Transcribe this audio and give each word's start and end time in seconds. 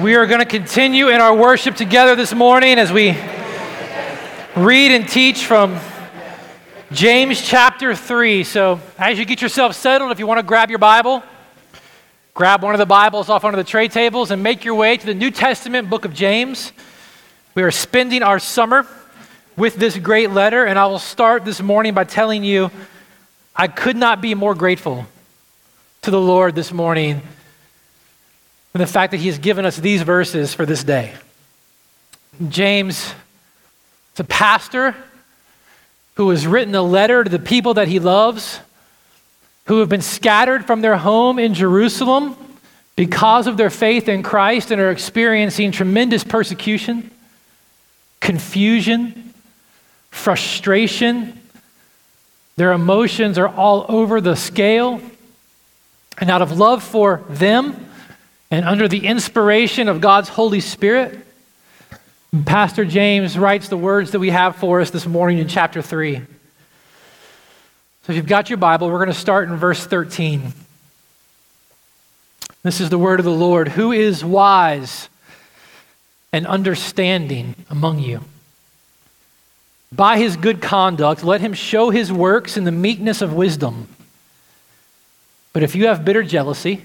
We 0.00 0.14
are 0.14 0.24
going 0.24 0.38
to 0.38 0.46
continue 0.46 1.10
in 1.10 1.20
our 1.20 1.36
worship 1.36 1.76
together 1.76 2.16
this 2.16 2.32
morning 2.32 2.78
as 2.78 2.90
we 2.90 3.10
read 4.56 4.90
and 4.90 5.06
teach 5.06 5.44
from 5.44 5.78
James 6.92 7.42
chapter 7.46 7.94
3. 7.94 8.42
So, 8.42 8.80
as 8.96 9.18
you 9.18 9.26
get 9.26 9.42
yourself 9.42 9.76
settled, 9.76 10.10
if 10.10 10.18
you 10.18 10.26
want 10.26 10.38
to 10.38 10.44
grab 10.44 10.70
your 10.70 10.78
Bible, 10.78 11.22
grab 12.32 12.62
one 12.62 12.74
of 12.74 12.78
the 12.78 12.86
Bibles 12.86 13.28
off 13.28 13.42
one 13.42 13.52
of 13.52 13.58
the 13.58 13.70
tray 13.70 13.86
tables 13.86 14.30
and 14.30 14.42
make 14.42 14.64
your 14.64 14.76
way 14.76 14.96
to 14.96 15.04
the 15.04 15.12
New 15.12 15.30
Testament 15.30 15.90
book 15.90 16.06
of 16.06 16.14
James. 16.14 16.72
We 17.54 17.62
are 17.62 17.70
spending 17.70 18.22
our 18.22 18.38
summer 18.38 18.86
with 19.58 19.76
this 19.76 19.98
great 19.98 20.30
letter, 20.30 20.64
and 20.64 20.78
I 20.78 20.86
will 20.86 21.00
start 21.00 21.44
this 21.44 21.60
morning 21.60 21.92
by 21.92 22.04
telling 22.04 22.44
you 22.44 22.70
I 23.54 23.68
could 23.68 23.96
not 23.96 24.22
be 24.22 24.34
more 24.34 24.54
grateful 24.54 25.04
to 26.00 26.10
the 26.10 26.20
Lord 26.20 26.54
this 26.54 26.72
morning 26.72 27.20
and 28.74 28.80
the 28.80 28.86
fact 28.86 29.10
that 29.10 29.18
he 29.18 29.28
has 29.28 29.38
given 29.38 29.64
us 29.66 29.76
these 29.76 30.02
verses 30.02 30.54
for 30.54 30.64
this 30.64 30.82
day. 30.82 31.12
James 32.48 33.14
is 34.14 34.20
a 34.20 34.24
pastor 34.24 34.94
who 36.14 36.30
has 36.30 36.46
written 36.46 36.74
a 36.74 36.82
letter 36.82 37.24
to 37.24 37.30
the 37.30 37.38
people 37.38 37.74
that 37.74 37.88
he 37.88 37.98
loves, 37.98 38.60
who 39.66 39.80
have 39.80 39.88
been 39.88 40.02
scattered 40.02 40.66
from 40.66 40.80
their 40.80 40.96
home 40.96 41.38
in 41.38 41.54
Jerusalem 41.54 42.36
because 42.96 43.46
of 43.46 43.56
their 43.56 43.70
faith 43.70 44.08
in 44.08 44.22
Christ 44.22 44.70
and 44.70 44.80
are 44.80 44.90
experiencing 44.90 45.72
tremendous 45.72 46.24
persecution, 46.24 47.10
confusion, 48.20 49.32
frustration. 50.10 51.38
Their 52.56 52.72
emotions 52.72 53.38
are 53.38 53.48
all 53.48 53.86
over 53.88 54.20
the 54.20 54.36
scale. 54.36 55.00
And 56.18 56.30
out 56.30 56.42
of 56.42 56.58
love 56.58 56.82
for 56.82 57.24
them, 57.30 57.88
and 58.52 58.66
under 58.66 58.86
the 58.86 59.06
inspiration 59.06 59.88
of 59.88 60.02
God's 60.02 60.28
Holy 60.28 60.60
Spirit, 60.60 61.18
Pastor 62.44 62.84
James 62.84 63.38
writes 63.38 63.68
the 63.68 63.78
words 63.78 64.10
that 64.10 64.18
we 64.18 64.28
have 64.28 64.56
for 64.56 64.82
us 64.82 64.90
this 64.90 65.06
morning 65.06 65.38
in 65.38 65.48
chapter 65.48 65.80
3. 65.80 66.16
So 66.16 68.12
if 68.12 68.16
you've 68.16 68.26
got 68.26 68.50
your 68.50 68.58
Bible, 68.58 68.90
we're 68.90 68.98
going 68.98 69.08
to 69.08 69.14
start 69.14 69.48
in 69.48 69.56
verse 69.56 69.86
13. 69.86 70.52
This 72.62 72.78
is 72.78 72.90
the 72.90 72.98
word 72.98 73.20
of 73.20 73.24
the 73.24 73.30
Lord. 73.30 73.68
Who 73.68 73.90
is 73.90 74.22
wise 74.22 75.08
and 76.30 76.46
understanding 76.46 77.54
among 77.70 78.00
you? 78.00 78.20
By 79.90 80.18
his 80.18 80.36
good 80.36 80.60
conduct, 80.60 81.24
let 81.24 81.40
him 81.40 81.54
show 81.54 81.88
his 81.88 82.12
works 82.12 82.58
in 82.58 82.64
the 82.64 82.70
meekness 82.70 83.22
of 83.22 83.32
wisdom. 83.32 83.88
But 85.54 85.62
if 85.62 85.74
you 85.74 85.86
have 85.86 86.04
bitter 86.04 86.22
jealousy, 86.22 86.84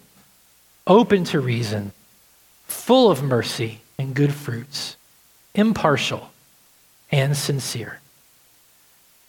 open 0.91 1.23
to 1.23 1.39
reason, 1.39 1.93
full 2.65 3.09
of 3.09 3.23
mercy 3.23 3.79
and 3.97 4.13
good 4.13 4.33
fruits, 4.33 4.97
impartial 5.55 6.31
and 7.11 7.37
sincere. 7.37 8.01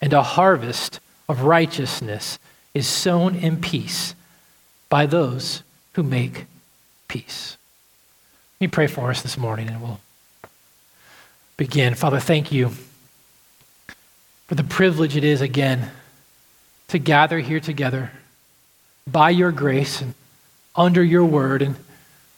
And 0.00 0.12
a 0.12 0.24
harvest 0.24 0.98
of 1.28 1.42
righteousness 1.42 2.40
is 2.74 2.88
sown 2.88 3.36
in 3.36 3.60
peace 3.60 4.16
by 4.88 5.06
those 5.06 5.62
who 5.92 6.02
make 6.02 6.46
peace. 7.06 7.56
Let 8.60 8.66
me 8.66 8.68
pray 8.68 8.88
for 8.88 9.10
us 9.10 9.22
this 9.22 9.38
morning 9.38 9.68
and 9.68 9.80
we'll 9.80 10.00
begin. 11.56 11.94
Father, 11.94 12.18
thank 12.18 12.50
you 12.50 12.70
for 14.48 14.56
the 14.56 14.64
privilege 14.64 15.16
it 15.16 15.22
is 15.22 15.40
again 15.40 15.92
to 16.88 16.98
gather 16.98 17.38
here 17.38 17.60
together 17.60 18.10
by 19.06 19.30
your 19.30 19.52
grace 19.52 20.00
and 20.00 20.14
under 20.74 21.02
your 21.02 21.24
word. 21.24 21.62
And 21.62 21.76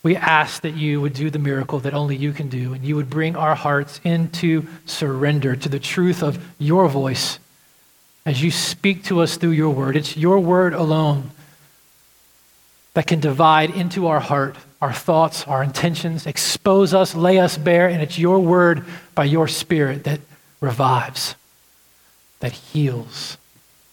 we 0.03 0.17
ask 0.17 0.63
that 0.63 0.75
you 0.75 1.01
would 1.01 1.15
do 1.15 1.31
the 1.31 1.39
miracle 1.39 1.79
that 1.81 1.95
only 1.95 2.17
you 2.17 2.33
can 2.33 2.49
do, 2.49 2.75
and 2.75 2.85
you 2.85 2.97
would 2.97 3.11
bring 3.11 3.37
our 3.37 3.55
hearts 3.55 4.01
into 4.05 4.67
surrender 4.87 5.57
to 5.57 5.69
the 5.69 5.81
truth 5.81 6.23
of 6.23 6.45
your 6.59 6.89
voice 6.89 7.39
as 8.27 8.43
you 8.43 8.51
speak 8.51 9.05
to 9.05 9.21
us 9.21 9.37
through 9.37 9.51
your 9.51 9.71
word. 9.71 9.97
It's 9.97 10.17
your 10.17 10.41
word 10.41 10.75
alone 10.75 11.31
that 12.95 13.07
can 13.07 13.21
divide 13.21 13.71
into 13.71 14.07
our 14.07 14.21
heart 14.21 14.57
our 14.85 14.93
thoughts, 14.93 15.47
our 15.47 15.63
intentions, 15.63 16.27
expose 16.27 16.93
us, 16.93 17.15
lay 17.15 17.39
us 17.39 17.57
bare, 17.57 17.89
and 17.89 18.03
it's 18.03 18.19
your 18.19 18.39
word 18.39 18.85
by 19.15 19.25
your 19.25 19.49
spirit 19.49 20.05
that 20.05 20.21
revives, 20.61 21.37
that 22.41 22.53
heals, 22.53 23.39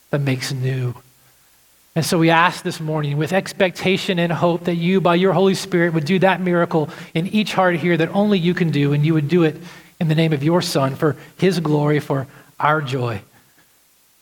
that 0.10 0.20
makes 0.20 0.52
new. 0.52 0.94
And 1.94 2.06
so 2.06 2.18
we 2.18 2.30
ask 2.30 2.64
this 2.64 2.80
morning 2.80 3.18
with 3.18 3.34
expectation 3.34 4.18
and 4.18 4.32
hope 4.32 4.64
that 4.66 4.76
you, 4.76 5.02
by 5.02 5.16
your 5.16 5.34
Holy 5.34 5.56
Spirit, 5.56 5.94
would 5.94 6.06
do 6.06 6.20
that 6.20 6.40
miracle 6.40 6.90
in 7.14 7.28
each 7.28 7.54
heart 7.54 7.76
here 7.76 7.98
that 7.98 8.10
only 8.16 8.40
you 8.40 8.54
can 8.54 8.72
do, 8.72 8.94
and 8.94 9.06
you 9.06 9.14
would 9.14 9.28
do 9.28 9.44
it 9.44 9.58
in 10.00 10.08
the 10.08 10.16
name 10.16 10.32
of 10.32 10.42
your 10.42 10.62
Son 10.62 10.96
for 10.96 11.18
his 11.38 11.60
glory, 11.60 12.00
for 12.00 12.28
our 12.60 12.82
joy. 12.82 13.22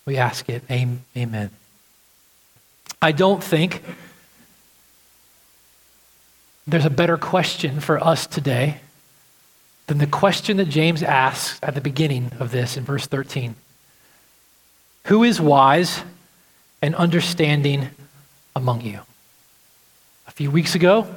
We 0.06 0.18
ask 0.18 0.50
it. 0.50 0.64
Amen. 0.72 1.52
I 3.02 3.12
don't 3.12 3.44
think 3.44 3.84
there's 6.66 6.86
a 6.86 6.90
better 6.90 7.18
question 7.18 7.80
for 7.80 8.04
us 8.04 8.26
today 8.26 8.82
than 9.86 10.00
the 10.00 10.08
question 10.08 10.58
that 10.58 10.70
James 10.70 11.04
asks 11.04 11.60
at 11.62 11.76
the 11.76 11.82
beginning 11.82 12.32
of 12.40 12.52
this 12.52 12.78
in 12.78 12.84
verse 12.84 13.06
13 13.06 13.56
Who 15.06 15.24
is 15.24 15.40
wise? 15.40 16.02
And 16.82 16.96
understanding 16.96 17.90
among 18.56 18.82
you. 18.82 19.00
A 20.28 20.32
few 20.32 20.52
weeks 20.52 20.76
ago, 20.76 21.08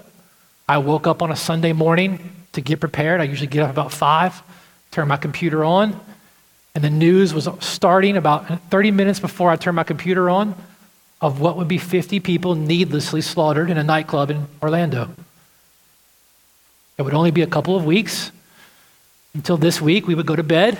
I 0.69 0.79
woke 0.79 1.07
up 1.07 1.23
on 1.23 1.31
a 1.31 1.37
Sunday 1.37 1.73
morning 1.73 2.35
to 2.53 2.61
get 2.61 2.81
prepared. 2.81 3.21
I 3.21 3.25
usually 3.25 3.47
get 3.47 3.63
up 3.63 3.71
about 3.71 3.93
5, 3.93 4.43
turn 4.91 5.09
my 5.09 5.17
computer 5.17 5.65
on, 5.65 5.99
and 6.75 6.83
the 6.83 6.91
news 6.91 7.35
was 7.35 7.49
starting 7.61 8.17
about 8.17 8.71
30 8.71 8.91
minutes 8.91 9.21
before 9.21 9.51
I 9.51 9.57
turned 9.57 9.77
my 9.77 9.85
computer 9.85 10.31
on 10.31 10.55
of 11.21 11.41
what 11.41 11.57
would 11.57 11.69
be 11.69 11.79
50 11.79 12.21
people 12.21 12.55
needlessly 12.55 13.21
slaughtered 13.21 13.71
in 13.71 13.79
a 13.79 13.85
nightclub 13.85 14.31
in 14.31 14.49
Orlando. 14.61 15.11
It 16.99 17.03
would 17.03 17.15
only 17.15 17.31
be 17.31 17.43
a 17.43 17.47
couple 17.47 17.77
of 17.77 17.85
weeks 17.85 18.33
until 19.35 19.57
this 19.57 19.81
week 19.81 20.07
we 20.07 20.15
would 20.15 20.27
go 20.27 20.37
to 20.37 20.43
bed 20.43 20.79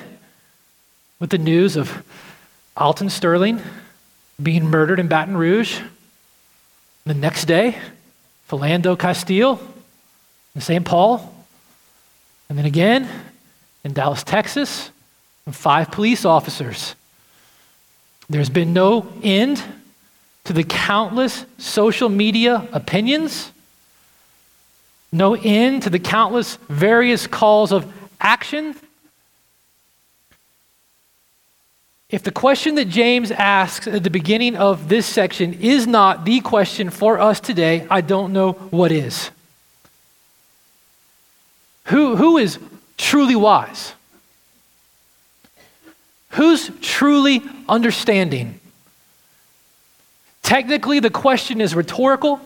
with 1.21 1.31
the 1.31 1.39
news 1.39 1.77
of 1.77 2.03
Alton 2.77 3.09
Sterling 3.09 3.63
being 4.43 4.67
murdered 4.67 4.99
in 4.99 5.09
Baton 5.09 5.37
Rouge. 5.37 5.81
The 7.05 7.15
next 7.15 7.47
day, 7.47 7.79
Philando 8.49 8.99
Castile 8.99 9.61
in 10.55 10.61
St. 10.61 10.85
Paul. 10.85 11.29
And 12.49 12.59
then 12.59 12.67
again 12.67 13.09
in 13.85 13.93
Dallas, 13.93 14.23
Texas, 14.23 14.91
and 15.47 15.55
five 15.55 15.91
police 15.91 16.25
officers. 16.25 16.95
There's 18.29 18.51
been 18.51 18.73
no 18.73 19.13
end 19.23 19.63
to 20.45 20.53
the 20.53 20.65
countless 20.65 21.45
social 21.59 22.09
media 22.09 22.67
opinions, 22.73 23.51
no 25.11 25.35
end 25.35 25.83
to 25.83 25.91
the 25.91 25.99
countless 25.99 26.57
various 26.69 27.27
calls 27.27 27.73
of 27.73 27.93
action 28.21 28.75
If 32.13 32.23
the 32.23 32.31
question 32.31 32.75
that 32.75 32.91
James 32.91 33.31
asks 33.31 33.87
at 33.87 34.05
the 34.05 34.11
beginning 34.11 34.55
of 34.55 34.91
this 34.91 35.07
section 35.07 35.55
is 35.55 35.87
not 35.87 36.27
the 36.27 36.41
question 36.41 36.91
for 36.91 37.19
us 37.19 37.41
today, 37.41 37.87
I 37.91 38.03
don't 38.03 38.35
know 38.35 38.53
what 38.53 38.93
is. 38.93 39.31
Who, 41.87 42.17
who 42.17 42.37
is 42.37 42.59
truly 42.99 43.35
wise? 43.35 43.95
Who's 46.33 46.71
truly 46.83 47.43
understanding? 47.67 48.61
Technically, 50.43 51.01
the 51.01 51.11
question 51.11 51.63
is 51.63 51.75
rhetorical. 51.75 52.43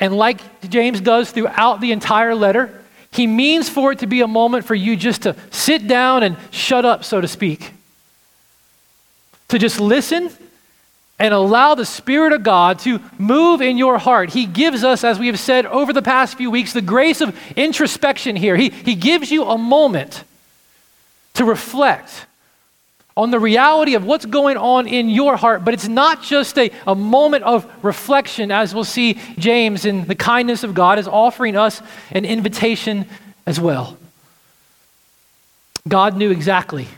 And 0.00 0.16
like 0.16 0.40
James 0.70 0.98
does 1.02 1.30
throughout 1.30 1.82
the 1.82 1.92
entire 1.92 2.34
letter, 2.34 2.82
he 3.10 3.26
means 3.26 3.68
for 3.68 3.92
it 3.92 3.98
to 3.98 4.06
be 4.06 4.22
a 4.22 4.26
moment 4.26 4.64
for 4.64 4.74
you 4.74 4.96
just 4.96 5.22
to 5.22 5.36
sit 5.50 5.86
down 5.86 6.22
and 6.22 6.38
shut 6.50 6.86
up, 6.86 7.04
so 7.04 7.20
to 7.20 7.28
speak 7.28 7.74
to 9.54 9.58
just 9.60 9.78
listen 9.78 10.30
and 11.20 11.32
allow 11.32 11.76
the 11.76 11.84
Spirit 11.84 12.32
of 12.32 12.42
God 12.42 12.80
to 12.80 13.00
move 13.18 13.62
in 13.62 13.78
your 13.78 13.98
heart. 13.98 14.30
He 14.30 14.46
gives 14.46 14.82
us, 14.82 15.04
as 15.04 15.16
we 15.16 15.28
have 15.28 15.38
said 15.38 15.64
over 15.64 15.92
the 15.92 16.02
past 16.02 16.36
few 16.36 16.50
weeks, 16.50 16.72
the 16.72 16.82
grace 16.82 17.20
of 17.20 17.38
introspection 17.54 18.34
here. 18.34 18.56
He, 18.56 18.70
he 18.70 18.96
gives 18.96 19.30
you 19.30 19.44
a 19.44 19.56
moment 19.56 20.24
to 21.34 21.44
reflect 21.44 22.26
on 23.16 23.30
the 23.30 23.38
reality 23.38 23.94
of 23.94 24.04
what's 24.04 24.26
going 24.26 24.56
on 24.56 24.88
in 24.88 25.08
your 25.08 25.36
heart, 25.36 25.64
but 25.64 25.72
it's 25.72 25.86
not 25.86 26.20
just 26.20 26.58
a, 26.58 26.72
a 26.84 26.96
moment 26.96 27.44
of 27.44 27.72
reflection, 27.84 28.50
as 28.50 28.74
we'll 28.74 28.82
see 28.82 29.20
James 29.38 29.84
in 29.84 30.04
the 30.06 30.16
kindness 30.16 30.64
of 30.64 30.74
God 30.74 30.98
is 30.98 31.06
offering 31.06 31.56
us 31.56 31.80
an 32.10 32.24
invitation 32.24 33.06
as 33.46 33.60
well. 33.60 33.96
God 35.86 36.16
knew 36.16 36.32
exactly 36.32 36.88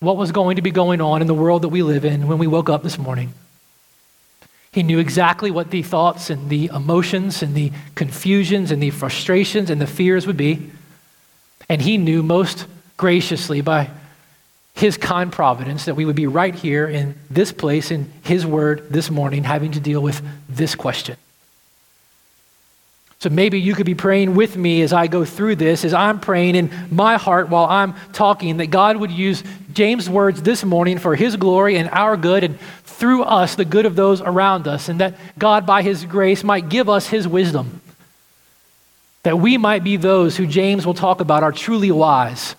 what 0.00 0.16
was 0.16 0.32
going 0.32 0.56
to 0.56 0.62
be 0.62 0.70
going 0.70 1.00
on 1.00 1.20
in 1.20 1.26
the 1.26 1.34
world 1.34 1.62
that 1.62 1.68
we 1.68 1.82
live 1.82 2.04
in 2.04 2.26
when 2.26 2.38
we 2.38 2.46
woke 2.46 2.70
up 2.70 2.82
this 2.82 2.98
morning. 2.98 3.34
He 4.72 4.82
knew 4.82 4.98
exactly 4.98 5.50
what 5.50 5.70
the 5.70 5.82
thoughts 5.82 6.30
and 6.30 6.48
the 6.48 6.66
emotions 6.66 7.42
and 7.42 7.54
the 7.54 7.72
confusions 7.94 8.70
and 8.70 8.82
the 8.82 8.90
frustrations 8.90 9.68
and 9.68 9.80
the 9.80 9.86
fears 9.86 10.26
would 10.26 10.36
be. 10.36 10.70
And 11.68 11.82
he 11.82 11.98
knew 11.98 12.22
most 12.22 12.66
graciously 12.96 13.60
by 13.60 13.90
his 14.74 14.96
kind 14.96 15.30
providence 15.30 15.84
that 15.84 15.96
we 15.96 16.04
would 16.04 16.16
be 16.16 16.26
right 16.26 16.54
here 16.54 16.88
in 16.88 17.14
this 17.28 17.52
place 17.52 17.90
in 17.90 18.10
his 18.22 18.46
word 18.46 18.88
this 18.90 19.10
morning 19.10 19.44
having 19.44 19.72
to 19.72 19.80
deal 19.80 20.00
with 20.00 20.22
this 20.48 20.74
question. 20.74 21.16
So 23.20 23.28
maybe 23.28 23.60
you 23.60 23.74
could 23.74 23.84
be 23.84 23.94
praying 23.94 24.34
with 24.34 24.56
me 24.56 24.80
as 24.80 24.94
I 24.94 25.06
go 25.06 25.26
through 25.26 25.56
this, 25.56 25.84
as 25.84 25.92
I'm 25.92 26.20
praying 26.20 26.54
in 26.54 26.70
my 26.90 27.18
heart 27.18 27.50
while 27.50 27.66
I'm 27.66 27.94
talking, 28.14 28.56
that 28.56 28.68
God 28.68 28.96
would 28.96 29.10
use 29.10 29.44
James' 29.74 30.08
words 30.08 30.40
this 30.40 30.64
morning 30.64 30.96
for 30.96 31.14
his 31.14 31.36
glory 31.36 31.76
and 31.76 31.90
our 31.90 32.16
good, 32.16 32.44
and 32.44 32.58
through 32.84 33.22
us, 33.24 33.56
the 33.56 33.66
good 33.66 33.84
of 33.84 33.94
those 33.94 34.22
around 34.22 34.66
us, 34.66 34.88
and 34.88 35.00
that 35.00 35.18
God, 35.38 35.66
by 35.66 35.82
his 35.82 36.06
grace, 36.06 36.42
might 36.42 36.70
give 36.70 36.88
us 36.88 37.08
his 37.08 37.28
wisdom. 37.28 37.82
That 39.22 39.38
we 39.38 39.58
might 39.58 39.84
be 39.84 39.98
those 39.98 40.38
who 40.38 40.46
James 40.46 40.86
will 40.86 40.94
talk 40.94 41.20
about 41.20 41.42
are 41.42 41.52
truly 41.52 41.90
wise. 41.90 42.56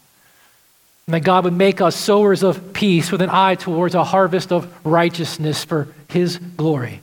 And 1.08 1.16
that 1.16 1.22
God 1.22 1.44
would 1.46 1.54
make 1.54 1.82
us 1.82 1.96
sowers 1.96 2.44
of 2.44 2.72
peace 2.72 3.12
with 3.12 3.24
an 3.24 3.32
eye 3.32 3.56
towards 3.56 3.96
a 3.96 4.04
harvest 4.04 4.52
of 4.52 4.72
righteousness 4.86 5.64
for 5.64 5.88
his 6.08 6.38
glory. 6.38 7.02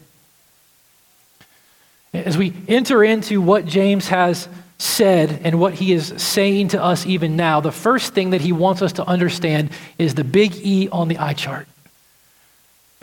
As 2.15 2.39
we 2.39 2.53
enter 2.69 3.05
into 3.05 3.41
what 3.41 3.67
James 3.67 4.09
has 4.09 4.49
said 4.79 5.41
and 5.45 5.61
what 5.61 5.75
he 5.75 5.93
is 5.93 6.15
saying 6.17 6.69
to 6.69 6.83
us 6.83 7.05
even 7.07 7.37
now, 7.37 7.61
the 7.61 7.73
first 7.73 8.15
thing 8.15 8.31
that 8.31 8.41
he 8.41 8.53
wants 8.53 8.81
us 8.81 8.95
to 8.95 9.07
understand 9.07 9.71
is 9.99 10.15
the 10.15 10.25
big 10.25 10.55
E 10.57 10.89
on 10.91 11.09
the 11.09 11.19
eye 11.19 11.35
chart. 11.35 11.67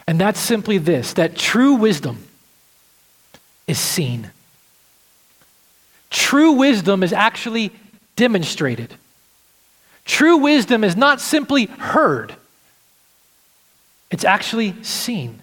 And 0.07 0.19
that's 0.19 0.39
simply 0.39 0.77
this 0.77 1.13
that 1.13 1.35
true 1.35 1.75
wisdom 1.75 2.25
is 3.67 3.79
seen. 3.79 4.29
True 6.09 6.53
wisdom 6.53 7.03
is 7.03 7.11
actually 7.11 7.71
demonstrated. 8.15 8.93
True 10.05 10.37
wisdom 10.37 10.83
is 10.83 10.95
not 10.95 11.19
simply 11.19 11.65
heard, 11.65 12.35
it's 14.11 14.23
actually 14.23 14.81
seen. 14.83 15.41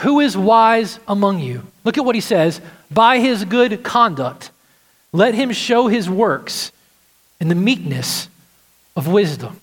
Who 0.00 0.20
is 0.20 0.36
wise 0.36 1.00
among 1.08 1.40
you? 1.40 1.62
Look 1.86 1.98
at 1.98 2.04
what 2.04 2.16
he 2.16 2.20
says. 2.20 2.60
By 2.90 3.20
his 3.20 3.44
good 3.44 3.84
conduct, 3.84 4.50
let 5.12 5.34
him 5.34 5.52
show 5.52 5.86
his 5.86 6.10
works 6.10 6.72
in 7.40 7.46
the 7.46 7.54
meekness 7.54 8.28
of 8.96 9.06
wisdom. 9.06 9.60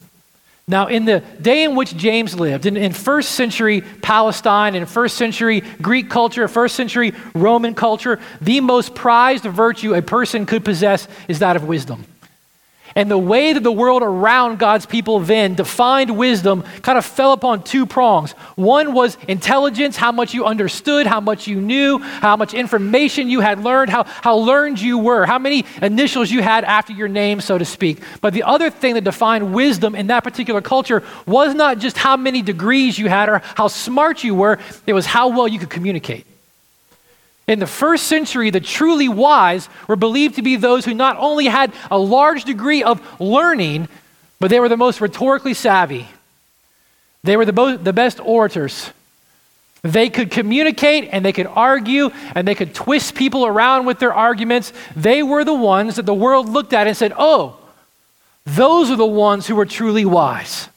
Now, 0.65 0.87
in 0.87 1.03
the 1.03 1.19
day 1.41 1.65
in 1.65 1.75
which 1.75 1.97
James 1.97 2.39
lived, 2.39 2.65
in, 2.65 2.77
in 2.77 2.93
first 2.93 3.31
century 3.33 3.81
Palestine, 3.81 4.73
in 4.73 4.85
first 4.85 5.17
century 5.17 5.63
Greek 5.81 6.09
culture, 6.09 6.47
first 6.47 6.75
century 6.75 7.13
Roman 7.35 7.75
culture, 7.75 8.21
the 8.39 8.61
most 8.61 8.95
prized 8.95 9.43
virtue 9.43 9.93
a 9.93 10.01
person 10.01 10.45
could 10.45 10.63
possess 10.63 11.09
is 11.27 11.39
that 11.39 11.57
of 11.57 11.65
wisdom. 11.65 12.05
And 12.95 13.09
the 13.09 13.17
way 13.17 13.53
that 13.53 13.63
the 13.63 13.71
world 13.71 14.03
around 14.03 14.59
God's 14.59 14.85
people 14.85 15.19
then 15.19 15.55
defined 15.55 16.15
wisdom 16.15 16.63
kind 16.81 16.97
of 16.97 17.05
fell 17.05 17.33
upon 17.33 17.63
two 17.63 17.85
prongs. 17.85 18.31
One 18.55 18.93
was 18.93 19.17
intelligence, 19.27 19.97
how 19.97 20.11
much 20.11 20.33
you 20.33 20.45
understood, 20.45 21.07
how 21.07 21.19
much 21.19 21.47
you 21.47 21.59
knew, 21.59 21.97
how 21.99 22.35
much 22.35 22.53
information 22.53 23.29
you 23.29 23.39
had 23.39 23.63
learned, 23.63 23.89
how, 23.89 24.03
how 24.03 24.35
learned 24.35 24.79
you 24.79 24.97
were, 24.97 25.25
how 25.25 25.39
many 25.39 25.65
initials 25.81 26.29
you 26.29 26.41
had 26.41 26.63
after 26.63 26.93
your 26.93 27.07
name, 27.07 27.41
so 27.41 27.57
to 27.57 27.65
speak. 27.65 28.01
But 28.21 28.33
the 28.33 28.43
other 28.43 28.69
thing 28.69 28.93
that 28.93 29.03
defined 29.03 29.53
wisdom 29.53 29.95
in 29.95 30.07
that 30.07 30.23
particular 30.23 30.61
culture 30.61 31.03
was 31.25 31.53
not 31.55 31.79
just 31.79 31.97
how 31.97 32.17
many 32.17 32.41
degrees 32.41 32.97
you 32.99 33.09
had 33.09 33.29
or 33.29 33.41
how 33.55 33.67
smart 33.67 34.23
you 34.23 34.35
were, 34.35 34.59
it 34.85 34.93
was 34.93 35.05
how 35.05 35.29
well 35.29 35.47
you 35.47 35.59
could 35.59 35.69
communicate. 35.69 36.25
In 37.47 37.59
the 37.59 37.67
first 37.67 38.07
century, 38.07 38.49
the 38.49 38.61
truly 38.61 39.09
wise 39.09 39.67
were 39.87 39.95
believed 39.95 40.35
to 40.35 40.41
be 40.41 40.55
those 40.55 40.85
who 40.85 40.93
not 40.93 41.17
only 41.17 41.45
had 41.45 41.73
a 41.91 41.97
large 41.97 42.45
degree 42.45 42.83
of 42.83 43.01
learning, 43.19 43.89
but 44.39 44.49
they 44.49 44.59
were 44.59 44.69
the 44.69 44.77
most 44.77 45.01
rhetorically 45.01 45.53
savvy. 45.53 46.07
They 47.23 47.37
were 47.37 47.45
the, 47.45 47.53
bo- 47.53 47.77
the 47.77 47.93
best 47.93 48.19
orators. 48.19 48.91
They 49.81 50.09
could 50.09 50.31
communicate 50.31 51.09
and 51.11 51.25
they 51.25 51.33
could 51.33 51.47
argue 51.47 52.11
and 52.35 52.47
they 52.47 52.55
could 52.55 52.73
twist 52.73 53.15
people 53.15 53.45
around 53.45 53.85
with 53.85 53.99
their 53.99 54.13
arguments. 54.13 54.71
They 54.95 55.21
were 55.23 55.43
the 55.43 55.53
ones 55.53 55.97
that 55.97 56.05
the 56.05 56.13
world 56.13 56.47
looked 56.47 56.71
at 56.71 56.87
and 56.87 56.95
said, 56.95 57.13
oh, 57.17 57.57
those 58.45 58.89
are 58.89 58.95
the 58.95 59.05
ones 59.05 59.47
who 59.47 59.55
were 59.55 59.65
truly 59.65 60.05
wise. 60.05 60.69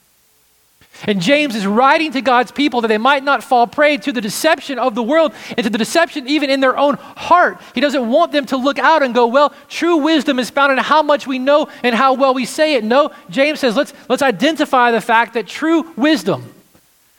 And 1.04 1.20
James 1.20 1.54
is 1.54 1.66
writing 1.66 2.12
to 2.12 2.22
God's 2.22 2.50
people 2.50 2.81
that 2.81 2.88
they 2.88 2.98
might 2.98 3.22
not 3.22 3.44
fall 3.44 3.66
prey 3.66 3.96
to 3.98 4.12
the 4.12 4.20
deception 4.20 4.78
of 4.78 4.94
the 4.94 5.02
world 5.02 5.34
and 5.56 5.64
to 5.64 5.70
the 5.70 5.78
deception 5.78 6.26
even 6.26 6.48
in 6.48 6.60
their 6.60 6.76
own 6.76 6.94
heart. 6.94 7.60
He 7.75 7.81
doesn't 7.81 8.08
want 8.08 8.32
them 8.32 8.46
to 8.46 8.56
look 8.56 8.78
out 8.78 9.02
and 9.02 9.14
go, 9.14 9.26
well, 9.26 9.52
true 9.69 9.98
wisdom 9.98 10.38
is 10.38 10.48
found 10.48 10.72
in 10.72 10.78
how 10.78 11.02
much 11.02 11.26
we 11.26 11.38
know 11.38 11.69
and 11.82 11.94
how 11.94 12.14
well 12.14 12.32
we 12.34 12.46
say 12.46 12.75
it. 12.75 12.84
No, 12.84 13.10
James 13.28 13.60
says, 13.60 13.76
let's, 13.76 13.93
let's 14.08 14.22
identify 14.22 14.90
the 14.90 15.00
fact 15.00 15.34
that 15.34 15.46
true 15.46 15.93
wisdom, 15.96 16.52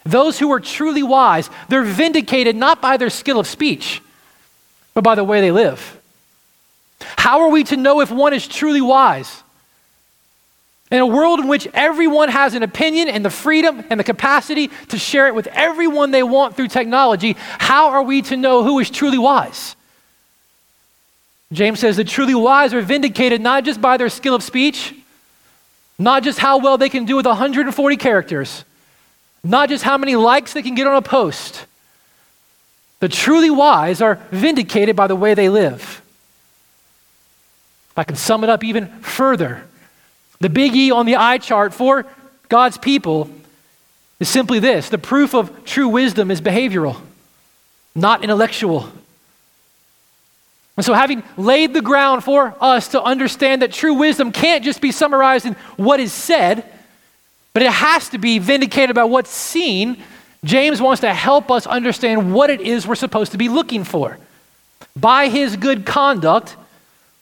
those 0.03 0.39
who 0.39 0.51
are 0.51 0.59
truly 0.59 1.03
wise, 1.03 1.49
they're 1.69 1.83
vindicated 1.83 2.55
not 2.55 2.81
by 2.81 2.97
their 2.97 3.09
skill 3.09 3.39
of 3.39 3.47
speech, 3.47 4.01
but 4.93 5.03
by 5.03 5.15
the 5.15 5.23
way 5.23 5.41
they 5.41 5.51
live. 5.51 6.01
How 6.99 7.41
are 7.41 7.49
we 7.49 7.63
to 7.65 7.77
know 7.77 8.01
if 8.01 8.09
one 8.09 8.33
is 8.33 8.47
truly 8.47 8.81
wise? 8.81 9.43
In 10.89 10.99
a 10.99 11.05
world 11.05 11.39
in 11.39 11.47
which 11.47 11.67
everyone 11.73 12.29
has 12.29 12.53
an 12.53 12.63
opinion 12.63 13.09
and 13.09 13.23
the 13.23 13.29
freedom 13.29 13.83
and 13.89 13.99
the 13.99 14.05
capacity 14.05 14.69
to 14.89 14.97
share 14.97 15.27
it 15.27 15.35
with 15.35 15.47
everyone 15.47 16.11
they 16.11 16.23
want 16.23 16.55
through 16.55 16.69
technology, 16.69 17.35
how 17.59 17.89
are 17.89 18.03
we 18.03 18.21
to 18.23 18.37
know 18.37 18.63
who 18.63 18.79
is 18.79 18.89
truly 18.89 19.17
wise? 19.17 19.75
James 21.51 21.79
says 21.79 21.97
the 21.97 22.03
truly 22.03 22.35
wise 22.35 22.73
are 22.73 22.81
vindicated 22.81 23.41
not 23.41 23.65
just 23.65 23.81
by 23.81 23.97
their 23.97 24.09
skill 24.09 24.35
of 24.35 24.43
speech, 24.43 24.93
not 25.99 26.23
just 26.23 26.39
how 26.39 26.59
well 26.59 26.77
they 26.77 26.89
can 26.89 27.05
do 27.05 27.17
with 27.17 27.25
140 27.25 27.97
characters, 27.97 28.63
not 29.43 29.67
just 29.69 29.83
how 29.83 29.97
many 29.97 30.15
likes 30.15 30.53
they 30.53 30.61
can 30.61 30.75
get 30.75 30.87
on 30.87 30.95
a 30.95 31.01
post. 31.01 31.65
The 32.99 33.09
truly 33.09 33.49
wise 33.49 34.01
are 34.01 34.19
vindicated 34.31 34.95
by 34.95 35.07
the 35.07 35.15
way 35.15 35.33
they 35.33 35.49
live. 35.49 36.01
If 37.91 37.97
I 37.97 38.03
can 38.03 38.15
sum 38.15 38.43
it 38.43 38.49
up 38.49 38.63
even 38.63 38.87
further, 39.01 39.65
the 40.39 40.49
big 40.49 40.75
E 40.75 40.91
on 40.91 41.05
the 41.05 41.15
eye 41.15 41.37
chart 41.37 41.73
for 41.73 42.05
God's 42.49 42.77
people 42.77 43.29
is 44.19 44.29
simply 44.29 44.59
this 44.59 44.89
the 44.89 44.97
proof 44.97 45.33
of 45.33 45.65
true 45.65 45.87
wisdom 45.87 46.31
is 46.31 46.41
behavioral, 46.41 46.99
not 47.95 48.23
intellectual. 48.23 48.89
And 50.75 50.85
so, 50.85 50.93
having 50.93 51.23
laid 51.37 51.73
the 51.73 51.81
ground 51.81 52.23
for 52.23 52.55
us 52.61 52.89
to 52.89 53.01
understand 53.01 53.63
that 53.63 53.71
true 53.71 53.95
wisdom 53.95 54.31
can't 54.31 54.63
just 54.63 54.79
be 54.79 54.91
summarized 54.91 55.47
in 55.47 55.53
what 55.75 55.99
is 55.99 56.13
said, 56.13 56.63
but 57.53 57.63
it 57.63 57.71
has 57.71 58.09
to 58.09 58.19
be 58.19 58.37
vindicated 58.37 58.95
by 58.95 59.03
what's 59.03 59.31
seen, 59.31 60.01
James 60.43 60.79
wants 60.79 61.01
to 61.01 61.11
help 61.11 61.49
us 61.49 61.65
understand 61.65 62.31
what 62.31 62.51
it 62.51 62.61
is 62.61 62.85
we're 62.85 62.93
supposed 62.93 63.31
to 63.31 63.39
be 63.39 63.49
looking 63.49 63.83
for. 63.83 64.19
By 64.95 65.29
his 65.29 65.57
good 65.57 65.83
conduct, 65.83 66.55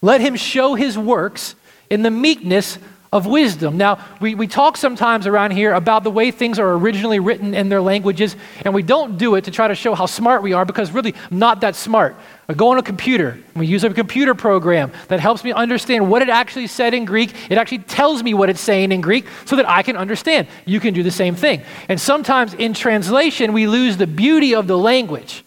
let 0.01 0.19
him 0.19 0.35
show 0.35 0.75
his 0.75 0.97
works 0.97 1.55
in 1.89 2.01
the 2.01 2.11
meekness 2.11 2.77
of 3.15 3.25
wisdom. 3.25 3.77
Now, 3.77 4.05
we, 4.19 4.35
we 4.35 4.45
talk 4.45 4.75
sometimes 4.75 5.25
around 5.25 5.51
here 5.51 5.73
about 5.73 6.03
the 6.03 6.11
way 6.11 6.31
things 6.31 6.59
are 6.59 6.73
originally 6.73 7.19
written 7.19 7.53
in 7.53 7.69
their 7.69 7.79
languages, 7.79 8.35
and 8.65 8.73
we 8.73 8.83
don't 8.83 9.17
do 9.17 9.35
it 9.35 9.45
to 9.45 9.51
try 9.51 9.69
to 9.69 9.73
show 9.73 9.95
how 9.95 10.05
smart 10.05 10.43
we 10.43 10.51
are 10.51 10.65
because 10.65 10.91
really 10.91 11.15
I'm 11.31 11.39
not 11.39 11.61
that 11.61 11.77
smart. 11.77 12.17
I 12.49 12.53
go 12.55 12.67
on 12.71 12.77
a 12.77 12.83
computer, 12.83 13.39
we 13.55 13.67
use 13.67 13.85
a 13.85 13.93
computer 13.93 14.35
program 14.35 14.91
that 15.07 15.21
helps 15.21 15.45
me 15.45 15.53
understand 15.53 16.09
what 16.09 16.23
it 16.23 16.27
actually 16.27 16.67
said 16.67 16.93
in 16.93 17.05
Greek. 17.05 17.33
It 17.49 17.57
actually 17.57 17.79
tells 17.79 18.21
me 18.21 18.33
what 18.33 18.49
it's 18.49 18.59
saying 18.59 18.91
in 18.91 18.99
Greek 18.99 19.25
so 19.45 19.55
that 19.55 19.67
I 19.67 19.81
can 19.81 19.95
understand. 19.95 20.49
You 20.65 20.81
can 20.81 20.93
do 20.93 21.01
the 21.01 21.09
same 21.09 21.35
thing. 21.35 21.61
And 21.87 21.99
sometimes 21.99 22.53
in 22.53 22.73
translation, 22.73 23.53
we 23.53 23.65
lose 23.65 23.95
the 23.95 24.07
beauty 24.07 24.53
of 24.53 24.67
the 24.67 24.77
language. 24.77 25.44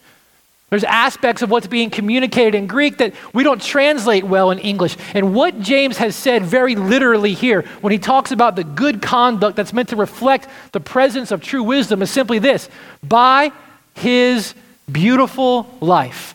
There's 0.71 0.85
aspects 0.85 1.41
of 1.41 1.51
what's 1.51 1.67
being 1.67 1.89
communicated 1.89 2.55
in 2.55 2.67
Greek 2.67 2.99
that 2.99 3.15
we 3.33 3.43
don't 3.43 3.61
translate 3.61 4.25
well 4.25 4.51
in 4.51 4.59
English. 4.59 4.97
And 5.15 5.35
what 5.35 5.61
James 5.61 5.97
has 5.97 6.15
said 6.15 6.43
very 6.43 6.75
literally 6.75 7.33
here, 7.33 7.63
when 7.81 7.91
he 7.91 7.99
talks 7.99 8.33
about 8.33 8.55
the 8.55 8.65
good 8.65 9.01
conduct 9.01 9.57
that's 9.57 9.73
meant 9.73 9.89
to 9.91 9.97
reflect 9.97 10.47
the 10.73 10.81
presence 10.81 11.31
of 11.31 11.43
true 11.43 11.63
wisdom, 11.63 12.03
is 12.03 12.11
simply 12.11 12.39
this 12.39 12.69
By 13.03 13.51
his 13.95 14.55
beautiful 14.91 15.75
life. 15.81 16.35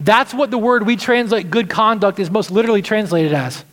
That's 0.00 0.34
what 0.34 0.50
the 0.50 0.58
word 0.58 0.84
we 0.84 0.96
translate 0.96 1.48
good 1.48 1.70
conduct 1.70 2.18
is 2.18 2.28
most 2.28 2.50
literally 2.50 2.82
translated 2.82 3.32
as. 3.32 3.64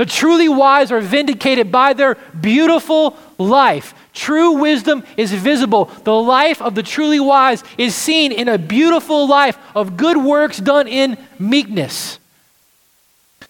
The 0.00 0.06
truly 0.06 0.48
wise 0.48 0.90
are 0.92 1.02
vindicated 1.02 1.70
by 1.70 1.92
their 1.92 2.14
beautiful 2.40 3.18
life. 3.36 3.92
True 4.14 4.52
wisdom 4.52 5.04
is 5.18 5.30
visible. 5.30 5.90
The 6.04 6.14
life 6.14 6.62
of 6.62 6.74
the 6.74 6.82
truly 6.82 7.20
wise 7.20 7.62
is 7.76 7.94
seen 7.94 8.32
in 8.32 8.48
a 8.48 8.56
beautiful 8.56 9.28
life 9.28 9.58
of 9.74 9.98
good 9.98 10.16
works 10.16 10.56
done 10.56 10.88
in 10.88 11.18
meekness. 11.38 12.18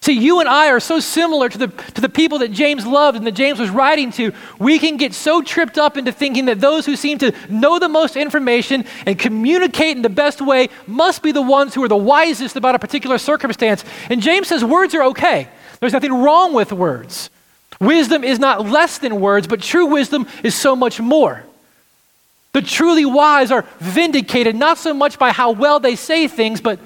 See, 0.01 0.11
you 0.11 0.41
and 0.41 0.49
I 0.49 0.71
are 0.71 0.81
so 0.81 0.99
similar 0.99 1.47
to 1.47 1.57
the, 1.57 1.67
to 1.67 2.01
the 2.01 2.09
people 2.09 2.39
that 2.39 2.51
James 2.51 2.85
loved 2.85 3.15
and 3.15 3.25
that 3.25 3.31
James 3.31 3.57
was 3.57 3.69
writing 3.69 4.11
to. 4.11 4.33
We 4.59 4.77
can 4.77 4.97
get 4.97 5.13
so 5.13 5.41
tripped 5.41 5.77
up 5.77 5.95
into 5.95 6.11
thinking 6.11 6.45
that 6.47 6.59
those 6.59 6.85
who 6.85 6.97
seem 6.97 7.17
to 7.19 7.33
know 7.47 7.79
the 7.79 7.87
most 7.87 8.17
information 8.17 8.83
and 9.05 9.17
communicate 9.17 9.95
in 9.95 10.01
the 10.01 10.09
best 10.09 10.41
way 10.41 10.67
must 10.85 11.23
be 11.23 11.31
the 11.31 11.41
ones 11.41 11.73
who 11.73 11.81
are 11.81 11.87
the 11.87 11.95
wisest 11.95 12.57
about 12.57 12.75
a 12.75 12.79
particular 12.79 13.17
circumstance. 13.17 13.85
And 14.09 14.21
James 14.21 14.49
says 14.49 14.65
words 14.65 14.93
are 14.93 15.03
okay, 15.03 15.47
there's 15.81 15.91
nothing 15.91 16.13
wrong 16.13 16.53
with 16.53 16.71
words. 16.71 17.29
Wisdom 17.81 18.23
is 18.23 18.39
not 18.39 18.65
less 18.65 18.99
than 18.99 19.19
words, 19.19 19.47
but 19.47 19.61
true 19.61 19.87
wisdom 19.87 20.27
is 20.43 20.55
so 20.55 20.75
much 20.75 21.01
more. 21.01 21.43
The 22.53 22.61
truly 22.61 23.05
wise 23.05 23.51
are 23.51 23.65
vindicated 23.79 24.55
not 24.55 24.77
so 24.77 24.93
much 24.93 25.19
by 25.19 25.31
how 25.31 25.51
well 25.51 25.79
they 25.79 25.95
say 25.95 26.27
things, 26.27 26.61
but 26.61 26.79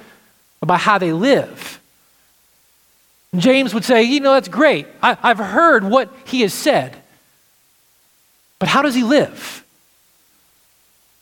by 0.62 0.78
how 0.78 0.98
they 0.98 1.12
live. 1.12 1.80
James 3.36 3.74
would 3.74 3.84
say, 3.84 4.04
You 4.04 4.20
know, 4.22 4.34
that's 4.34 4.48
great. 4.48 4.88
I, 5.02 5.18
I've 5.22 5.38
heard 5.38 5.84
what 5.84 6.10
he 6.26 6.42
has 6.42 6.54
said. 6.54 6.96
But 8.60 8.70
how 8.70 8.82
does 8.82 8.96
he 8.96 9.04
live? 9.04 9.66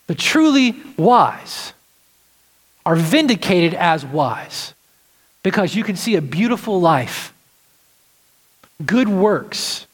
The 0.07 0.15
truly 0.15 0.75
wise 0.97 1.73
are 2.85 2.95
vindicated 2.95 3.73
as 3.73 4.05
wise 4.05 4.73
because 5.41 5.75
you 5.75 5.83
can 5.83 5.95
see 5.95 6.15
a 6.15 6.21
beautiful 6.21 6.79
life, 6.79 7.32
good 8.85 9.07
works 9.07 9.85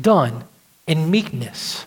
done 0.00 0.44
in 0.86 1.10
meekness. 1.10 1.86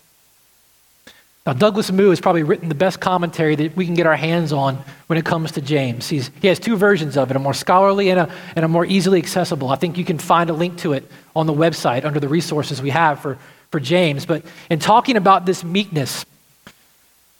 Now, 1.44 1.54
Douglas 1.54 1.90
Moo 1.90 2.10
has 2.10 2.20
probably 2.20 2.44
written 2.44 2.68
the 2.68 2.74
best 2.74 3.00
commentary 3.00 3.56
that 3.56 3.76
we 3.76 3.84
can 3.84 3.94
get 3.94 4.06
our 4.06 4.14
hands 4.14 4.52
on 4.52 4.76
when 5.08 5.18
it 5.18 5.24
comes 5.24 5.52
to 5.52 5.60
James. 5.60 6.08
He's, 6.08 6.30
he 6.40 6.46
has 6.46 6.60
two 6.60 6.76
versions 6.76 7.16
of 7.16 7.30
it, 7.30 7.36
a 7.36 7.40
more 7.40 7.54
scholarly 7.54 8.10
and 8.10 8.20
a, 8.20 8.32
and 8.54 8.64
a 8.64 8.68
more 8.68 8.86
easily 8.86 9.18
accessible. 9.18 9.68
I 9.68 9.76
think 9.76 9.98
you 9.98 10.04
can 10.04 10.18
find 10.18 10.50
a 10.50 10.52
link 10.52 10.78
to 10.78 10.92
it 10.92 11.10
on 11.34 11.46
the 11.46 11.52
website 11.52 12.04
under 12.04 12.20
the 12.20 12.28
resources 12.28 12.80
we 12.80 12.90
have 12.90 13.18
for, 13.18 13.38
for 13.70 13.80
James. 13.80 14.24
But 14.24 14.44
in 14.70 14.78
talking 14.78 15.16
about 15.16 15.44
this 15.44 15.64
meekness, 15.64 16.24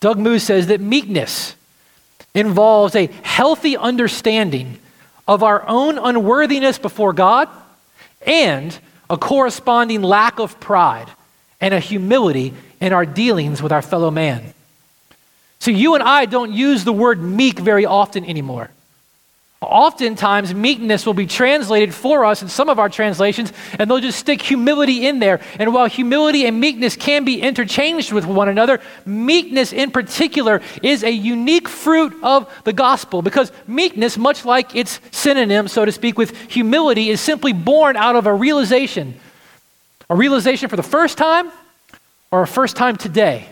Doug 0.01 0.19
Moo 0.19 0.41
says 0.41 0.67
that 0.67 0.81
meekness 0.81 1.55
involves 2.35 2.97
a 2.97 3.07
healthy 3.23 3.77
understanding 3.77 4.79
of 5.29 5.45
our 5.45 5.65
own 5.69 5.97
unworthiness 5.97 6.77
before 6.77 7.13
God 7.13 7.49
and 8.27 8.77
a 9.13 9.19
corresponding 9.19 10.03
lack 10.03 10.41
of 10.41 10.59
pride 10.59 11.07
and 11.61 11.75
a 11.75 11.79
humility 11.79 12.55
in 12.81 12.95
our 12.95 13.05
dealings 13.05 13.63
with 13.63 13.71
our 13.71 13.83
fellow 13.83 14.11
man. 14.11 14.55
So 15.59 15.71
you 15.71 15.95
and 15.95 16.03
I 16.03 16.25
don't 16.25 16.51
use 16.51 16.83
the 16.83 16.95
word 16.95 17.23
meek 17.23 17.59
very 17.59 17.85
often 17.85 18.25
anymore. 18.25 18.71
Oftentimes, 19.63 20.55
meekness 20.55 21.07
will 21.07 21.15
be 21.15 21.27
translated 21.27 21.95
for 21.95 22.25
us 22.25 22.43
in 22.43 22.49
some 22.49 22.69
of 22.69 22.79
our 22.79 22.89
translations, 22.89 23.53
and 23.79 23.89
they'll 23.89 24.01
just 24.01 24.19
stick 24.19 24.43
humility 24.43 25.07
in 25.07 25.21
there. 25.21 25.41
And 25.59 25.73
while 25.73 25.87
humility 25.87 26.47
and 26.47 26.59
meekness 26.59 26.97
can 26.97 27.25
be 27.25 27.41
interchanged 27.41 28.13
with 28.13 28.27
one 28.27 28.49
another, 28.49 28.81
meekness 29.07 29.73
in 29.73 29.93
particular 29.93 30.61
is 30.83 31.05
a 31.05 31.11
unique 31.11 31.69
fruit 31.69 32.13
of 32.23 32.53
the 32.65 32.73
gospel 32.73 33.23
because 33.23 33.53
meekness, 33.69 34.19
much 34.19 34.45
like 34.45 34.75
its 34.75 34.99
synonym, 35.13 35.69
so 35.69 35.85
to 35.85 35.93
speak, 35.93 36.19
with 36.19 36.37
humility, 36.51 37.11
is 37.11 37.21
simply 37.21 37.53
born 37.53 37.97
out 37.97 38.17
of 38.17 38.27
a 38.27 38.35
realization. 38.35 39.15
A 40.11 40.17
realization 40.17 40.69
for 40.69 40.77
the 40.77 40.83
first 40.83 41.17
time 41.17 41.51
or 42.31 42.43
a 42.43 42.47
first 42.47 42.77
time 42.77 42.97
today 42.97 43.47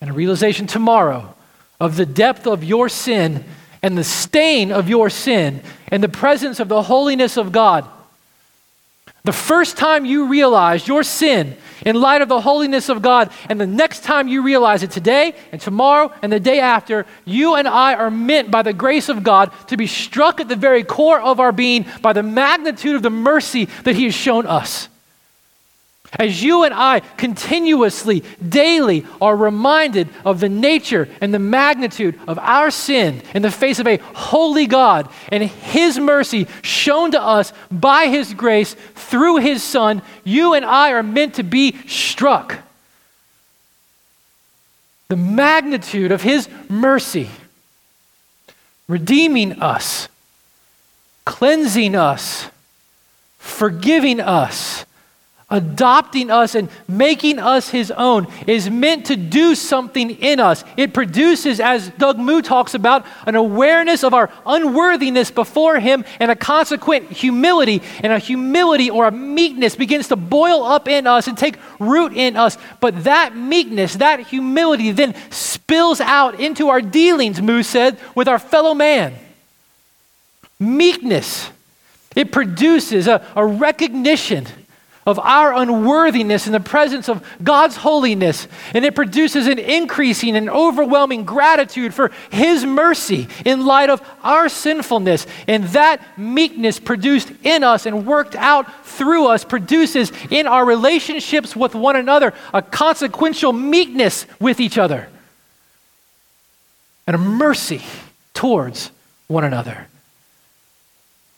and 0.00 0.10
a 0.10 0.12
realization 0.12 0.66
tomorrow 0.66 1.34
of 1.78 1.96
the 1.96 2.06
depth 2.06 2.46
of 2.46 2.64
your 2.64 2.88
sin 2.88 3.44
and 3.86 3.96
the 3.96 4.02
stain 4.02 4.72
of 4.72 4.88
your 4.88 5.08
sin 5.08 5.62
and 5.92 6.02
the 6.02 6.08
presence 6.08 6.58
of 6.58 6.66
the 6.66 6.82
holiness 6.82 7.36
of 7.36 7.52
God. 7.52 7.86
The 9.22 9.32
first 9.32 9.76
time 9.76 10.04
you 10.04 10.26
realize 10.26 10.88
your 10.88 11.04
sin 11.04 11.56
in 11.84 11.94
light 11.94 12.20
of 12.20 12.28
the 12.28 12.40
holiness 12.40 12.88
of 12.88 13.00
God, 13.00 13.30
and 13.48 13.60
the 13.60 13.66
next 13.66 14.02
time 14.02 14.26
you 14.26 14.42
realize 14.42 14.82
it 14.82 14.90
today 14.90 15.36
and 15.52 15.60
tomorrow 15.60 16.12
and 16.20 16.32
the 16.32 16.40
day 16.40 16.58
after, 16.58 17.06
you 17.24 17.54
and 17.54 17.68
I 17.68 17.94
are 17.94 18.10
meant 18.10 18.50
by 18.50 18.62
the 18.62 18.72
grace 18.72 19.08
of 19.08 19.22
God 19.22 19.52
to 19.68 19.76
be 19.76 19.86
struck 19.86 20.40
at 20.40 20.48
the 20.48 20.56
very 20.56 20.82
core 20.82 21.20
of 21.20 21.38
our 21.38 21.52
being 21.52 21.86
by 22.02 22.12
the 22.12 22.24
magnitude 22.24 22.96
of 22.96 23.02
the 23.02 23.10
mercy 23.10 23.66
that 23.84 23.94
He 23.94 24.06
has 24.06 24.14
shown 24.14 24.46
us. 24.46 24.88
As 26.18 26.42
you 26.42 26.64
and 26.64 26.72
I 26.72 27.00
continuously, 27.00 28.24
daily 28.46 29.04
are 29.20 29.36
reminded 29.36 30.08
of 30.24 30.40
the 30.40 30.48
nature 30.48 31.08
and 31.20 31.32
the 31.32 31.38
magnitude 31.38 32.18
of 32.26 32.38
our 32.38 32.70
sin 32.70 33.22
in 33.34 33.42
the 33.42 33.50
face 33.50 33.78
of 33.78 33.86
a 33.86 33.98
holy 33.98 34.66
God 34.66 35.10
and 35.30 35.42
His 35.42 35.98
mercy 35.98 36.46
shown 36.62 37.10
to 37.10 37.20
us 37.20 37.52
by 37.70 38.06
His 38.06 38.32
grace 38.32 38.74
through 38.94 39.38
His 39.38 39.62
Son, 39.62 40.00
you 40.24 40.54
and 40.54 40.64
I 40.64 40.92
are 40.92 41.02
meant 41.02 41.34
to 41.34 41.42
be 41.42 41.76
struck. 41.86 42.60
The 45.08 45.16
magnitude 45.16 46.12
of 46.12 46.22
His 46.22 46.48
mercy, 46.70 47.28
redeeming 48.88 49.60
us, 49.60 50.08
cleansing 51.26 51.94
us, 51.94 52.48
forgiving 53.38 54.18
us 54.18 54.86
adopting 55.48 56.28
us 56.28 56.56
and 56.56 56.68
making 56.88 57.38
us 57.38 57.68
his 57.68 57.92
own 57.92 58.26
is 58.48 58.68
meant 58.68 59.06
to 59.06 59.16
do 59.16 59.54
something 59.54 60.10
in 60.10 60.40
us. 60.40 60.64
It 60.76 60.92
produces, 60.92 61.60
as 61.60 61.88
Doug 61.90 62.18
Moo 62.18 62.42
talks 62.42 62.74
about, 62.74 63.06
an 63.26 63.36
awareness 63.36 64.02
of 64.02 64.12
our 64.12 64.28
unworthiness 64.44 65.30
before 65.30 65.78
him 65.78 66.04
and 66.18 66.32
a 66.32 66.36
consequent 66.36 67.12
humility. 67.12 67.80
And 68.02 68.12
a 68.12 68.18
humility 68.18 68.90
or 68.90 69.06
a 69.06 69.12
meekness 69.12 69.76
begins 69.76 70.08
to 70.08 70.16
boil 70.16 70.64
up 70.64 70.88
in 70.88 71.06
us 71.06 71.28
and 71.28 71.38
take 71.38 71.58
root 71.78 72.12
in 72.12 72.36
us. 72.36 72.58
But 72.80 73.04
that 73.04 73.36
meekness, 73.36 73.94
that 73.96 74.20
humility 74.20 74.90
then 74.90 75.14
spills 75.30 76.00
out 76.00 76.40
into 76.40 76.70
our 76.70 76.80
dealings, 76.80 77.40
Moo 77.40 77.62
said, 77.62 77.98
with 78.16 78.26
our 78.26 78.40
fellow 78.40 78.74
man. 78.74 79.14
Meekness. 80.58 81.50
It 82.16 82.32
produces 82.32 83.06
a, 83.06 83.24
a 83.36 83.46
recognition 83.46 84.46
of 85.06 85.18
our 85.20 85.54
unworthiness 85.54 86.46
in 86.46 86.52
the 86.52 86.60
presence 86.60 87.08
of 87.08 87.24
God's 87.42 87.76
holiness. 87.76 88.48
And 88.74 88.84
it 88.84 88.96
produces 88.96 89.46
an 89.46 89.58
increasing 89.58 90.36
and 90.36 90.50
overwhelming 90.50 91.24
gratitude 91.24 91.94
for 91.94 92.10
His 92.30 92.64
mercy 92.64 93.28
in 93.44 93.64
light 93.64 93.88
of 93.88 94.06
our 94.22 94.48
sinfulness. 94.48 95.26
And 95.46 95.64
that 95.68 96.18
meekness 96.18 96.80
produced 96.80 97.30
in 97.44 97.62
us 97.62 97.86
and 97.86 98.04
worked 98.04 98.34
out 98.34 98.84
through 98.84 99.28
us 99.28 99.44
produces 99.44 100.12
in 100.30 100.46
our 100.46 100.64
relationships 100.64 101.54
with 101.54 101.74
one 101.74 101.96
another 101.96 102.34
a 102.52 102.60
consequential 102.60 103.52
meekness 103.52 104.26
with 104.40 104.60
each 104.60 104.76
other 104.76 105.08
and 107.06 107.14
a 107.14 107.18
mercy 107.18 107.82
towards 108.34 108.90
one 109.28 109.44
another. 109.44 109.86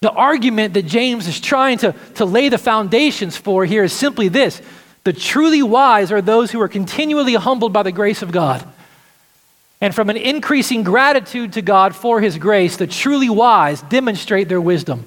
The 0.00 0.11
argument 0.11 0.75
that 0.75 0.87
James 0.87 1.26
is 1.26 1.40
trying 1.40 1.78
to, 1.78 1.95
to 2.14 2.25
lay 2.25 2.49
the 2.49 2.59
foundations 2.59 3.37
for 3.37 3.64
here 3.64 3.85
is 3.85 3.93
simply 3.93 4.28
this 4.28 4.62
the 5.05 5.12
truly 5.12 5.62
wise 5.62 6.12
are 6.12 6.21
those 6.21 6.50
who 6.50 6.61
are 6.61 6.69
continually 6.69 7.35
humbled 7.35 7.73
by 7.73 7.83
the 7.83 7.93
grace 7.93 8.23
of 8.23 8.31
God. 8.31 8.67
And 9.81 9.95
from 9.95 10.11
an 10.11 10.17
increasing 10.17 10.83
gratitude 10.83 11.55
to 11.55 11.62
God 11.62 11.95
for 11.95 12.21
his 12.21 12.37
grace, 12.37 12.76
the 12.76 12.87
truly 12.87 13.31
wise 13.31 13.81
demonstrate 13.83 14.49
their 14.49 14.61
wisdom 14.61 15.05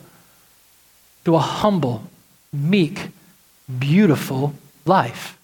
through 1.24 1.36
a 1.36 1.40
humble, 1.40 2.04
meek, 2.52 3.10
beautiful 3.80 4.56
life. 4.86 5.38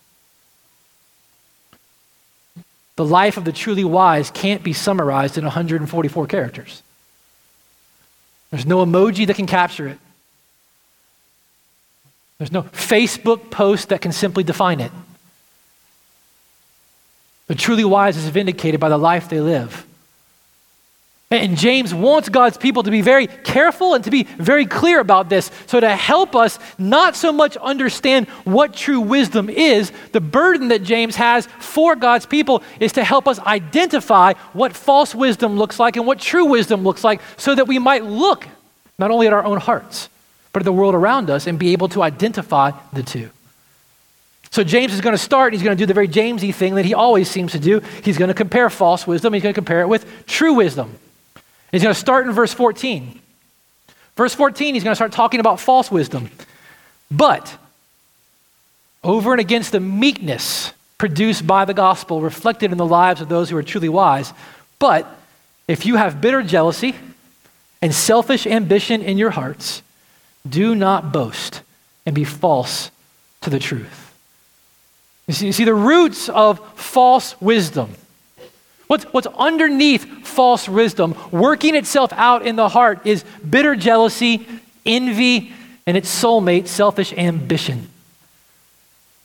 The 2.96 3.06
life 3.06 3.38
of 3.38 3.46
the 3.46 3.52
truly 3.52 3.84
wise 3.84 4.32
can't 4.32 4.64
be 4.64 4.74
summarized 4.74 5.38
in 5.38 5.44
144 5.44 6.26
characters. 6.26 6.82
There's 8.52 8.66
no 8.66 8.86
emoji 8.86 9.28
that 9.28 9.36
can 9.36 9.48
capture 9.48 9.88
it. 9.88 10.00
There's 12.38 12.52
no 12.52 12.64
Facebook 12.64 13.50
post 13.50 13.90
that 13.90 14.02
can 14.02 14.12
simply 14.12 14.44
define 14.44 14.80
it. 14.80 14.92
The 17.48 17.56
truly 17.56 17.86
wise 17.86 18.18
is 18.18 18.28
vindicated 18.30 18.80
by 18.80 18.90
the 18.90 18.98
life 18.98 19.30
they 19.30 19.40
live. 19.40 19.86
And 21.30 21.58
James 21.58 21.94
wants 21.94 22.30
God's 22.30 22.58
people 22.58 22.84
to 22.84 22.92
be 22.92 23.02
very 23.02 23.28
careful 23.28 23.96
and 23.96 24.04
to 24.06 24.12
be 24.12 24.24
very 24.24 24.66
clear 24.66 25.02
about 25.02 25.28
this. 25.28 25.52
So, 25.66 25.78
to 25.78 25.94
help 25.94 26.38
us 26.38 26.58
not 26.78 27.18
so 27.18 27.34
much 27.34 27.58
understand 27.58 28.30
what 28.46 28.74
true 28.74 29.02
wisdom 29.02 29.50
is, 29.50 29.92
the 30.14 30.22
burden 30.22 30.70
that 30.70 30.84
James 30.84 31.18
has 31.18 31.46
for 31.60 31.98
God's 31.98 32.26
people 32.26 32.64
is 32.80 32.94
to 32.94 33.04
help 33.04 33.28
us 33.28 33.40
identify 33.40 34.34
what 34.54 34.72
false 34.74 35.14
wisdom 35.14 35.58
looks 35.58 35.82
like 35.82 35.98
and 35.98 36.08
what 36.08 36.20
true 36.20 36.46
wisdom 36.46 36.84
looks 36.84 37.04
like 37.04 37.20
so 37.36 37.54
that 37.54 37.68
we 37.68 37.78
might 37.78 38.06
look 38.06 38.48
not 38.98 39.12
only 39.12 39.28
at 39.28 39.34
our 39.34 39.44
own 39.44 39.60
hearts, 39.60 40.08
but 40.54 40.62
at 40.62 40.66
the 40.66 40.72
world 40.72 40.96
around 40.96 41.30
us 41.30 41.46
and 41.46 41.60
be 41.60 41.74
able 41.74 41.90
to 41.90 42.04
identify 42.04 42.72
the 42.94 43.04
two. 43.04 43.30
So 44.50 44.64
James 44.64 44.94
is 44.94 45.02
going 45.02 45.14
to 45.14 45.22
start, 45.22 45.52
he's 45.52 45.62
going 45.62 45.76
to 45.76 45.82
do 45.82 45.86
the 45.86 45.94
very 45.94 46.08
Jamesy 46.08 46.56
thing 46.56 46.76
that 46.76 46.86
he 46.86 46.94
always 46.94 47.30
seems 47.30 47.52
to 47.52 47.60
do. 47.60 47.82
He's 48.02 48.18
going 48.18 48.30
to 48.30 48.34
compare 48.34 48.70
false 48.70 49.06
wisdom, 49.06 49.34
he's 49.34 49.44
going 49.44 49.54
to 49.54 49.58
compare 49.58 49.82
it 49.82 49.90
with 49.90 50.26
true 50.26 50.54
wisdom. 50.54 50.98
He's 51.72 51.84
going 51.84 51.94
to 51.94 52.00
start 52.00 52.28
in 52.28 52.34
verse 52.34 52.54
14. 52.54 53.20
Verse 54.16 54.34
14, 54.34 54.74
he's 54.74 54.84
going 54.84 54.92
to 54.92 54.96
start 54.96 55.12
talking 55.12 55.40
about 55.40 55.60
false 55.60 55.92
wisdom. 55.92 56.30
But 57.12 57.58
over 59.04 59.32
and 59.32 59.40
against 59.40 59.72
the 59.72 59.80
meekness 59.80 60.74
produced 60.98 61.46
by 61.46 61.66
the 61.66 61.74
gospel, 61.74 62.22
reflected 62.22 62.72
in 62.72 62.78
the 62.78 62.86
lives 62.86 63.22
of 63.22 63.30
those 63.30 63.50
who 63.50 63.58
are 63.58 63.64
truly 63.64 63.90
wise. 63.90 64.34
But 64.80 65.08
if 65.68 65.86
you 65.86 65.96
have 65.98 66.22
bitter 66.22 66.42
jealousy 66.42 66.96
and 67.82 67.94
selfish 67.94 68.48
ambition 68.48 69.04
in 69.04 69.18
your 69.18 69.30
hearts, 69.30 69.84
do 70.48 70.74
not 70.74 71.12
boast 71.12 71.62
and 72.06 72.16
be 72.16 72.24
false 72.24 72.90
to 73.42 73.50
the 73.50 73.60
truth. 73.60 74.14
You 75.28 75.34
see, 75.34 75.46
you 75.46 75.54
see 75.54 75.66
the 75.66 75.76
roots 75.76 76.30
of 76.30 76.60
false 76.76 77.40
wisdom. 77.42 77.94
What's, 78.88 79.04
what's 79.06 79.28
underneath 79.28 80.17
false 80.38 80.70
wisdom, 80.70 81.16
working 81.32 81.74
itself 81.74 82.14
out 82.14 82.46
in 82.46 82.56
the 82.56 82.70
heart, 82.70 83.08
is 83.08 83.24
bitter 83.50 83.76
jealousy, 83.76 84.48
envy, 84.86 85.52
and 85.88 85.98
its 85.98 86.08
soulmate, 86.08 86.68
selfish 86.68 87.12
ambition. 87.14 87.88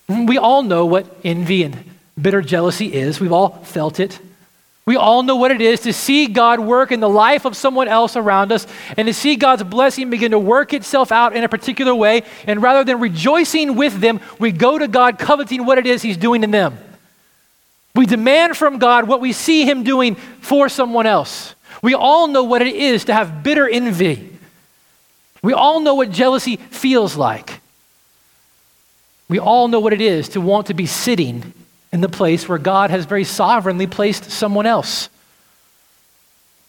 We 0.08 0.38
all 0.38 0.62
know 0.62 0.86
what 0.86 1.04
envy 1.22 1.64
and 1.64 1.76
bitter 2.20 2.40
jealousy 2.40 2.94
is. 2.94 3.20
We've 3.20 3.30
all 3.30 3.50
felt 3.62 4.00
it. 4.00 4.18
We 4.86 4.96
all 4.96 5.22
know 5.22 5.36
what 5.36 5.50
it 5.50 5.60
is 5.60 5.80
to 5.80 5.92
see 5.92 6.28
God 6.28 6.60
work 6.60 6.90
in 6.90 7.00
the 7.00 7.10
life 7.10 7.44
of 7.44 7.58
someone 7.58 7.88
else 7.88 8.16
around 8.16 8.50
us 8.50 8.66
and 8.96 9.06
to 9.06 9.12
see 9.12 9.36
God's 9.36 9.64
blessing 9.64 10.08
begin 10.08 10.30
to 10.30 10.38
work 10.38 10.72
itself 10.72 11.12
out 11.12 11.36
in 11.36 11.44
a 11.44 11.48
particular 11.48 11.94
way. 11.94 12.22
And 12.46 12.62
rather 12.62 12.84
than 12.84 13.00
rejoicing 13.00 13.76
with 13.76 14.00
them, 14.00 14.18
we 14.38 14.50
go 14.50 14.78
to 14.78 14.88
God 14.88 15.18
coveting 15.18 15.66
what 15.66 15.76
it 15.76 15.86
is 15.86 16.00
He's 16.00 16.16
doing 16.16 16.42
in 16.42 16.52
them. 16.52 16.78
We 17.94 18.06
demand 18.06 18.56
from 18.56 18.78
God 18.78 19.06
what 19.06 19.20
we 19.20 19.32
see 19.32 19.64
Him 19.68 19.84
doing 19.84 20.14
for 20.14 20.68
someone 20.68 21.06
else. 21.06 21.54
We 21.82 21.94
all 21.94 22.28
know 22.28 22.44
what 22.44 22.62
it 22.62 22.74
is 22.74 23.06
to 23.06 23.14
have 23.14 23.42
bitter 23.42 23.68
envy. 23.68 24.30
We 25.42 25.52
all 25.52 25.80
know 25.80 25.94
what 25.94 26.10
jealousy 26.10 26.56
feels 26.56 27.16
like. 27.16 27.60
We 29.28 29.38
all 29.38 29.68
know 29.68 29.80
what 29.80 29.92
it 29.92 30.00
is 30.00 30.30
to 30.30 30.40
want 30.40 30.68
to 30.68 30.74
be 30.74 30.86
sitting 30.86 31.52
in 31.92 32.00
the 32.00 32.08
place 32.08 32.48
where 32.48 32.58
God 32.58 32.90
has 32.90 33.04
very 33.04 33.24
sovereignly 33.24 33.86
placed 33.86 34.30
someone 34.30 34.66
else. 34.66 35.08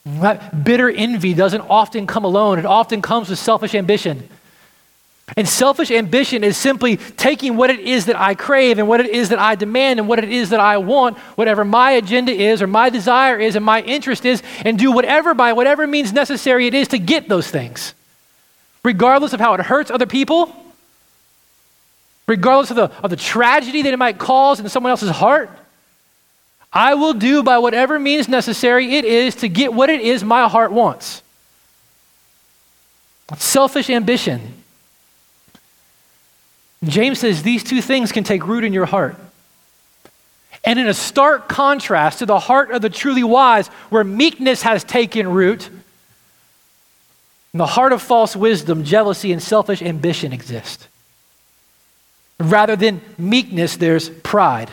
That 0.06 0.63
bitter 0.63 0.89
envy 0.89 1.34
doesn't 1.34 1.62
often 1.62 2.08
come 2.08 2.25
alone, 2.25 2.60
it 2.60 2.65
often 2.65 3.01
comes 3.01 3.30
with 3.30 3.39
selfish 3.39 3.75
ambition. 3.75 4.27
And 5.38 5.48
selfish 5.48 5.89
ambition 5.89 6.44
is 6.44 6.58
simply 6.58 6.98
taking 6.98 7.56
what 7.56 7.70
it 7.70 7.80
is 7.80 8.08
that 8.08 8.20
I 8.20 8.36
crave 8.36 8.77
and 8.77 8.88
what 8.88 9.00
it 9.00 9.10
is 9.10 9.30
that 9.30 9.39
I 9.39 9.56
demand 9.56 10.00
and 10.00 10.08
what 10.08 10.20
it 10.20 10.30
is 10.30 10.50
that 10.50 10.60
I 10.60 10.77
want, 10.77 11.18
whatever 11.38 11.63
my 11.63 11.92
agenda 11.92 12.32
is 12.32 12.62
or 12.62 12.68
my 12.68 12.89
desire 12.89 13.39
is 13.39 13.56
and 13.56 13.63
my 13.63 13.82
interest 13.82 14.25
is, 14.25 14.44
and 14.65 14.77
do 14.77 14.92
whatever 14.92 15.34
by 15.34 15.53
whatever 15.53 15.88
means 15.88 16.12
necessary 16.12 16.68
it 16.68 16.74
is 16.74 16.89
to 16.89 17.00
get 17.00 17.30
those 17.30 17.50
things. 17.50 17.94
Regardless 18.84 19.32
of 19.32 19.39
how 19.39 19.53
it 19.53 19.62
hurts 19.62 19.89
other 19.89 20.06
people, 20.06 20.53
regardless 22.27 22.70
of 22.70 22.75
the, 22.75 22.92
of 23.01 23.10
the 23.10 23.15
tragedy 23.15 23.82
that 23.84 23.94
it 23.94 23.98
might 23.98 24.18
cause 24.18 24.60
in 24.60 24.68
someone 24.68 24.89
else's 24.89 25.10
heart, 25.10 25.50
I 26.72 26.96
will 26.96 27.13
do 27.13 27.44
by 27.44 27.60
whatever 27.60 27.98
means 27.98 28.27
necessary 28.27 28.98
it 28.98 29.06
is 29.06 29.36
to 29.36 29.48
get 29.48 29.74
what 29.74 29.89
it 29.89 30.01
is 30.01 30.24
my 30.24 30.50
heart 30.50 30.74
wants. 30.74 31.22
Selfish 33.38 33.89
ambition. 33.89 34.62
James 36.86 37.20
says 37.20 37.44
these 37.44 37.63
two 37.63 37.82
things 37.82 38.12
can 38.12 38.24
take 38.24 38.46
root 38.46 38.63
in 38.63 38.74
your 38.74 38.86
heart. 38.86 39.15
And 40.63 40.80
in 40.80 40.88
a 40.88 40.93
stark 40.93 41.50
contrast 41.50 42.19
to 42.19 42.26
the 42.26 42.39
heart 42.39 42.72
of 42.72 42.82
the 42.82 42.89
truly 42.89 43.24
wise, 43.24 43.67
where 43.89 44.04
meekness 44.04 44.62
has 44.62 44.84
taken 44.84 45.28
root, 45.28 45.69
in 47.54 47.58
the 47.58 47.65
heart 47.65 47.91
of 47.91 48.02
false 48.02 48.36
wisdom, 48.36 48.84
jealousy 48.84 49.32
and 49.32 49.41
selfish 49.41 49.82
ambition 49.82 50.34
exist. 50.34 50.88
Rather 52.39 52.76
than 52.76 53.02
meekness, 53.17 53.78
there's 53.78 54.10
pride. 54.10 54.69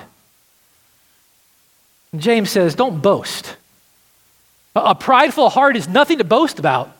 James 2.16 2.50
says, 2.50 2.74
don't 2.74 3.02
boast. 3.02 3.56
A 4.74 4.94
prideful 4.94 5.50
heart 5.50 5.76
is 5.76 5.88
nothing 5.88 6.18
to 6.18 6.24
boast 6.24 6.58
about. 6.58 6.96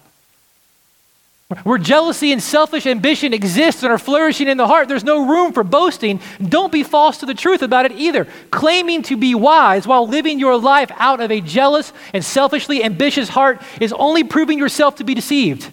Where 1.64 1.78
jealousy 1.78 2.30
and 2.30 2.40
selfish 2.40 2.86
ambition 2.86 3.34
exist 3.34 3.82
and 3.82 3.90
are 3.90 3.98
flourishing 3.98 4.46
in 4.46 4.56
the 4.56 4.68
heart, 4.68 4.86
there's 4.86 5.02
no 5.02 5.26
room 5.26 5.52
for 5.52 5.64
boasting. 5.64 6.20
Don't 6.40 6.70
be 6.70 6.84
false 6.84 7.18
to 7.18 7.26
the 7.26 7.34
truth 7.34 7.62
about 7.62 7.86
it 7.86 7.92
either. 7.92 8.28
Claiming 8.52 9.02
to 9.02 9.16
be 9.16 9.34
wise 9.34 9.84
while 9.84 10.06
living 10.06 10.38
your 10.38 10.56
life 10.56 10.92
out 10.94 11.20
of 11.20 11.32
a 11.32 11.40
jealous 11.40 11.92
and 12.14 12.24
selfishly 12.24 12.84
ambitious 12.84 13.28
heart 13.28 13.60
is 13.80 13.92
only 13.94 14.22
proving 14.22 14.60
yourself 14.60 14.96
to 14.96 15.04
be 15.04 15.12
deceived. 15.12 15.68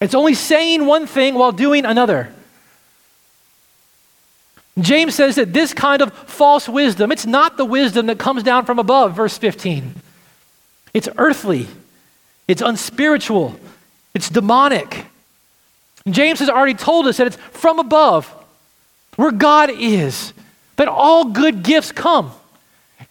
It's 0.00 0.14
only 0.14 0.34
saying 0.34 0.86
one 0.86 1.06
thing 1.06 1.34
while 1.34 1.52
doing 1.52 1.84
another. 1.84 2.32
James 4.78 5.14
says 5.14 5.36
that 5.36 5.52
this 5.52 5.74
kind 5.74 6.00
of 6.00 6.12
false 6.12 6.68
wisdom, 6.68 7.12
it's 7.12 7.26
not 7.26 7.58
the 7.58 7.64
wisdom 7.66 8.06
that 8.06 8.18
comes 8.18 8.42
down 8.42 8.64
from 8.64 8.78
above, 8.78 9.14
verse 9.14 9.36
15. 9.36 9.94
It's 10.94 11.08
earthly, 11.18 11.66
it's 12.48 12.62
unspiritual, 12.62 13.58
it's 14.16 14.30
demonic. 14.30 15.04
James 16.08 16.38
has 16.38 16.48
already 16.48 16.74
told 16.74 17.06
us 17.06 17.18
that 17.18 17.26
it's 17.26 17.36
from 17.36 17.78
above, 17.78 18.26
where 19.16 19.30
God 19.30 19.70
is, 19.70 20.32
that 20.76 20.88
all 20.88 21.26
good 21.26 21.62
gifts 21.62 21.92
come. 21.92 22.32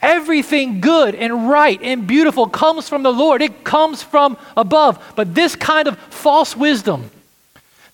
Everything 0.02 0.82
good 0.82 1.14
and 1.14 1.48
right 1.48 1.80
and 1.82 2.08
beautiful 2.08 2.48
comes 2.48 2.90
from 2.90 3.04
the 3.04 3.14
Lord. 3.14 3.42
It 3.44 3.64
comes 3.64 4.02
from 4.02 4.36
above. 4.58 5.14
But 5.16 5.36
this 5.36 5.56
kind 5.56 5.88
of 5.88 5.98
false 5.98 6.56
wisdom, 6.56 7.12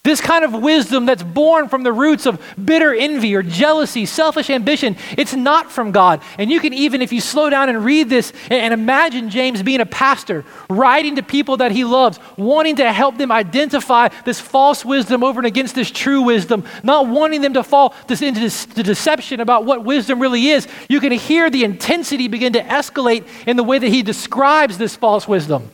this 0.04 0.20
kind 0.20 0.44
of 0.44 0.54
wisdom 0.54 1.06
that's 1.06 1.22
born 1.22 1.70
from 1.70 1.84
the 1.84 1.94
roots 1.94 2.26
of 2.26 2.42
bitter 2.64 2.92
envy 2.92 3.36
or 3.36 3.44
jealousy, 3.44 4.08
selfish 4.08 4.50
ambition, 4.50 4.98
it's 5.16 5.36
not 5.36 5.72
from 5.72 5.92
God. 5.92 6.24
And 6.40 6.50
you 6.50 6.60
can 6.60 6.74
even, 6.74 7.04
if 7.04 7.14
you 7.14 7.22
slow 7.22 7.52
down 7.52 7.70
and 7.70 7.86
read 7.86 8.10
this 8.10 8.34
and 8.50 8.74
imagine 8.74 9.30
James 9.30 9.62
being 9.62 9.80
a 9.80 9.86
pastor, 9.86 10.44
writing 10.72 11.18
to 11.18 11.24
people 11.24 11.58
that 11.58 11.72
he 11.72 11.86
loves, 11.86 12.20
wanting 12.36 12.78
to 12.78 12.92
help 12.92 13.18
them 13.20 13.32
identify 13.32 14.08
this 14.26 14.40
false 14.40 14.84
wisdom 14.84 15.24
over 15.24 15.40
and 15.40 15.46
against 15.46 15.76
this 15.76 15.92
true 15.92 16.24
wisdom, 16.24 16.64
not 16.82 17.08
wanting 17.08 17.42
them 17.42 17.54
to 17.54 17.62
fall 17.62 17.94
into 18.10 18.40
this, 18.40 18.66
deception 18.66 19.40
about 19.40 19.66
what 19.66 19.84
wisdom 19.84 20.20
really 20.20 20.48
is, 20.48 20.68
you 20.90 21.00
can 21.00 21.12
hear 21.12 21.52
the 21.52 21.64
intensity 21.64 22.28
begin 22.28 22.54
to 22.54 22.64
escalate 22.64 23.28
in 23.46 23.56
the 23.56 23.64
way 23.64 23.78
that 23.78 23.90
he 23.90 24.02
describes 24.02 24.80
this 24.80 24.96
false 24.96 25.28
wisdom. 25.28 25.70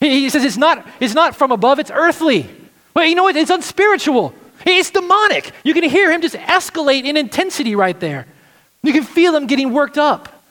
He, 0.00 0.22
he 0.22 0.30
says 0.30 0.44
it's 0.44 0.56
not, 0.56 0.84
it's 0.98 1.14
not 1.14 1.36
from 1.36 1.52
above, 1.52 1.78
it's 1.78 1.92
earthly. 1.92 2.50
But 2.96 3.10
you 3.10 3.14
know 3.14 3.24
what? 3.24 3.36
It's 3.36 3.50
unspiritual. 3.50 4.32
It's 4.64 4.90
demonic. 4.90 5.52
You 5.64 5.74
can 5.74 5.84
hear 5.84 6.10
him 6.10 6.22
just 6.22 6.34
escalate 6.34 7.04
in 7.04 7.18
intensity 7.18 7.76
right 7.76 8.00
there. 8.00 8.26
You 8.82 8.94
can 8.94 9.04
feel 9.04 9.36
him 9.36 9.46
getting 9.46 9.74
worked 9.74 9.98
up. 9.98 10.42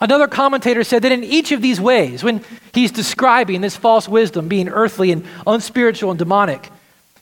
Another 0.00 0.26
commentator 0.26 0.82
said 0.84 1.02
that 1.02 1.12
in 1.12 1.22
each 1.22 1.52
of 1.52 1.60
these 1.60 1.78
ways, 1.78 2.24
when 2.24 2.42
he's 2.72 2.90
describing 2.92 3.60
this 3.60 3.76
false 3.76 4.08
wisdom 4.08 4.48
being 4.48 4.70
earthly 4.70 5.12
and 5.12 5.26
unspiritual 5.46 6.12
and 6.12 6.18
demonic, 6.18 6.70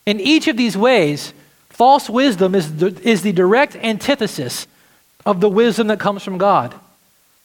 in 0.07 0.21
each 0.21 0.47
of 0.47 0.57
these 0.57 0.77
ways, 0.77 1.35
false 1.69 2.09
wisdom 2.09 2.55
is 2.55 2.77
the, 2.77 2.97
is 3.03 3.23
the 3.23 3.33
direct 3.33 3.75
antithesis 3.75 4.69
of 5.27 5.41
the 5.41 5.49
wisdom 5.49 5.89
that 5.89 5.99
comes 5.99 6.23
from 6.23 6.39
God. 6.39 6.73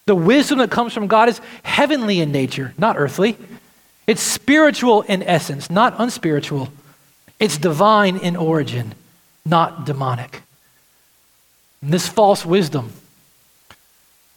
The 0.06 0.14
wisdom 0.14 0.60
that 0.60 0.70
comes 0.70 0.94
from 0.94 1.08
God 1.08 1.28
is 1.28 1.42
heavenly 1.64 2.20
in 2.20 2.32
nature, 2.32 2.76
not 2.78 2.98
earthly. 3.00 3.36
It's 4.10 4.24
spiritual 4.24 5.04
in 5.04 5.22
essence, 5.22 5.70
not 5.70 5.94
unspiritual. 6.00 6.70
It's 7.40 7.60
divine 7.60 8.18
in 8.18 8.36
origin, 8.36 8.96
not 9.46 9.86
demonic. 9.86 10.42
And 11.84 11.94
this 11.94 12.08
false 12.08 12.44
wisdom, 12.44 12.92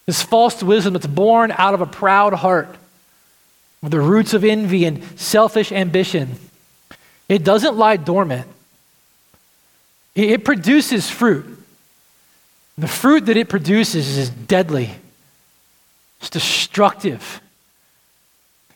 this 0.05 0.21
false 0.23 0.63
wisdom 0.63 0.93
that's 0.93 1.07
born 1.07 1.55
out 1.57 1.73
of 1.73 1.81
a 1.81 1.87
proud 1.87 2.35
heart, 2.35 2.77
with 3.81 3.93
the 3.93 4.01
roots 4.01 4.35
of 4.35 4.45
envy 4.45 4.85
and 4.85 5.03
selfish 5.19 5.73
ambition, 5.73 6.35
it 7.31 7.43
doesn't 7.43 7.75
lie 7.75 7.97
dormant. 7.97 8.47
It 10.15 10.45
produces 10.45 11.09
fruit. 11.09 11.47
The 12.77 12.89
fruit 12.89 13.25
that 13.25 13.39
it 13.39 13.49
produces 13.49 14.19
is 14.19 14.29
deadly, 14.29 14.91
it's 16.21 16.29
destructive, 16.29 17.41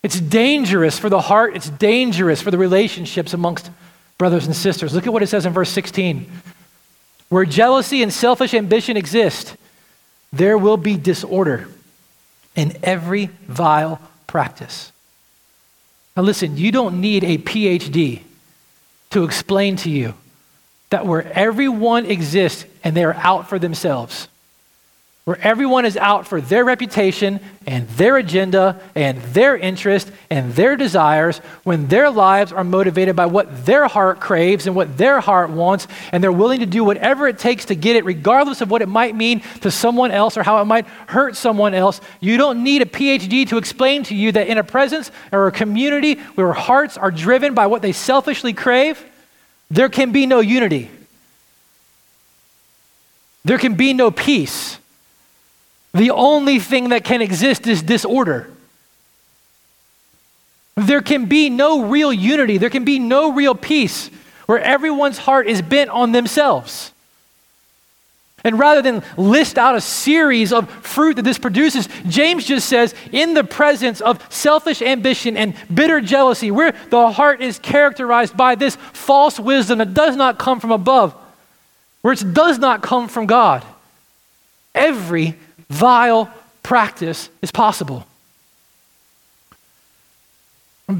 It's 0.02 0.20
dangerous 0.20 0.98
for 0.98 1.08
the 1.08 1.20
heart, 1.20 1.56
it's 1.56 1.70
dangerous 1.70 2.42
for 2.42 2.50
the 2.50 2.58
relationships 2.58 3.32
amongst 3.32 3.70
brothers 4.18 4.46
and 4.46 4.54
sisters. 4.54 4.94
Look 4.94 5.06
at 5.06 5.12
what 5.12 5.22
it 5.22 5.28
says 5.28 5.46
in 5.46 5.52
verse 5.52 5.70
16. 5.70 6.30
Where 7.28 7.44
jealousy 7.44 8.02
and 8.02 8.12
selfish 8.12 8.54
ambition 8.54 8.96
exist, 8.96 9.56
there 10.32 10.56
will 10.56 10.76
be 10.76 10.96
disorder 10.96 11.68
in 12.54 12.76
every 12.82 13.26
vile 13.46 14.00
practice. 14.26 14.92
Now, 16.16 16.22
listen, 16.22 16.56
you 16.56 16.72
don't 16.72 17.00
need 17.00 17.24
a 17.24 17.38
PhD 17.38 18.22
to 19.10 19.24
explain 19.24 19.76
to 19.76 19.90
you 19.90 20.14
that 20.90 21.06
where 21.06 21.30
everyone 21.32 22.06
exists 22.06 22.64
and 22.82 22.96
they 22.96 23.04
are 23.04 23.14
out 23.14 23.48
for 23.48 23.58
themselves, 23.58 24.28
where 25.26 25.38
everyone 25.42 25.84
is 25.84 25.96
out 25.96 26.24
for 26.24 26.40
their 26.40 26.64
reputation 26.64 27.40
and 27.66 27.88
their 27.90 28.16
agenda 28.16 28.80
and 28.94 29.20
their 29.34 29.56
interest 29.56 30.08
and 30.30 30.54
their 30.54 30.76
desires, 30.76 31.38
when 31.64 31.88
their 31.88 32.10
lives 32.10 32.52
are 32.52 32.62
motivated 32.62 33.16
by 33.16 33.26
what 33.26 33.66
their 33.66 33.88
heart 33.88 34.20
craves 34.20 34.68
and 34.68 34.76
what 34.76 34.96
their 34.96 35.18
heart 35.18 35.50
wants, 35.50 35.88
and 36.12 36.22
they're 36.22 36.30
willing 36.30 36.60
to 36.60 36.66
do 36.66 36.84
whatever 36.84 37.26
it 37.26 37.40
takes 37.40 37.64
to 37.64 37.74
get 37.74 37.96
it, 37.96 38.04
regardless 38.04 38.60
of 38.60 38.70
what 38.70 38.82
it 38.82 38.88
might 38.88 39.16
mean 39.16 39.40
to 39.62 39.70
someone 39.70 40.12
else 40.12 40.36
or 40.36 40.44
how 40.44 40.62
it 40.62 40.64
might 40.64 40.86
hurt 41.08 41.34
someone 41.34 41.74
else, 41.74 42.00
you 42.20 42.36
don't 42.36 42.62
need 42.62 42.82
a 42.82 42.86
PhD 42.86 43.48
to 43.48 43.56
explain 43.56 44.04
to 44.04 44.14
you 44.14 44.30
that 44.30 44.46
in 44.46 44.58
a 44.58 44.64
presence 44.64 45.10
or 45.32 45.48
a 45.48 45.52
community 45.52 46.14
where 46.36 46.52
hearts 46.52 46.96
are 46.96 47.10
driven 47.10 47.52
by 47.52 47.66
what 47.66 47.82
they 47.82 47.90
selfishly 47.90 48.52
crave, 48.52 49.04
there 49.72 49.88
can 49.88 50.12
be 50.12 50.24
no 50.24 50.38
unity. 50.38 50.88
There 53.44 53.58
can 53.58 53.74
be 53.74 53.92
no 53.92 54.12
peace. 54.12 54.78
The 55.96 56.10
only 56.10 56.58
thing 56.58 56.90
that 56.90 57.04
can 57.04 57.22
exist 57.22 57.66
is 57.66 57.82
disorder. 57.82 58.50
There 60.74 61.00
can 61.00 61.24
be 61.24 61.48
no 61.48 61.86
real 61.86 62.12
unity, 62.12 62.58
there 62.58 62.68
can 62.68 62.84
be 62.84 62.98
no 62.98 63.32
real 63.32 63.54
peace 63.54 64.10
where 64.44 64.60
everyone's 64.60 65.16
heart 65.16 65.48
is 65.48 65.62
bent 65.62 65.88
on 65.88 66.12
themselves. 66.12 66.92
And 68.44 68.58
rather 68.58 68.82
than 68.82 69.02
list 69.16 69.56
out 69.56 69.74
a 69.74 69.80
series 69.80 70.52
of 70.52 70.70
fruit 70.70 71.16
that 71.16 71.22
this 71.22 71.38
produces, 71.38 71.88
James 72.06 72.44
just 72.44 72.68
says, 72.68 72.94
in 73.10 73.32
the 73.32 73.42
presence 73.42 74.02
of 74.02 74.24
selfish 74.30 74.82
ambition 74.82 75.36
and 75.36 75.54
bitter 75.72 76.02
jealousy, 76.02 76.50
where 76.50 76.72
the 76.90 77.10
heart 77.10 77.40
is 77.40 77.58
characterized 77.58 78.36
by 78.36 78.54
this 78.54 78.76
false 78.92 79.40
wisdom 79.40 79.78
that 79.78 79.94
does 79.94 80.14
not 80.14 80.38
come 80.38 80.60
from 80.60 80.72
above, 80.72 81.14
where 82.02 82.12
it 82.12 82.34
does 82.34 82.58
not 82.58 82.82
come 82.82 83.08
from 83.08 83.24
God, 83.24 83.64
every 84.74 85.36
vile 85.68 86.30
practice 86.62 87.28
is 87.42 87.50
possible. 87.50 88.06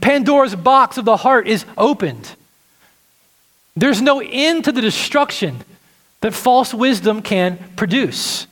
Pandora's 0.01 0.57
box 0.57 0.99
of 0.99 1.05
the 1.05 1.17
heart 1.17 1.47
is 1.47 1.65
opened. 1.79 2.35
There's 3.77 4.03
no 4.03 4.21
end 4.21 4.65
to 4.65 4.73
the 4.73 4.81
destruction 4.81 5.63
that 6.21 6.35
false 6.35 6.75
wisdom 6.75 7.23
can 7.23 7.59
produce. 7.77 8.47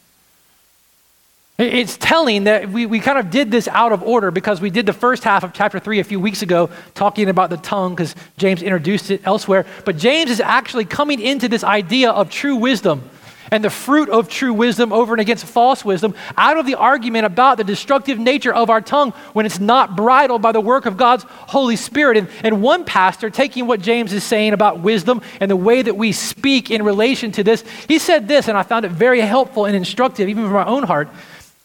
It's 1.57 1.97
telling 1.97 2.45
that 2.45 2.69
we, 2.69 2.85
we 2.85 2.99
kind 2.99 3.17
of 3.17 3.31
did 3.31 3.51
this 3.51 3.69
out 3.69 3.93
of 3.93 4.03
order 4.03 4.33
because 4.33 4.61
we 4.61 4.71
did 4.71 4.87
the 4.87 4.93
first 4.93 5.23
half 5.23 5.45
of 5.45 5.53
chapter 5.53 5.79
3 5.79 6.01
a 6.01 6.05
few 6.05 6.19
weeks 6.19 6.43
ago 6.43 6.69
talking 6.95 7.29
about 7.29 7.49
the 7.49 7.57
tongue 7.57 7.95
because 7.95 8.17
James 8.37 8.61
introduced 8.61 9.11
it 9.13 9.21
elsewhere. 9.25 9.65
But 9.85 9.97
James 9.97 10.31
is 10.31 10.41
actually 10.41 10.85
coming 10.85 11.21
into 11.21 11.49
this 11.49 11.63
idea 11.63 12.11
of 12.11 12.29
true 12.29 12.57
wisdom 12.57 13.09
and 13.51 13.63
the 13.63 13.71
fruit 13.71 14.09
of 14.09 14.29
true 14.29 14.53
wisdom 14.53 14.93
over 14.93 15.15
and 15.15 15.21
against 15.21 15.45
false 15.45 15.85
wisdom 15.85 16.15
out 16.37 16.57
of 16.57 16.67
the 16.67 16.75
argument 16.75 17.27
about 17.27 17.57
the 17.57 17.65
destructive 17.65 18.19
nature 18.19 18.53
of 18.53 18.71
our 18.71 18.81
tongue 18.81 19.13
when 19.33 19.47
it's 19.47 19.61
not 19.61 19.97
bridled 19.97 20.43
by 20.43 20.53
the 20.53 20.61
work 20.61 20.87
of 20.87 20.97
God's 20.97 21.25
Holy 21.29 21.77
Spirit. 21.77 22.17
And, 22.17 22.29
and 22.43 22.63
one 22.63 22.85
pastor, 22.85 23.31
taking 23.31 23.67
what 23.67 23.81
James 23.81 24.13
is 24.13 24.25
saying 24.25 24.53
about 24.53 24.81
wisdom 24.81 25.23
and 25.41 25.51
the 25.51 25.57
way 25.57 25.83
that 25.83 25.97
we 25.97 26.13
speak 26.13 26.71
in 26.71 26.83
relation 26.83 27.33
to 27.33 27.45
this, 27.45 27.65
he 27.89 27.99
said 27.99 28.29
this, 28.29 28.49
and 28.49 28.57
I 28.57 28.63
found 28.63 28.85
it 28.85 28.91
very 28.91 29.21
helpful 29.21 29.67
and 29.67 29.77
instructive, 29.77 30.29
even 30.29 30.45
for 30.45 30.53
my 30.53 30.67
own 30.67 30.83
heart. 30.83 31.09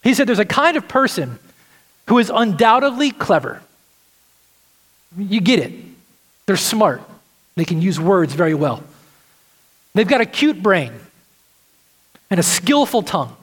He 0.04 0.14
said, 0.14 0.28
There's 0.28 0.40
a 0.40 0.46
kind 0.46 0.78
of 0.78 0.88
person 0.88 1.40
who 2.08 2.18
is 2.18 2.32
undoubtedly 2.34 3.12
clever. 3.12 3.62
You 5.18 5.42
get 5.42 5.60
it. 5.60 5.74
They're 6.46 6.58
smart. 6.58 7.02
They 7.56 7.66
can 7.66 7.82
use 7.82 8.00
words 8.00 8.34
very 8.34 8.54
well. 8.54 8.84
They've 9.94 10.08
got 10.08 10.22
a 10.22 10.26
cute 10.26 10.62
brain 10.62 10.94
and 12.30 12.40
a 12.40 12.44
skillful 12.44 13.02
tongue. 13.02 13.36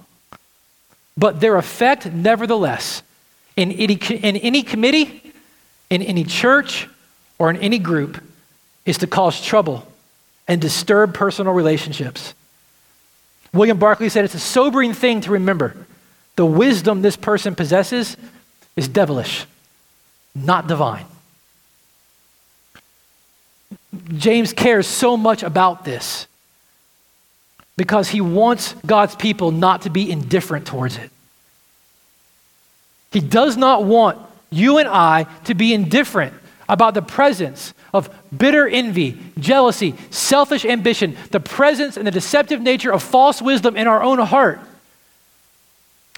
But 1.17 1.41
their 1.41 1.57
effect, 1.57 2.07
nevertheless, 2.07 3.03
in 3.57 3.73
any, 3.73 3.95
in 3.95 4.37
any 4.37 4.63
committee, 4.63 5.33
in 5.89 6.03
any 6.03 6.25
church, 6.25 6.89
or 7.39 7.51
in 7.51 7.57
any 7.57 7.79
group, 7.79 8.23
is 8.85 8.99
to 8.99 9.07
cause 9.07 9.41
trouble 9.41 9.87
and 10.47 10.61
disturb 10.61 11.15
personal 11.15 11.53
relationships. 11.53 12.35
William 13.53 13.79
Barclay 13.79 14.09
said 14.09 14.25
it's 14.25 14.35
a 14.35 14.39
sobering 14.39 14.93
thing 14.93 15.21
to 15.23 15.31
remember. 15.33 15.75
The 16.37 16.47
wisdom 16.47 17.03
this 17.03 17.17
person 17.17 17.55
possesses 17.55 18.17
is 18.77 18.89
devilish, 18.89 19.47
not 20.35 20.67
divine. 20.67 21.07
James 24.09 24.53
cares 24.53 24.87
so 24.87 25.17
much 25.17 25.43
about 25.43 25.85
this 25.85 26.27
because 27.77 28.09
he 28.09 28.21
wants 28.21 28.75
God's 28.87 29.15
people 29.15 29.51
not 29.51 29.83
to 29.83 29.91
be 29.91 30.11
indifferent 30.11 30.67
towards 30.67 30.97
it. 30.97 31.11
He 33.13 33.21
does 33.21 33.57
not 33.57 33.85
want 33.85 34.19
you 34.51 34.79
and 34.79 34.89
I 34.89 35.25
to 35.45 35.55
be 35.55 35.75
indifferent 35.75 36.35
about 36.69 36.95
the 36.95 37.03
presence 37.03 37.75
of 37.93 38.11
bitter 38.37 38.67
envy, 38.67 39.19
jealousy, 39.39 39.95
selfish 40.11 40.65
ambition, 40.65 41.17
the 41.31 41.41
presence 41.41 41.97
and 41.97 42.07
the 42.07 42.11
deceptive 42.11 42.61
nature 42.61 42.93
of 42.93 43.03
false 43.03 43.41
wisdom 43.41 43.77
in 43.77 43.87
our 43.87 44.03
own 44.03 44.19
heart. 44.19 44.61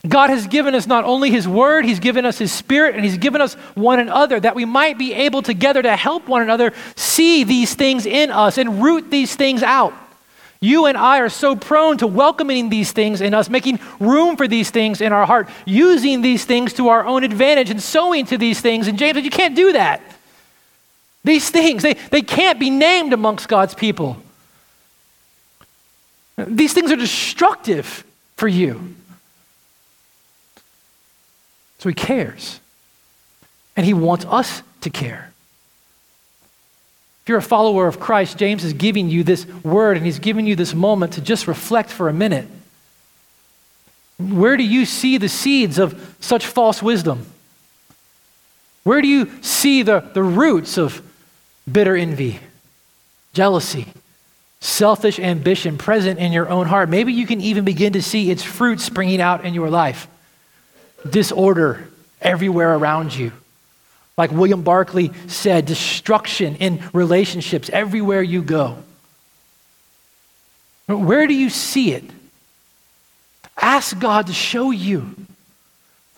God 0.07 0.31
has 0.31 0.47
given 0.47 0.75
us 0.75 0.87
not 0.87 1.05
only 1.05 1.31
His 1.31 1.49
Word, 1.49 1.85
He's 1.85 1.99
given 1.99 2.25
us 2.25 2.38
His 2.38 2.53
Spirit, 2.53 2.94
and 2.94 3.05
He's 3.05 3.18
given 3.18 3.40
us 3.40 3.55
one 3.75 3.99
another 3.99 4.38
that 4.38 4.55
we 4.55 4.64
might 4.64 4.97
be 4.97 5.12
able 5.12 5.42
together 5.42 5.83
to 5.83 5.97
help 5.97 6.29
one 6.29 6.42
another 6.42 6.73
see 6.94 7.44
these 7.44 7.75
things 7.75 8.07
in 8.07 8.31
us 8.31 8.59
and 8.59 8.83
root 8.83 9.11
these 9.11 9.35
things 9.35 9.62
out. 9.62 9.92
You 10.61 10.87
and 10.87 10.99
I 10.99 11.21
are 11.21 11.29
so 11.29 11.55
prone 11.55 11.99
to 11.99 12.07
welcoming 12.07 12.68
these 12.68 12.90
things 12.90 13.21
in 13.21 13.33
us, 13.33 13.49
making 13.49 13.79
room 14.01 14.37
for 14.37 14.49
these 14.49 14.71
things 14.71 15.01
in 15.01 15.12
our 15.12 15.25
heart, 15.25 15.49
using 15.64 16.21
these 16.21 16.44
things 16.44 16.73
to 16.75 16.88
our 16.88 17.07
own 17.07 17.23
advantage 17.23 17.71
and 17.71 17.81
sowing 17.81 18.27
to 18.27 18.38
these 18.38 18.61
things. 18.61 18.88
And 18.88 18.99
James 18.99 19.16
said, 19.16 19.25
You 19.25 19.31
can't 19.31 19.55
do 19.55 19.73
that. 19.73 20.03
These 21.25 21.51
things, 21.51 21.83
they, 21.83 21.94
they 21.94 22.23
can't 22.23 22.59
be 22.59 22.71
named 22.71 23.12
amongst 23.12 23.49
God's 23.49 23.75
people. 23.75 24.16
These 26.37 26.73
things 26.73 26.90
are 26.90 26.97
destructive 26.97 28.05
for 28.37 28.49
you. 28.49 28.94
So 31.79 31.88
he 31.88 31.94
cares. 31.94 32.61
And 33.77 33.87
he 33.87 33.94
wants 33.94 34.25
us 34.25 34.62
to 34.81 34.90
care. 34.90 35.28
If 37.29 37.31
you're 37.31 37.38
a 37.41 37.43
follower 37.43 37.87
of 37.87 38.01
Christ, 38.01 38.38
James 38.38 38.64
is 38.64 38.73
giving 38.73 39.11
you 39.11 39.23
this 39.23 39.47
word 39.62 39.99
and 39.99 40.07
he's 40.07 40.19
giving 40.19 40.47
you 40.47 40.57
this 40.57 40.73
moment 40.73 41.12
to 41.12 41.21
just 41.21 41.47
reflect 41.47 41.91
for 41.91 42.09
a 42.09 42.12
minute. 42.14 42.49
Where 44.17 44.57
do 44.57 44.62
you 44.62 44.87
see 44.87 45.19
the 45.19 45.29
seeds 45.29 45.79
of 45.79 46.17
such 46.21 46.47
false 46.47 46.83
wisdom? 46.83 47.27
Where 48.83 49.03
do 49.03 49.09
you 49.09 49.31
see 49.43 49.83
the, 49.83 50.01
the 50.01 50.23
roots 50.23 50.79
of 50.79 51.03
bitter 51.71 51.95
envy, 51.95 52.41
jealousy, 53.35 53.88
selfish 54.61 55.19
ambition 55.19 55.77
present 55.77 56.19
in 56.19 56.33
your 56.33 56.49
own 56.49 56.67
heart? 56.67 56.88
Maybe 56.88 57.12
you 57.12 57.27
can 57.27 57.43
even 57.43 57.67
begin 57.67 57.93
to 57.93 58.01
see 58.03 58.31
its 58.31 58.43
fruit 58.43 58.81
springing 58.81 59.21
out 59.21 59.45
in 59.45 59.53
your 59.53 59.69
life. 59.69 60.09
Disorder 61.07 61.91
everywhere 62.23 62.75
around 62.75 63.14
you. 63.14 63.33
Like 64.18 64.33
William 64.33 64.62
Barclay 64.62 65.12
said, 65.28 65.64
destruction 65.64 66.57
in 66.57 66.83
relationships 66.92 67.70
everywhere 67.72 68.20
you 68.20 68.42
go. 68.42 68.76
Where 70.87 71.28
do 71.28 71.35
you 71.35 71.48
see 71.48 71.92
it? 71.92 72.02
Ask 73.57 73.98
God 73.98 74.26
to 74.26 74.33
show 74.33 74.72
you. 74.72 75.14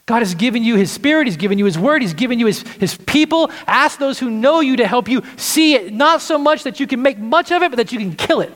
God 0.06 0.20
has 0.20 0.34
given 0.34 0.64
you 0.64 0.76
His 0.76 0.90
Spirit, 0.90 1.26
He's 1.26 1.36
given 1.36 1.58
you 1.58 1.66
His 1.66 1.78
Word, 1.78 2.00
He's 2.00 2.14
given 2.14 2.38
you 2.38 2.46
His, 2.46 2.62
His 2.62 2.96
people. 2.96 3.50
Ask 3.66 3.98
those 3.98 4.18
who 4.18 4.30
know 4.30 4.60
you 4.60 4.76
to 4.76 4.86
help 4.86 5.06
you 5.06 5.22
see 5.36 5.74
it, 5.74 5.92
not 5.92 6.22
so 6.22 6.38
much 6.38 6.64
that 6.64 6.80
you 6.80 6.86
can 6.86 7.02
make 7.02 7.18
much 7.18 7.52
of 7.52 7.62
it, 7.62 7.70
but 7.70 7.76
that 7.76 7.92
you 7.92 7.98
can 7.98 8.16
kill 8.16 8.40
it, 8.40 8.52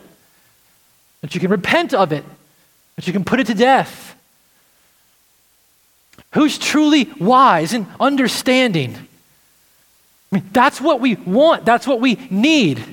that 1.20 1.34
you 1.34 1.40
can 1.40 1.50
repent 1.50 1.92
of 1.92 2.12
it, 2.12 2.24
that 2.96 3.06
you 3.06 3.12
can 3.12 3.24
put 3.24 3.40
it 3.40 3.46
to 3.48 3.54
death. 3.54 4.16
Who's 6.32 6.58
truly 6.58 7.10
wise 7.20 7.74
and 7.74 7.86
understanding? 8.00 8.96
Mean, 10.34 10.50
that's 10.52 10.80
what 10.80 11.00
we 11.00 11.14
want, 11.14 11.64
that's 11.64 11.86
what 11.86 12.00
we 12.00 12.16
need. 12.28 12.84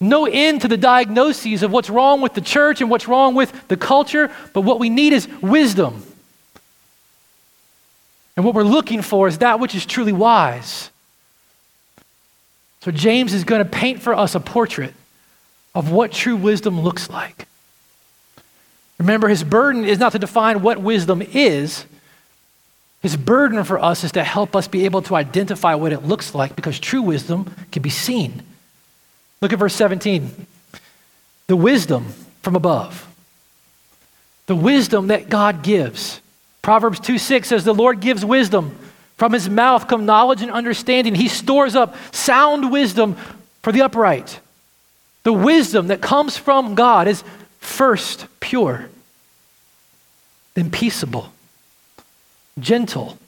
No 0.00 0.26
end 0.26 0.60
to 0.60 0.68
the 0.68 0.76
diagnoses 0.76 1.64
of 1.64 1.72
what's 1.72 1.90
wrong 1.90 2.20
with 2.20 2.34
the 2.34 2.40
church 2.40 2.80
and 2.80 2.88
what's 2.88 3.08
wrong 3.08 3.34
with 3.34 3.66
the 3.66 3.76
culture, 3.76 4.30
but 4.52 4.60
what 4.60 4.78
we 4.78 4.88
need 4.88 5.12
is 5.12 5.26
wisdom. 5.42 6.04
And 8.36 8.44
what 8.44 8.54
we're 8.54 8.62
looking 8.62 9.02
for 9.02 9.26
is 9.26 9.38
that 9.38 9.58
which 9.58 9.74
is 9.74 9.84
truly 9.84 10.12
wise. 10.12 10.90
So 12.82 12.92
James 12.92 13.34
is 13.34 13.42
going 13.42 13.64
to 13.64 13.68
paint 13.68 14.00
for 14.00 14.14
us 14.14 14.36
a 14.36 14.40
portrait 14.40 14.94
of 15.74 15.90
what 15.90 16.12
true 16.12 16.36
wisdom 16.36 16.80
looks 16.80 17.10
like. 17.10 17.48
Remember, 18.98 19.26
his 19.26 19.42
burden 19.42 19.84
is 19.84 19.98
not 19.98 20.12
to 20.12 20.20
define 20.20 20.62
what 20.62 20.80
wisdom 20.80 21.20
is. 21.20 21.84
His 23.00 23.16
burden 23.16 23.62
for 23.64 23.78
us 23.78 24.02
is 24.04 24.12
to 24.12 24.24
help 24.24 24.56
us 24.56 24.66
be 24.66 24.84
able 24.84 25.02
to 25.02 25.14
identify 25.14 25.74
what 25.74 25.92
it 25.92 26.04
looks 26.04 26.34
like 26.34 26.56
because 26.56 26.80
true 26.80 27.02
wisdom 27.02 27.54
can 27.70 27.82
be 27.82 27.90
seen. 27.90 28.42
Look 29.40 29.52
at 29.52 29.58
verse 29.58 29.74
17. 29.74 30.46
The 31.46 31.56
wisdom 31.56 32.06
from 32.42 32.56
above. 32.56 33.06
The 34.46 34.56
wisdom 34.56 35.08
that 35.08 35.28
God 35.28 35.62
gives. 35.62 36.20
Proverbs 36.62 37.00
2 37.00 37.18
6 37.18 37.48
says, 37.48 37.64
The 37.64 37.74
Lord 37.74 38.00
gives 38.00 38.24
wisdom. 38.24 38.76
From 39.16 39.32
his 39.32 39.48
mouth 39.48 39.88
come 39.88 40.06
knowledge 40.06 40.42
and 40.42 40.50
understanding. 40.50 41.14
He 41.14 41.28
stores 41.28 41.74
up 41.74 41.96
sound 42.14 42.70
wisdom 42.70 43.16
for 43.62 43.72
the 43.72 43.82
upright. 43.82 44.40
The 45.24 45.32
wisdom 45.32 45.88
that 45.88 46.00
comes 46.00 46.36
from 46.36 46.74
God 46.74 47.08
is 47.08 47.24
first 47.60 48.26
pure, 48.40 48.88
then 50.54 50.70
peaceable, 50.70 51.32
gentle, 52.60 53.18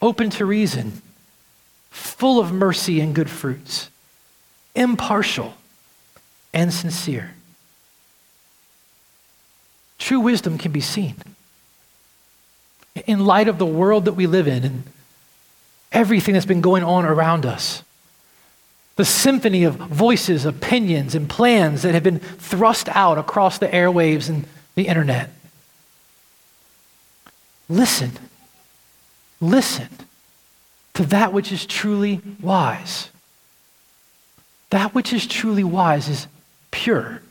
open 0.00 0.30
to 0.30 0.44
reason, 0.44 1.02
full 1.90 2.38
of 2.40 2.52
mercy 2.52 3.00
and 3.00 3.14
good 3.14 3.30
fruits, 3.30 3.90
impartial 4.74 5.54
and 6.52 6.72
sincere. 6.72 7.34
True 9.98 10.20
wisdom 10.20 10.58
can 10.58 10.72
be 10.72 10.80
seen 10.80 11.16
in 13.06 13.24
light 13.24 13.48
of 13.48 13.58
the 13.58 13.66
world 13.66 14.06
that 14.06 14.12
we 14.12 14.26
live 14.26 14.48
in 14.48 14.64
and 14.64 14.82
everything 15.92 16.34
that's 16.34 16.46
been 16.46 16.60
going 16.60 16.82
on 16.82 17.04
around 17.04 17.46
us. 17.46 17.82
The 18.96 19.04
symphony 19.04 19.64
of 19.64 19.76
voices, 19.76 20.44
opinions, 20.44 21.14
and 21.14 21.28
plans 21.28 21.82
that 21.82 21.94
have 21.94 22.02
been 22.02 22.18
thrust 22.18 22.88
out 22.90 23.18
across 23.18 23.58
the 23.58 23.68
airwaves 23.68 24.28
and 24.28 24.46
the 24.74 24.88
internet. 24.88 25.30
Listen. 27.68 28.12
Listen 29.40 29.88
to 30.94 31.06
that 31.06 31.32
which 31.32 31.52
is 31.52 31.64
truly 31.64 32.20
wise. 32.40 33.10
That 34.70 34.94
which 34.94 35.12
is 35.12 35.26
truly 35.26 35.64
wise 35.64 36.08
is 36.08 36.26
pure. 36.70 37.22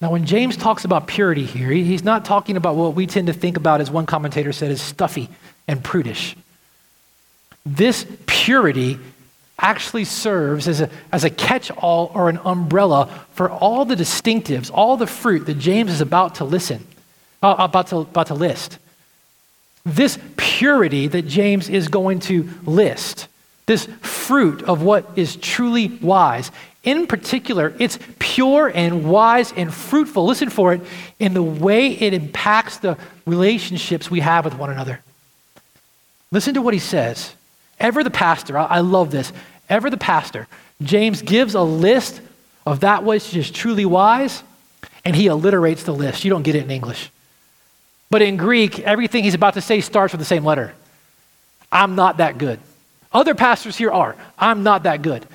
Now, 0.00 0.12
when 0.12 0.26
James 0.26 0.56
talks 0.56 0.84
about 0.84 1.08
purity 1.08 1.44
here, 1.44 1.70
he's 1.70 2.04
not 2.04 2.24
talking 2.24 2.56
about 2.56 2.76
what 2.76 2.94
we 2.94 3.06
tend 3.06 3.26
to 3.26 3.32
think 3.32 3.56
about, 3.56 3.80
as 3.80 3.90
one 3.90 4.06
commentator 4.06 4.52
said, 4.52 4.70
as 4.70 4.80
stuffy 4.80 5.28
and 5.66 5.82
prudish. 5.82 6.36
This 7.66 8.06
purity 8.26 8.98
actually 9.58 10.04
serves 10.04 10.68
as 10.68 10.80
a, 10.80 10.88
as 11.10 11.24
a 11.24 11.30
catch 11.30 11.72
all 11.72 12.12
or 12.14 12.28
an 12.28 12.38
umbrella 12.44 13.08
for 13.32 13.50
all 13.50 13.84
the 13.84 13.96
distinctives, 13.96 14.70
all 14.72 14.96
the 14.96 15.08
fruit 15.08 15.46
that 15.46 15.58
James 15.58 15.90
is 15.90 16.00
about 16.00 16.36
to 16.36 16.44
listen, 16.44 16.86
uh, 17.42 17.56
about, 17.58 17.88
to, 17.88 17.98
about 17.98 18.28
to 18.28 18.34
list. 18.34 18.78
This 19.88 20.18
purity 20.36 21.06
that 21.06 21.22
James 21.22 21.70
is 21.70 21.88
going 21.88 22.20
to 22.20 22.48
list, 22.64 23.26
this 23.64 23.86
fruit 24.02 24.62
of 24.62 24.82
what 24.82 25.08
is 25.16 25.36
truly 25.36 25.88
wise, 25.88 26.50
in 26.84 27.06
particular, 27.06 27.74
it's 27.78 27.98
pure 28.18 28.70
and 28.74 29.08
wise 29.10 29.52
and 29.52 29.72
fruitful. 29.72 30.26
Listen 30.26 30.50
for 30.50 30.74
it 30.74 30.82
in 31.18 31.34
the 31.34 31.42
way 31.42 31.88
it 31.88 32.14
impacts 32.14 32.78
the 32.78 32.96
relationships 33.26 34.10
we 34.10 34.20
have 34.20 34.44
with 34.44 34.54
one 34.54 34.70
another. 34.70 35.00
Listen 36.30 36.54
to 36.54 36.62
what 36.62 36.74
he 36.74 36.80
says. 36.80 37.34
Ever 37.80 38.04
the 38.04 38.10
pastor, 38.10 38.58
I 38.58 38.80
love 38.80 39.10
this. 39.10 39.32
Ever 39.68 39.90
the 39.90 39.96
pastor, 39.96 40.46
James 40.82 41.22
gives 41.22 41.54
a 41.54 41.62
list 41.62 42.20
of 42.66 42.80
that 42.80 43.04
which 43.04 43.34
is 43.34 43.50
truly 43.50 43.84
wise, 43.84 44.42
and 45.04 45.16
he 45.16 45.28
alliterates 45.28 45.84
the 45.84 45.94
list. 45.94 46.24
You 46.24 46.30
don't 46.30 46.42
get 46.42 46.54
it 46.54 46.64
in 46.64 46.70
English. 46.70 47.10
But 48.10 48.22
in 48.22 48.36
Greek, 48.36 48.80
everything 48.80 49.24
he's 49.24 49.34
about 49.34 49.54
to 49.54 49.60
say 49.60 49.80
starts 49.80 50.12
with 50.12 50.20
the 50.20 50.24
same 50.24 50.44
letter. 50.44 50.74
I'm 51.70 51.94
not 51.94 52.18
that 52.18 52.38
good. 52.38 52.58
Other 53.12 53.34
pastors 53.34 53.76
here 53.76 53.90
are. 53.90 54.16
I'm 54.38 54.62
not 54.62 54.84
that 54.84 55.02
good. 55.02 55.26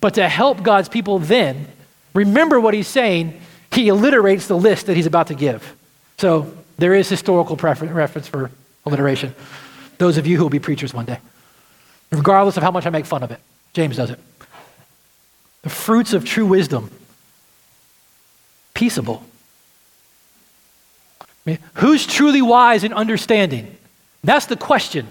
But 0.00 0.14
to 0.14 0.28
help 0.28 0.62
God's 0.62 0.88
people 0.88 1.18
then 1.18 1.66
remember 2.14 2.60
what 2.60 2.74
he's 2.74 2.88
saying, 2.88 3.40
he 3.72 3.88
alliterates 3.88 4.46
the 4.46 4.56
list 4.56 4.86
that 4.86 4.96
he's 4.96 5.06
about 5.06 5.28
to 5.28 5.34
give. 5.34 5.76
So 6.18 6.52
there 6.78 6.94
is 6.94 7.08
historical 7.08 7.56
prefer- 7.56 7.86
reference 7.86 8.28
for 8.28 8.50
alliteration. 8.86 9.34
Those 9.98 10.16
of 10.16 10.26
you 10.26 10.36
who 10.36 10.44
will 10.44 10.50
be 10.50 10.58
preachers 10.58 10.94
one 10.94 11.04
day, 11.04 11.18
regardless 12.10 12.56
of 12.56 12.62
how 12.62 12.70
much 12.70 12.86
I 12.86 12.90
make 12.90 13.06
fun 13.06 13.22
of 13.22 13.30
it, 13.30 13.40
James 13.72 13.96
does 13.96 14.10
it. 14.10 14.18
The 15.62 15.68
fruits 15.68 16.12
of 16.12 16.24
true 16.24 16.46
wisdom 16.46 16.90
peaceable. 18.74 19.22
I 21.46 21.50
mean, 21.50 21.58
who's 21.74 22.06
truly 22.06 22.42
wise 22.42 22.84
in 22.84 22.92
understanding? 22.92 23.76
That's 24.22 24.46
the 24.46 24.56
question. 24.56 25.08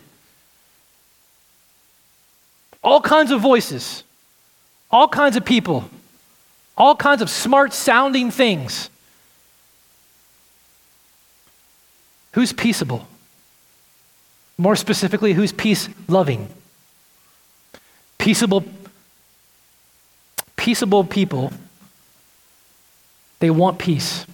All 2.84 3.02
kinds 3.02 3.32
of 3.32 3.42
voices 3.42 4.04
all 4.92 5.08
kinds 5.08 5.36
of 5.36 5.46
people, 5.46 5.90
all 6.78 6.96
kinds 6.96 7.22
of 7.22 7.30
smart 7.30 7.74
sounding 7.74 8.32
things. 8.32 8.90
Who's 12.34 12.54
peaceable? 12.54 13.08
More 14.58 14.76
specifically, 14.76 15.34
who's 15.34 15.52
peace 15.52 15.90
loving? 16.08 16.48
Peaceable, 18.18 18.64
peaceable 20.58 21.04
people, 21.04 21.54
they 23.40 23.50
want 23.50 23.80
peace. 23.80 24.26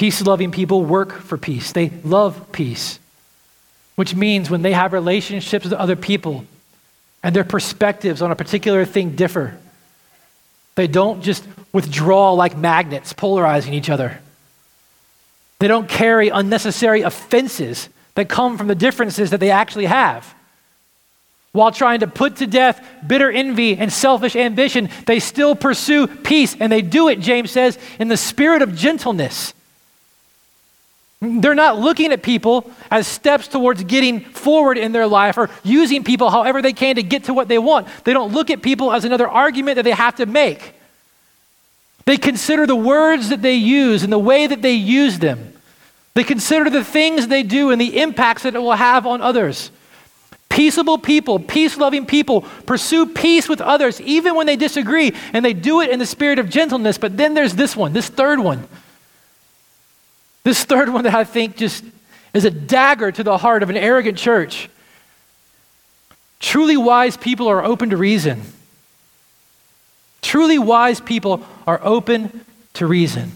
Peace 0.00 0.22
loving 0.22 0.50
people 0.50 0.82
work 0.82 1.12
for 1.12 1.36
peace. 1.36 1.72
They 1.72 1.90
love 2.04 2.52
peace, 2.52 2.98
which 3.96 4.14
means 4.14 4.48
when 4.48 4.62
they 4.62 4.72
have 4.72 4.94
relationships 4.94 5.64
with 5.64 5.74
other 5.74 5.94
people, 5.94 6.46
and 7.22 7.36
their 7.36 7.44
perspectives 7.44 8.22
on 8.22 8.30
a 8.30 8.34
particular 8.34 8.86
thing 8.86 9.14
differ. 9.14 9.58
They 10.74 10.86
don't 10.86 11.20
just 11.20 11.46
withdraw 11.70 12.32
like 12.32 12.56
magnets, 12.56 13.12
polarizing 13.12 13.74
each 13.74 13.90
other. 13.90 14.18
They 15.58 15.68
don't 15.68 15.86
carry 15.86 16.30
unnecessary 16.30 17.02
offenses 17.02 17.90
that 18.14 18.30
come 18.30 18.56
from 18.56 18.68
the 18.68 18.74
differences 18.74 19.32
that 19.32 19.40
they 19.40 19.50
actually 19.50 19.84
have. 19.84 20.34
While 21.52 21.72
trying 21.72 22.00
to 22.00 22.06
put 22.06 22.36
to 22.36 22.46
death 22.46 22.82
bitter 23.06 23.30
envy 23.30 23.76
and 23.76 23.92
selfish 23.92 24.34
ambition, 24.34 24.88
they 25.06 25.20
still 25.20 25.54
pursue 25.54 26.06
peace, 26.06 26.56
and 26.58 26.72
they 26.72 26.80
do 26.80 27.08
it, 27.10 27.20
James 27.20 27.50
says, 27.50 27.78
in 27.98 28.08
the 28.08 28.16
spirit 28.16 28.62
of 28.62 28.74
gentleness. 28.74 29.52
They're 31.22 31.54
not 31.54 31.78
looking 31.78 32.12
at 32.12 32.22
people 32.22 32.70
as 32.90 33.06
steps 33.06 33.46
towards 33.46 33.84
getting 33.84 34.20
forward 34.20 34.78
in 34.78 34.92
their 34.92 35.06
life 35.06 35.36
or 35.36 35.50
using 35.62 36.02
people 36.02 36.30
however 36.30 36.62
they 36.62 36.72
can 36.72 36.96
to 36.96 37.02
get 37.02 37.24
to 37.24 37.34
what 37.34 37.46
they 37.46 37.58
want. 37.58 37.88
They 38.04 38.14
don't 38.14 38.32
look 38.32 38.50
at 38.50 38.62
people 38.62 38.90
as 38.90 39.04
another 39.04 39.28
argument 39.28 39.76
that 39.76 39.82
they 39.82 39.90
have 39.90 40.16
to 40.16 40.26
make. 40.26 40.74
They 42.06 42.16
consider 42.16 42.66
the 42.66 42.76
words 42.76 43.28
that 43.28 43.42
they 43.42 43.54
use 43.54 44.02
and 44.02 44.10
the 44.10 44.18
way 44.18 44.46
that 44.46 44.62
they 44.62 44.72
use 44.72 45.18
them. 45.18 45.52
They 46.14 46.24
consider 46.24 46.70
the 46.70 46.84
things 46.84 47.28
they 47.28 47.42
do 47.42 47.70
and 47.70 47.78
the 47.78 48.00
impacts 48.00 48.44
that 48.44 48.54
it 48.54 48.58
will 48.58 48.72
have 48.72 49.06
on 49.06 49.20
others. 49.20 49.70
Peaceable 50.48 50.98
people, 50.98 51.38
peace 51.38 51.76
loving 51.76 52.06
people 52.06 52.42
pursue 52.66 53.06
peace 53.06 53.48
with 53.48 53.60
others 53.60 54.00
even 54.00 54.34
when 54.34 54.46
they 54.46 54.56
disagree, 54.56 55.14
and 55.32 55.44
they 55.44 55.52
do 55.52 55.80
it 55.80 55.90
in 55.90 55.98
the 55.98 56.06
spirit 56.06 56.38
of 56.38 56.50
gentleness. 56.50 56.98
But 56.98 57.16
then 57.16 57.34
there's 57.34 57.54
this 57.54 57.76
one, 57.76 57.92
this 57.92 58.08
third 58.08 58.40
one. 58.40 58.66
This 60.42 60.64
third 60.64 60.88
one 60.88 61.04
that 61.04 61.14
I 61.14 61.24
think 61.24 61.56
just 61.56 61.84
is 62.32 62.44
a 62.44 62.50
dagger 62.50 63.12
to 63.12 63.22
the 63.22 63.36
heart 63.36 63.62
of 63.62 63.70
an 63.70 63.76
arrogant 63.76 64.16
church. 64.16 64.68
Truly 66.38 66.76
wise 66.76 67.16
people 67.16 67.48
are 67.48 67.62
open 67.62 67.90
to 67.90 67.96
reason. 67.96 68.42
Truly 70.22 70.58
wise 70.58 71.00
people 71.00 71.44
are 71.66 71.80
open 71.82 72.44
to 72.74 72.86
reason. 72.86 73.32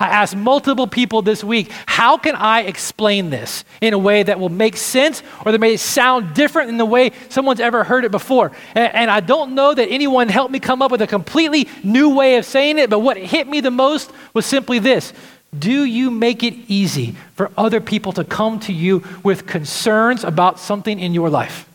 I 0.00 0.08
asked 0.08 0.36
multiple 0.36 0.86
people 0.86 1.22
this 1.22 1.42
week, 1.42 1.72
how 1.86 2.18
can 2.18 2.36
I 2.36 2.62
explain 2.62 3.30
this 3.30 3.64
in 3.80 3.94
a 3.94 3.98
way 3.98 4.22
that 4.22 4.38
will 4.38 4.48
make 4.48 4.76
sense 4.76 5.24
or 5.44 5.50
that 5.50 5.58
may 5.58 5.76
sound 5.76 6.34
different 6.34 6.68
in 6.68 6.76
the 6.76 6.84
way 6.84 7.10
someone's 7.30 7.58
ever 7.58 7.82
heard 7.82 8.04
it 8.04 8.12
before? 8.12 8.52
And, 8.76 8.94
and, 8.94 9.10
I 9.10 9.18
don't 9.18 9.56
know 9.56 9.74
that 9.74 9.88
anyone 9.88 10.28
helped 10.28 10.52
me 10.52 10.60
come 10.60 10.82
up 10.82 10.92
with 10.92 11.02
a 11.02 11.06
completely 11.08 11.68
new 11.82 12.14
way 12.14 12.36
of 12.36 12.44
saying 12.44 12.78
it, 12.78 12.90
but 12.90 13.00
what 13.00 13.16
hit 13.16 13.48
me 13.48 13.60
the 13.60 13.72
most 13.72 14.12
was 14.34 14.46
simply 14.46 14.78
this 14.78 15.12
do 15.56 15.84
you 15.84 16.10
make 16.10 16.42
it 16.42 16.54
easy 16.68 17.16
for 17.34 17.50
other 17.56 17.80
people 17.80 18.12
to 18.12 18.24
come 18.24 18.60
to 18.60 18.72
you 18.72 19.02
with 19.22 19.46
concerns 19.46 20.24
about 20.24 20.58
something 20.58 21.00
in 21.00 21.14
your 21.14 21.30
life? 21.30 21.66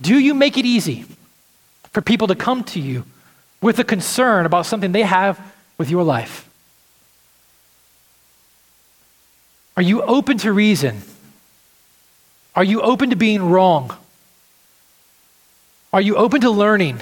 Do 0.00 0.18
you 0.18 0.32
make 0.32 0.56
it 0.56 0.64
easy 0.64 1.04
for 1.90 2.00
people 2.00 2.28
to 2.28 2.34
come 2.34 2.64
to 2.64 2.80
you 2.80 3.04
with 3.60 3.78
a 3.78 3.84
concern 3.84 4.46
about 4.46 4.64
something 4.64 4.92
they 4.92 5.02
have 5.02 5.38
with 5.76 5.90
your 5.90 6.04
life? 6.04 6.48
Are 9.76 9.82
you 9.82 10.02
open 10.02 10.38
to 10.38 10.52
reason? 10.52 11.02
Are 12.54 12.64
you 12.64 12.80
open 12.80 13.10
to 13.10 13.16
being 13.16 13.50
wrong? 13.50 13.94
Are 15.92 16.00
you 16.00 16.16
open 16.16 16.40
to 16.40 16.50
learning? 16.50 17.00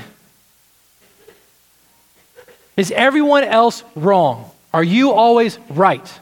Is 2.76 2.90
everyone 2.90 3.44
else 3.44 3.82
wrong? 3.94 4.50
Are 4.74 4.84
you 4.84 5.12
always 5.12 5.58
right? 5.70 6.20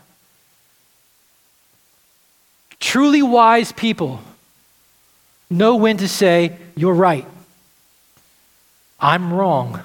Truly 2.79 3.23
wise 3.23 3.73
people 3.73 4.21
know 5.51 5.77
when 5.77 5.97
to 5.99 6.09
say, 6.09 6.57
You're 6.77 6.95
right. 6.95 7.27
I'm 9.01 9.33
wrong. 9.33 9.81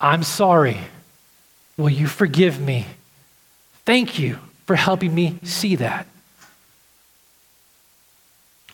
I'm 0.00 0.22
sorry. 0.22 0.78
Will 1.76 1.90
you 1.90 2.06
forgive 2.06 2.60
me? 2.60 2.86
Thank 3.84 4.18
you 4.18 4.38
for 4.66 4.76
helping 4.76 5.14
me 5.14 5.38
see 5.42 5.76
that. 5.76 6.06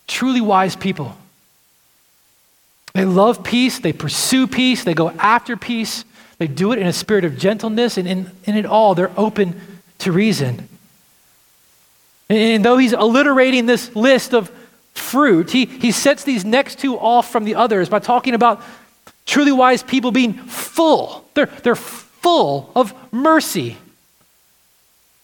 Truly 0.07 0.41
wise 0.41 0.77
people. 0.77 1.17
They 2.95 3.05
love 3.05 3.45
peace, 3.45 3.79
they 3.79 3.93
pursue 3.93 4.47
peace, 4.47 4.85
they 4.85 4.95
go 4.95 5.11
after 5.11 5.57
peace, 5.57 6.05
they 6.41 6.47
do 6.47 6.73
it 6.73 6.79
in 6.79 6.87
a 6.87 6.93
spirit 6.93 7.27
of 7.27 7.37
gentleness, 7.37 7.99
and 7.99 8.09
in, 8.09 8.31
in 8.45 8.57
it 8.57 8.65
all, 8.65 8.95
they're 8.95 9.13
open 9.15 9.61
to 9.99 10.11
reason. 10.11 10.67
And, 12.31 12.39
and 12.39 12.65
though 12.65 12.79
he's 12.79 12.95
alliterating 12.95 13.67
this 13.67 13.95
list 13.95 14.33
of 14.33 14.51
fruit, 14.95 15.51
he, 15.51 15.67
he 15.67 15.93
sets 15.93 16.25
these 16.25 16.43
next 16.43 16.79
two 16.79 16.99
off 16.99 17.31
from 17.31 17.45
the 17.45 17.57
others 17.57 17.91
by 17.91 17.99
talking 17.99 18.33
about 18.33 18.63
truly 19.27 19.53
wise 19.53 19.83
people 19.83 20.13
being 20.13 20.33
full. 20.33 21.29
They're, 21.35 21.51
they're 21.63 21.77
full 21.77 22.73
of 22.75 22.95
mercy. 23.13 23.77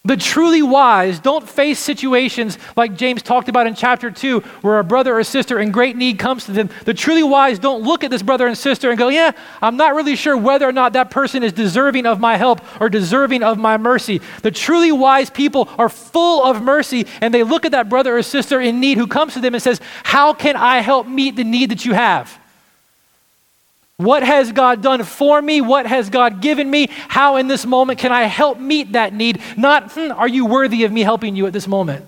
The 0.06 0.16
truly 0.16 0.62
wise 0.62 1.18
don't 1.18 1.48
face 1.48 1.80
situations 1.80 2.58
like 2.76 2.96
James 2.96 3.22
talked 3.22 3.48
about 3.48 3.66
in 3.66 3.74
chapter 3.74 4.08
2, 4.08 4.38
where 4.62 4.78
a 4.78 4.84
brother 4.84 5.18
or 5.18 5.24
sister 5.24 5.58
in 5.58 5.72
great 5.72 5.96
need 5.96 6.16
comes 6.16 6.44
to 6.44 6.52
them. 6.52 6.70
The 6.84 6.94
truly 6.94 7.24
wise 7.24 7.58
don't 7.58 7.82
look 7.82 8.04
at 8.04 8.10
this 8.12 8.22
brother 8.22 8.46
and 8.46 8.56
sister 8.56 8.90
and 8.90 8.98
go, 8.98 9.08
Yeah, 9.08 9.32
I'm 9.60 9.76
not 9.76 9.96
really 9.96 10.14
sure 10.14 10.36
whether 10.36 10.68
or 10.68 10.70
not 10.70 10.92
that 10.92 11.10
person 11.10 11.42
is 11.42 11.52
deserving 11.52 12.06
of 12.06 12.20
my 12.20 12.36
help 12.36 12.60
or 12.80 12.88
deserving 12.88 13.42
of 13.42 13.58
my 13.58 13.78
mercy. 13.78 14.20
The 14.42 14.52
truly 14.52 14.92
wise 14.92 15.28
people 15.28 15.68
are 15.76 15.88
full 15.88 16.44
of 16.44 16.62
mercy, 16.62 17.08
and 17.20 17.34
they 17.34 17.42
look 17.42 17.64
at 17.64 17.72
that 17.72 17.88
brother 17.88 18.16
or 18.16 18.22
sister 18.22 18.60
in 18.60 18.78
need 18.78 18.98
who 18.98 19.08
comes 19.08 19.34
to 19.34 19.40
them 19.40 19.54
and 19.54 19.62
says, 19.62 19.80
How 20.04 20.32
can 20.34 20.54
I 20.54 20.82
help 20.82 21.08
meet 21.08 21.34
the 21.34 21.42
need 21.42 21.72
that 21.72 21.84
you 21.84 21.94
have? 21.94 22.38
What 23.98 24.22
has 24.22 24.52
God 24.52 24.82
done 24.82 25.04
for 25.04 25.40
me? 25.40 25.60
What 25.60 25.86
has 25.86 26.10
God 26.10 26.42
given 26.42 26.70
me? 26.70 26.88
How 27.08 27.36
in 27.36 27.48
this 27.48 27.64
moment 27.64 27.98
can 27.98 28.12
I 28.12 28.24
help 28.24 28.58
meet 28.58 28.92
that 28.92 29.14
need? 29.14 29.40
Not, 29.56 29.92
hmm, 29.92 30.12
are 30.12 30.28
you 30.28 30.44
worthy 30.44 30.84
of 30.84 30.92
me 30.92 31.00
helping 31.00 31.34
you 31.34 31.46
at 31.46 31.52
this 31.52 31.66
moment? 31.66 32.04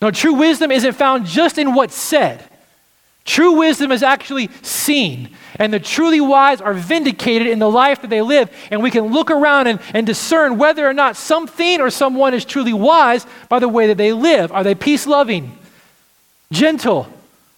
No, 0.00 0.10
true 0.10 0.34
wisdom 0.34 0.70
isn't 0.70 0.92
found 0.94 1.26
just 1.26 1.58
in 1.58 1.74
what's 1.74 1.96
said. 1.96 2.44
True 3.24 3.58
wisdom 3.58 3.92
is 3.92 4.02
actually 4.02 4.50
seen. 4.62 5.30
And 5.56 5.72
the 5.72 5.78
truly 5.78 6.20
wise 6.20 6.60
are 6.60 6.74
vindicated 6.74 7.48
in 7.48 7.58
the 7.58 7.70
life 7.70 8.02
that 8.02 8.10
they 8.10 8.22
live. 8.22 8.50
And 8.70 8.82
we 8.82 8.90
can 8.90 9.06
look 9.06 9.30
around 9.30 9.66
and, 9.66 9.80
and 9.94 10.06
discern 10.06 10.58
whether 10.58 10.88
or 10.88 10.92
not 10.92 11.16
something 11.16 11.80
or 11.80 11.90
someone 11.90 12.34
is 12.34 12.44
truly 12.44 12.72
wise 12.72 13.26
by 13.48 13.58
the 13.58 13.68
way 13.68 13.88
that 13.88 13.96
they 13.96 14.12
live. 14.12 14.50
Are 14.52 14.64
they 14.64 14.74
peace 14.74 15.06
loving, 15.06 15.56
gentle, 16.52 17.08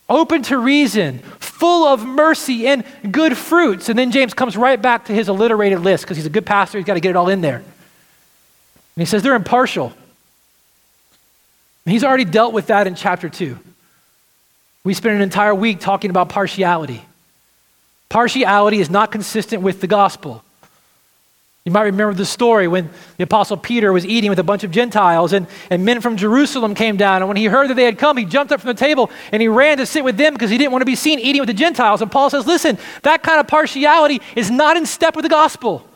open 0.09 0.43
to 0.45 0.59
reason, 0.59 1.19
full 1.39 1.87
of 1.87 2.05
mercy 2.05 2.67
and 2.67 2.85
good 3.11 3.37
fruits. 3.37 3.89
And 3.89 3.99
then 3.99 4.11
James 4.11 4.35
comes 4.35 4.57
right 4.57 4.81
back 4.81 5.07
to 5.07 5.13
his 5.13 5.29
alliterated 5.29 5.81
list 5.81 6.05
because 6.05 6.17
he's 6.17 6.27
a 6.27 6.31
good 6.31 6.47
pastor, 6.47 6.79
he's 6.79 6.87
got 6.87 6.95
to 6.95 7.01
get 7.01 7.11
it 7.11 7.17
all 7.17 7.29
in 7.29 7.41
there. 7.41 7.57
And 7.57 7.65
he 8.97 9.07
says 9.07 9.23
they're 9.23 9.35
impartial. 9.35 9.93
And 11.87 11.93
he's 11.93 12.05
already 12.05 12.25
dealt 12.25 12.53
with 12.53 12.69
that 12.69 12.87
in 12.87 12.95
chapter 12.95 13.29
2. 13.29 13.59
We 14.85 14.95
spent 14.95 15.17
an 15.17 15.23
entire 15.23 15.55
week 15.55 15.81
talking 15.81 16.11
about 16.11 16.29
partiality. 16.29 17.03
Partiality 18.11 18.81
is 18.81 18.91
not 18.91 19.11
consistent 19.11 19.63
with 19.63 19.81
the 19.81 19.87
gospel. 19.87 20.44
You 21.65 21.73
might 21.73 21.85
remember 21.85 22.13
the 22.13 22.27
story 22.27 22.69
when 22.69 22.91
the 23.17 23.25
Apostle 23.25 23.57
Peter 23.57 23.91
was 23.91 24.05
eating 24.05 24.29
with 24.29 24.39
a 24.39 24.43
bunch 24.43 24.65
of 24.65 24.71
Gentiles, 24.71 25.33
and, 25.33 25.47
and 25.71 25.83
men 25.83 26.03
from 26.03 26.19
Jerusalem 26.19 26.75
came 26.75 26.99
down. 26.99 27.23
And 27.23 27.29
when 27.29 27.39
he 27.39 27.47
heard 27.47 27.71
that 27.71 27.75
they 27.75 27.87
had 27.87 27.97
come, 27.97 28.19
he 28.19 28.27
jumped 28.27 28.53
up 28.53 28.61
from 28.61 28.69
the 28.69 28.75
table 28.75 29.11
and 29.33 29.41
he 29.41 29.49
ran 29.49 29.79
to 29.79 29.87
sit 29.87 30.05
with 30.05 30.19
them 30.19 30.35
because 30.35 30.51
he 30.51 30.59
didn't 30.59 30.73
want 30.73 30.83
to 30.83 30.87
be 30.87 30.95
seen 30.95 31.19
eating 31.19 31.41
with 31.41 31.47
the 31.47 31.55
Gentiles. 31.55 32.03
And 32.03 32.13
Paul 32.13 32.29
says, 32.29 32.47
Listen, 32.47 32.77
that 33.03 33.23
kind 33.23 33.41
of 33.41 33.47
partiality 33.47 34.21
is 34.37 34.51
not 34.51 34.77
in 34.77 34.85
step 34.85 35.17
with 35.17 35.23
the 35.23 35.31
gospel. 35.31 35.89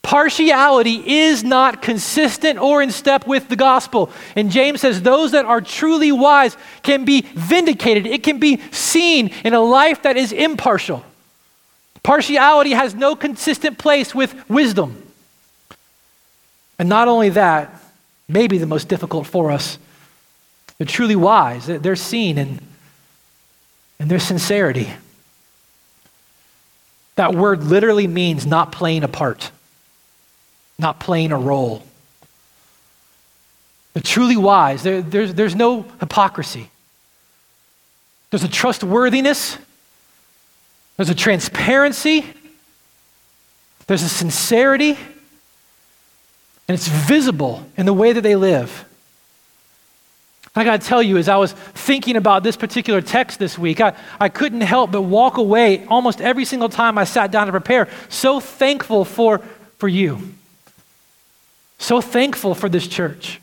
Partiality 0.00 1.26
is 1.26 1.44
not 1.44 1.82
consistent 1.82 2.58
or 2.58 2.80
in 2.80 2.90
step 2.90 3.26
with 3.26 3.50
the 3.50 3.56
gospel. 3.56 4.10
And 4.34 4.50
James 4.50 4.80
says 4.80 5.02
those 5.02 5.32
that 5.32 5.44
are 5.44 5.60
truly 5.60 6.10
wise 6.10 6.56
can 6.82 7.04
be 7.04 7.20
vindicated, 7.20 8.06
it 8.06 8.22
can 8.22 8.38
be 8.38 8.62
seen 8.70 9.28
in 9.44 9.52
a 9.52 9.60
life 9.60 10.02
that 10.02 10.16
is 10.16 10.32
impartial. 10.32 11.04
Partiality 12.04 12.72
has 12.72 12.94
no 12.94 13.16
consistent 13.16 13.78
place 13.78 14.14
with 14.14 14.48
wisdom. 14.48 15.02
And 16.78 16.88
not 16.88 17.08
only 17.08 17.30
that, 17.30 17.82
maybe 18.28 18.58
the 18.58 18.66
most 18.66 18.88
difficult 18.88 19.26
for 19.26 19.50
us, 19.50 19.78
the 20.78 20.84
truly 20.84 21.16
wise, 21.16 21.66
they're 21.66 21.96
seen 21.96 22.36
in, 22.36 22.60
in 23.98 24.08
their 24.08 24.18
sincerity. 24.20 24.90
That 27.16 27.34
word 27.34 27.64
literally 27.64 28.06
means 28.06 28.44
not 28.44 28.70
playing 28.70 29.02
a 29.02 29.08
part, 29.08 29.50
not 30.78 31.00
playing 31.00 31.32
a 31.32 31.38
role. 31.38 31.82
The 33.94 34.00
truly 34.00 34.36
wise, 34.36 34.82
there, 34.82 35.00
there's, 35.00 35.32
there's 35.32 35.54
no 35.54 35.86
hypocrisy. 36.00 36.70
There's 38.30 38.44
a 38.44 38.48
trustworthiness 38.48 39.56
there's 40.96 41.10
a 41.10 41.14
transparency, 41.14 42.24
there's 43.86 44.02
a 44.02 44.08
sincerity, 44.08 44.96
and 46.66 46.74
it's 46.74 46.88
visible 46.88 47.66
in 47.76 47.86
the 47.86 47.92
way 47.92 48.12
that 48.12 48.22
they 48.22 48.36
live. 48.36 48.84
I 50.56 50.62
got 50.62 50.80
to 50.80 50.86
tell 50.86 51.02
you, 51.02 51.18
as 51.18 51.28
I 51.28 51.36
was 51.36 51.52
thinking 51.52 52.16
about 52.16 52.44
this 52.44 52.56
particular 52.56 53.00
text 53.00 53.40
this 53.40 53.58
week, 53.58 53.80
I, 53.80 53.94
I 54.20 54.28
couldn't 54.28 54.60
help 54.60 54.92
but 54.92 55.02
walk 55.02 55.36
away 55.36 55.84
almost 55.86 56.20
every 56.20 56.44
single 56.44 56.68
time 56.68 56.96
I 56.96 57.04
sat 57.04 57.32
down 57.32 57.46
to 57.46 57.52
prepare, 57.52 57.88
so 58.08 58.38
thankful 58.38 59.04
for, 59.04 59.38
for 59.78 59.88
you. 59.88 60.34
So 61.78 62.00
thankful 62.00 62.54
for 62.54 62.68
this 62.68 62.86
church. 62.86 63.40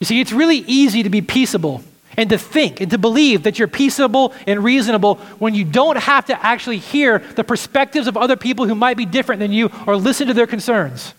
You 0.00 0.06
see, 0.06 0.20
it's 0.20 0.32
really 0.32 0.58
easy 0.58 1.02
to 1.02 1.10
be 1.10 1.20
peaceable 1.20 1.82
and 2.18 2.28
to 2.30 2.36
think 2.36 2.80
and 2.80 2.90
to 2.90 2.98
believe 2.98 3.44
that 3.44 3.58
you're 3.58 3.68
peaceable 3.68 4.34
and 4.46 4.62
reasonable 4.62 5.14
when 5.38 5.54
you 5.54 5.64
don't 5.64 5.96
have 5.96 6.26
to 6.26 6.44
actually 6.44 6.78
hear 6.78 7.20
the 7.20 7.44
perspectives 7.44 8.08
of 8.08 8.16
other 8.16 8.36
people 8.36 8.66
who 8.66 8.74
might 8.74 8.96
be 8.96 9.06
different 9.06 9.38
than 9.38 9.52
you 9.52 9.70
or 9.86 9.96
listen 9.96 10.26
to 10.26 10.34
their 10.34 10.46
concerns. 10.46 11.14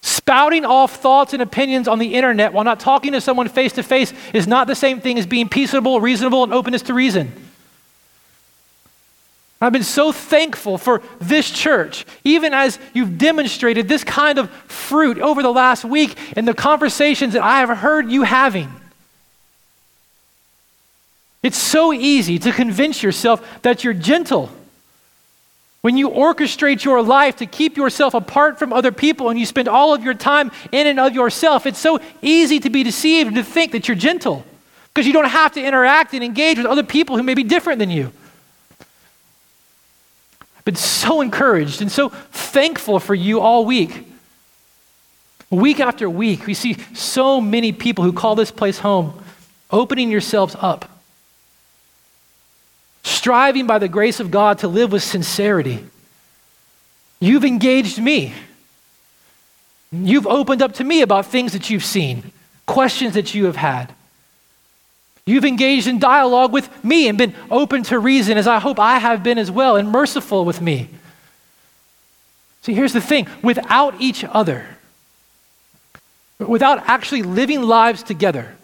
Spouting 0.00 0.64
off 0.64 0.96
thoughts 0.96 1.34
and 1.34 1.42
opinions 1.42 1.86
on 1.86 1.98
the 1.98 2.14
internet 2.14 2.54
while 2.54 2.64
not 2.64 2.80
talking 2.80 3.12
to 3.12 3.20
someone 3.20 3.46
face 3.48 3.74
to 3.74 3.82
face 3.82 4.14
is 4.32 4.46
not 4.46 4.66
the 4.66 4.74
same 4.74 5.00
thing 5.02 5.18
as 5.18 5.26
being 5.26 5.50
peaceable, 5.50 6.00
reasonable, 6.00 6.42
and 6.42 6.54
openness 6.54 6.82
to 6.82 6.94
reason. 6.94 7.30
I've 9.60 9.74
been 9.74 9.82
so 9.82 10.10
thankful 10.10 10.78
for 10.78 11.02
this 11.20 11.50
church, 11.50 12.06
even 12.24 12.54
as 12.54 12.78
you've 12.94 13.18
demonstrated 13.18 13.86
this 13.86 14.02
kind 14.02 14.38
of 14.38 14.48
fruit 14.50 15.18
over 15.18 15.42
the 15.42 15.52
last 15.52 15.84
week 15.84 16.16
in 16.34 16.46
the 16.46 16.54
conversations 16.54 17.34
that 17.34 17.42
I 17.42 17.58
have 17.58 17.68
heard 17.76 18.10
you 18.10 18.22
having. 18.22 18.79
It's 21.42 21.58
so 21.58 21.92
easy 21.92 22.38
to 22.40 22.52
convince 22.52 23.02
yourself 23.02 23.62
that 23.62 23.82
you're 23.82 23.94
gentle. 23.94 24.50
When 25.80 25.96
you 25.96 26.10
orchestrate 26.10 26.84
your 26.84 27.02
life 27.02 27.36
to 27.36 27.46
keep 27.46 27.78
yourself 27.78 28.12
apart 28.12 28.58
from 28.58 28.72
other 28.72 28.92
people 28.92 29.30
and 29.30 29.38
you 29.38 29.46
spend 29.46 29.66
all 29.66 29.94
of 29.94 30.04
your 30.04 30.12
time 30.12 30.52
in 30.70 30.86
and 30.86 31.00
of 31.00 31.14
yourself, 31.14 31.64
it's 31.64 31.78
so 31.78 31.98
easy 32.20 32.60
to 32.60 32.68
be 32.68 32.82
deceived 32.82 33.28
and 33.28 33.36
to 33.36 33.42
think 33.42 33.72
that 33.72 33.88
you're 33.88 33.96
gentle 33.96 34.44
because 34.92 35.06
you 35.06 35.14
don't 35.14 35.30
have 35.30 35.52
to 35.52 35.64
interact 35.64 36.12
and 36.12 36.22
engage 36.22 36.58
with 36.58 36.66
other 36.66 36.82
people 36.82 37.16
who 37.16 37.22
may 37.22 37.32
be 37.32 37.44
different 37.44 37.78
than 37.78 37.88
you. 37.88 38.12
I've 40.58 40.64
been 40.66 40.76
so 40.76 41.22
encouraged 41.22 41.80
and 41.80 41.90
so 41.90 42.10
thankful 42.10 42.98
for 42.98 43.14
you 43.14 43.40
all 43.40 43.64
week. 43.64 44.06
Week 45.48 45.80
after 45.80 46.10
week, 46.10 46.46
we 46.46 46.52
see 46.52 46.76
so 46.94 47.40
many 47.40 47.72
people 47.72 48.04
who 48.04 48.12
call 48.12 48.34
this 48.34 48.50
place 48.50 48.80
home 48.80 49.24
opening 49.70 50.10
yourselves 50.10 50.54
up 50.60 50.89
striving 53.20 53.66
by 53.66 53.78
the 53.78 53.86
grace 53.86 54.18
of 54.18 54.30
God 54.30 54.60
to 54.60 54.68
live 54.68 54.92
with 54.92 55.02
sincerity. 55.02 55.84
You've 57.20 57.44
engaged 57.44 58.00
me. 58.00 58.32
You've 59.92 60.26
opened 60.26 60.62
up 60.62 60.72
to 60.74 60.84
me 60.84 61.02
about 61.02 61.26
things 61.26 61.52
that 61.52 61.68
you've 61.68 61.84
seen, 61.84 62.32
questions 62.64 63.12
that 63.14 63.34
you 63.34 63.44
have 63.44 63.56
had. 63.56 63.92
You've 65.26 65.44
engaged 65.44 65.86
in 65.86 65.98
dialogue 65.98 66.50
with 66.50 66.82
me 66.82 67.08
and 67.08 67.18
been 67.18 67.34
open 67.50 67.82
to 67.84 67.98
reason, 67.98 68.38
as 68.38 68.46
I 68.46 68.58
hope 68.58 68.80
I 68.80 68.98
have 68.98 69.22
been 69.22 69.36
as 69.36 69.50
well, 69.50 69.76
and 69.76 69.90
merciful 69.90 70.46
with 70.46 70.62
me. 70.62 70.88
See, 72.62 72.72
here's 72.72 72.94
the 72.94 73.02
thing 73.02 73.28
without 73.42 74.00
each 74.00 74.24
other, 74.24 74.64
without 76.38 76.88
actually 76.88 77.22
living 77.22 77.60
lives 77.60 78.02
together, 78.02 78.56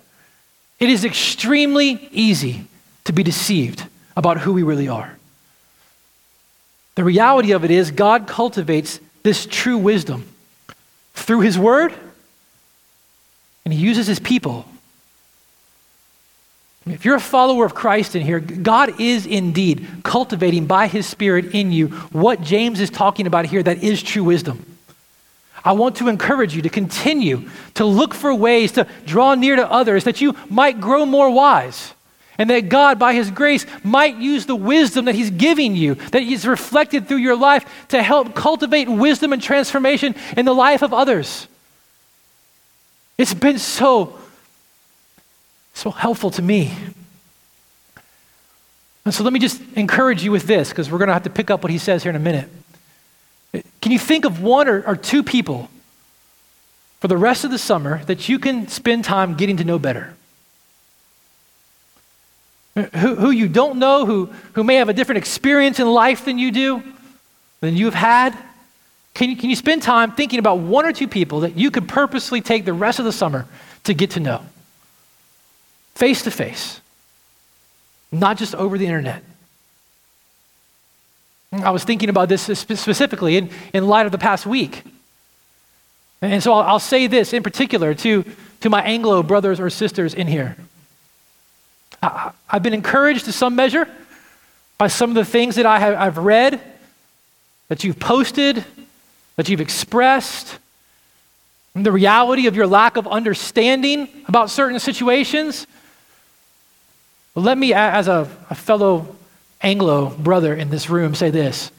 it 0.80 0.88
is 0.88 1.04
extremely 1.04 2.09
easy 2.11 2.66
to 3.04 3.12
be 3.12 3.22
deceived 3.22 3.84
about 4.17 4.39
who 4.39 4.53
we 4.53 4.62
really 4.62 4.89
are. 4.89 5.17
The 6.95 7.05
reality 7.05 7.53
of 7.53 7.64
it 7.64 7.71
is, 7.71 7.91
God 7.91 8.27
cultivates 8.27 8.99
this 9.23 9.47
true 9.47 9.77
wisdom 9.77 10.27
through 11.14 11.41
His 11.41 11.59
Word, 11.59 11.93
and 13.64 13.75
He 13.75 13.81
uses 13.81 14.07
His 14.07 14.19
people. 14.19 14.64
If 16.87 17.05
you're 17.05 17.17
a 17.17 17.21
follower 17.21 17.67
of 17.67 17.75
Christ 17.75 18.14
in 18.14 18.23
here, 18.23 18.39
God 18.39 19.01
is 19.01 19.27
indeed 19.27 19.87
cultivating 20.05 20.67
by 20.67 20.87
His 20.87 21.05
Spirit 21.05 21.55
in 21.55 21.73
you 21.73 21.89
what 21.89 22.41
James 22.41 22.81
is 22.81 22.91
talking 22.91 23.27
about 23.27 23.45
here 23.45 23.62
that 23.62 23.83
is 23.83 24.03
true 24.03 24.25
wisdom. 24.25 24.64
I 25.64 25.73
want 25.73 25.97
to 25.97 26.09
encourage 26.09 26.55
you 26.55 26.62
to 26.62 26.69
continue 26.69 27.51
to 27.75 27.85
look 27.85 28.14
for 28.14 28.33
ways 28.33 28.73
to 28.73 28.87
draw 29.05 29.35
near 29.35 29.57
to 29.57 29.71
others 29.71 30.05
that 30.05 30.21
you 30.21 30.37
might 30.49 30.81
grow 30.81 31.05
more 31.05 31.29
wise 31.29 31.93
and 32.39 32.51
that 32.51 32.68
God, 32.68 32.99
by 32.99 33.14
His 33.14 33.30
grace, 33.30 33.64
might 33.82 34.16
use 34.16 34.47
the 34.47 34.57
wisdom 34.57 35.07
that 35.07 35.14
He's 35.14 35.30
giving 35.30 35.74
you, 35.74 35.95
that 35.95 36.22
He's 36.22 36.47
reflected 36.47 37.09
through 37.09 37.18
your 37.18 37.37
life 37.37 37.87
to 37.89 38.03
help 38.03 38.34
cultivate 38.34 38.89
wisdom 38.89 39.32
and 39.32 39.43
transformation 39.43 40.14
in 40.37 40.45
the 40.45 40.55
life 40.55 40.82
of 40.82 40.93
others. 40.93 41.49
It's 43.18 43.34
been 43.34 43.59
so, 43.59 44.18
so 45.72 45.91
helpful 45.91 46.30
to 46.32 46.43
me. 46.43 46.74
And 49.05 49.14
so 49.14 49.22
let 49.22 49.32
me 49.32 49.39
just 49.39 49.62
encourage 49.74 50.24
you 50.24 50.32
with 50.32 50.45
this, 50.45 50.68
because 50.68 50.91
we're 50.91 50.99
going 50.99 51.09
to 51.09 51.14
have 51.14 51.22
to 51.22 51.30
pick 51.30 51.51
up 51.51 51.62
what 51.62 51.70
he 51.70 51.78
says 51.78 52.03
here 52.03 52.11
in 52.11 52.16
a 52.16 52.18
minute. 52.18 52.49
Can 53.80 53.93
you 53.93 53.99
think 53.99 54.24
of 54.24 54.43
one 54.43 54.68
or, 54.68 54.82
or 54.87 54.97
two 54.97 55.22
people 55.22 55.70
for 57.01 57.09
the 57.09 57.16
rest 57.16 57.45
of 57.45 57.51
the 57.51 57.59
summer 57.59 58.05
that 58.05 58.28
you 58.28 58.39
can 58.39 58.68
spend 58.68 59.05
time 59.05 59.34
getting 59.37 59.57
to 59.59 59.64
know 59.64 59.78
better? 59.78 60.14
Who, 62.77 63.14
who 63.14 63.31
you 63.31 63.49
don't 63.49 63.79
know, 63.79 64.05
who, 64.05 64.27
who 64.53 64.62
may 64.62 64.77
have 64.77 64.91
a 64.91 64.93
different 64.93 65.16
experience 65.16 65.81
in 65.81 65.87
life 65.87 66.27
than 66.27 66.39
you 66.39 66.53
do, 66.53 66.83
than 67.61 67.74
you've 67.74 67.95
had? 67.95 68.37
Can 69.14 69.31
you, 69.31 69.37
can 69.37 69.49
you 69.49 69.57
spend 69.57 69.83
time 69.83 70.12
thinking 70.12 70.39
about 70.39 70.59
one 70.59 70.85
or 70.85 70.93
two 70.93 71.09
people 71.09 71.41
that 71.41 71.57
you 71.57 71.70
could 71.70 71.89
purposely 71.89 72.43
take 72.43 72.66
the 72.66 72.74
rest 72.74 72.99
of 72.99 73.07
the 73.07 73.12
summer 73.12 73.47
to 73.85 73.95
get 73.95 74.11
to 74.11 74.20
know? 74.20 74.43
Face 75.95 76.22
to 76.24 76.31
face, 76.31 76.83
not 78.12 78.37
just 78.37 78.55
over 78.55 78.77
the 78.77 78.85
internet. 78.85 79.22
I 81.53 81.70
was 81.70 81.83
thinking 81.83 82.11
about 82.11 82.29
this 82.29 82.43
specifically 82.43 83.39
in, 83.39 83.49
in 83.72 83.87
light 83.87 84.05
of 84.05 84.12
the 84.12 84.18
past 84.18 84.45
week. 84.45 84.83
And 86.20 86.43
so 86.43 86.53
I'll, 86.53 86.72
I'll 86.72 86.79
say 86.79 87.07
this 87.07 87.33
in 87.33 87.43
particular 87.43 87.95
to, 87.95 88.24
to 88.61 88.68
my 88.68 88.83
Anglo 88.83 89.22
brothers 89.22 89.61
or 89.61 89.70
sisters 89.70 90.12
in 90.12 90.27
here. 90.27 90.59
I, 92.07 92.32
have 92.48 92.62
been 92.62 92.74
encouraged 92.74 93.24
to 93.26 93.32
some 93.32 93.57
measure 93.57 93.88
by 94.78 94.88
some 94.88 95.11
of 95.11 95.16
the 95.16 95.24
things 95.24 95.57
that 95.57 95.66
I 95.66 95.78
have, 95.78 95.94
I've 95.94 96.18
read, 96.18 96.61
that 97.68 97.84
you've 97.84 97.98
posted, 97.98 98.64
that 99.36 99.48
you've 99.48 99.61
expressed, 99.61 100.59
the 101.74 101.92
reality 101.92 102.46
of 102.46 102.57
your 102.57 102.66
lack 102.66 102.96
of 102.96 103.07
understanding 103.07 104.09
about 104.26 104.50
certain 104.50 104.78
situations. 104.78 105.66
let 107.34 107.59
me, 107.59 107.74
as 107.74 108.09
a, 108.09 108.28
a 108.48 108.54
fellow 108.54 109.14
Anglo 109.61 110.11
brother 110.11 110.54
in 110.54 110.70
this 110.70 110.88
room, 110.88 111.14
say 111.14 111.30
this 111.30 111.70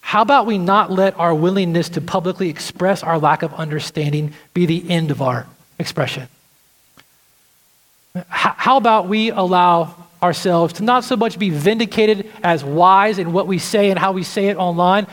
How 0.00 0.22
about 0.22 0.46
we 0.46 0.58
not 0.58 0.90
let 0.90 1.18
our 1.18 1.34
willingness 1.34 1.88
to 1.90 2.00
publicly 2.00 2.48
express 2.48 3.02
our 3.02 3.18
lack 3.18 3.42
of 3.42 3.54
understanding 3.54 4.34
be 4.52 4.66
the 4.66 4.90
end 4.90 5.10
of 5.10 5.22
our 5.22 5.46
expression? 5.78 6.28
How 8.28 8.76
about 8.76 9.08
we 9.08 9.30
allow 9.30 9.94
ourselves 10.22 10.74
to 10.74 10.82
not 10.84 11.04
so 11.04 11.16
much 11.16 11.38
be 11.38 11.50
vindicated 11.50 12.30
as 12.42 12.62
wise 12.62 13.18
in 13.18 13.32
what 13.32 13.46
we 13.46 13.58
say 13.58 13.90
and 13.90 13.98
how 13.98 14.12
we 14.12 14.22
say 14.22 14.48
it 14.48 14.56
online, 14.56 15.06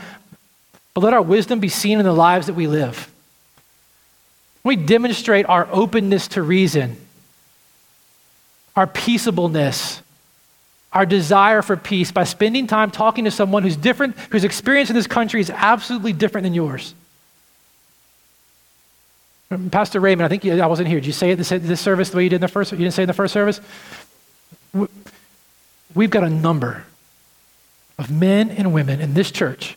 but 0.94 1.02
let 1.02 1.12
our 1.12 1.22
wisdom 1.22 1.60
be 1.60 1.68
seen 1.68 1.98
in 1.98 2.04
the 2.04 2.12
lives 2.12 2.46
that 2.46 2.54
we 2.54 2.66
live. 2.66 3.10
We 4.62 4.76
demonstrate 4.76 5.46
our 5.46 5.66
openness 5.72 6.28
to 6.28 6.42
reason, 6.42 6.96
our 8.76 8.86
peaceableness, 8.86 10.02
our 10.92 11.06
desire 11.06 11.62
for 11.62 11.76
peace 11.76 12.12
by 12.12 12.24
spending 12.24 12.66
time 12.66 12.90
talking 12.90 13.24
to 13.24 13.30
someone 13.30 13.62
who's 13.62 13.76
different, 13.76 14.18
whose 14.30 14.44
experience 14.44 14.90
in 14.90 14.96
this 14.96 15.06
country 15.06 15.40
is 15.40 15.50
absolutely 15.50 16.12
different 16.12 16.44
than 16.44 16.54
yours. 16.54 16.94
Pastor 19.72 19.98
Raymond, 19.98 20.24
I 20.24 20.28
think 20.28 20.44
you, 20.44 20.60
I 20.62 20.66
wasn't 20.66 20.86
here. 20.86 21.00
Did 21.00 21.06
you 21.06 21.12
say 21.12 21.32
it 21.32 21.36
this, 21.36 21.48
this 21.48 21.80
service 21.80 22.10
the 22.10 22.18
way 22.18 22.22
you 22.22 22.28
did 22.28 22.36
in 22.36 22.40
the 22.40 22.48
first? 22.48 22.70
You 22.70 22.78
didn't 22.78 22.94
say 22.94 23.02
in 23.02 23.08
the 23.08 23.12
first 23.12 23.34
service. 23.34 23.60
We've 25.92 26.10
got 26.10 26.22
a 26.22 26.30
number 26.30 26.84
of 27.98 28.12
men 28.12 28.50
and 28.50 28.72
women 28.72 29.00
in 29.00 29.14
this 29.14 29.32
church 29.32 29.76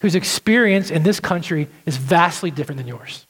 whose 0.00 0.14
experience 0.14 0.90
in 0.90 1.02
this 1.02 1.18
country 1.18 1.68
is 1.84 1.96
vastly 1.96 2.52
different 2.52 2.78
than 2.78 2.86
yours. 2.86 3.26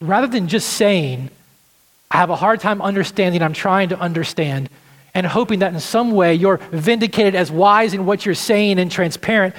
Rather 0.00 0.26
than 0.26 0.48
just 0.48 0.70
saying, 0.70 1.30
I 2.10 2.16
have 2.16 2.30
a 2.30 2.36
hard 2.36 2.58
time 2.58 2.82
understanding, 2.82 3.42
I'm 3.42 3.52
trying 3.52 3.90
to 3.90 3.98
understand, 3.98 4.70
and 5.14 5.24
hoping 5.24 5.60
that 5.60 5.72
in 5.72 5.78
some 5.78 6.10
way 6.10 6.34
you're 6.34 6.56
vindicated 6.72 7.36
as 7.36 7.52
wise 7.52 7.94
in 7.94 8.06
what 8.06 8.26
you're 8.26 8.34
saying 8.34 8.80
and 8.80 8.90
transparent, 8.90 9.54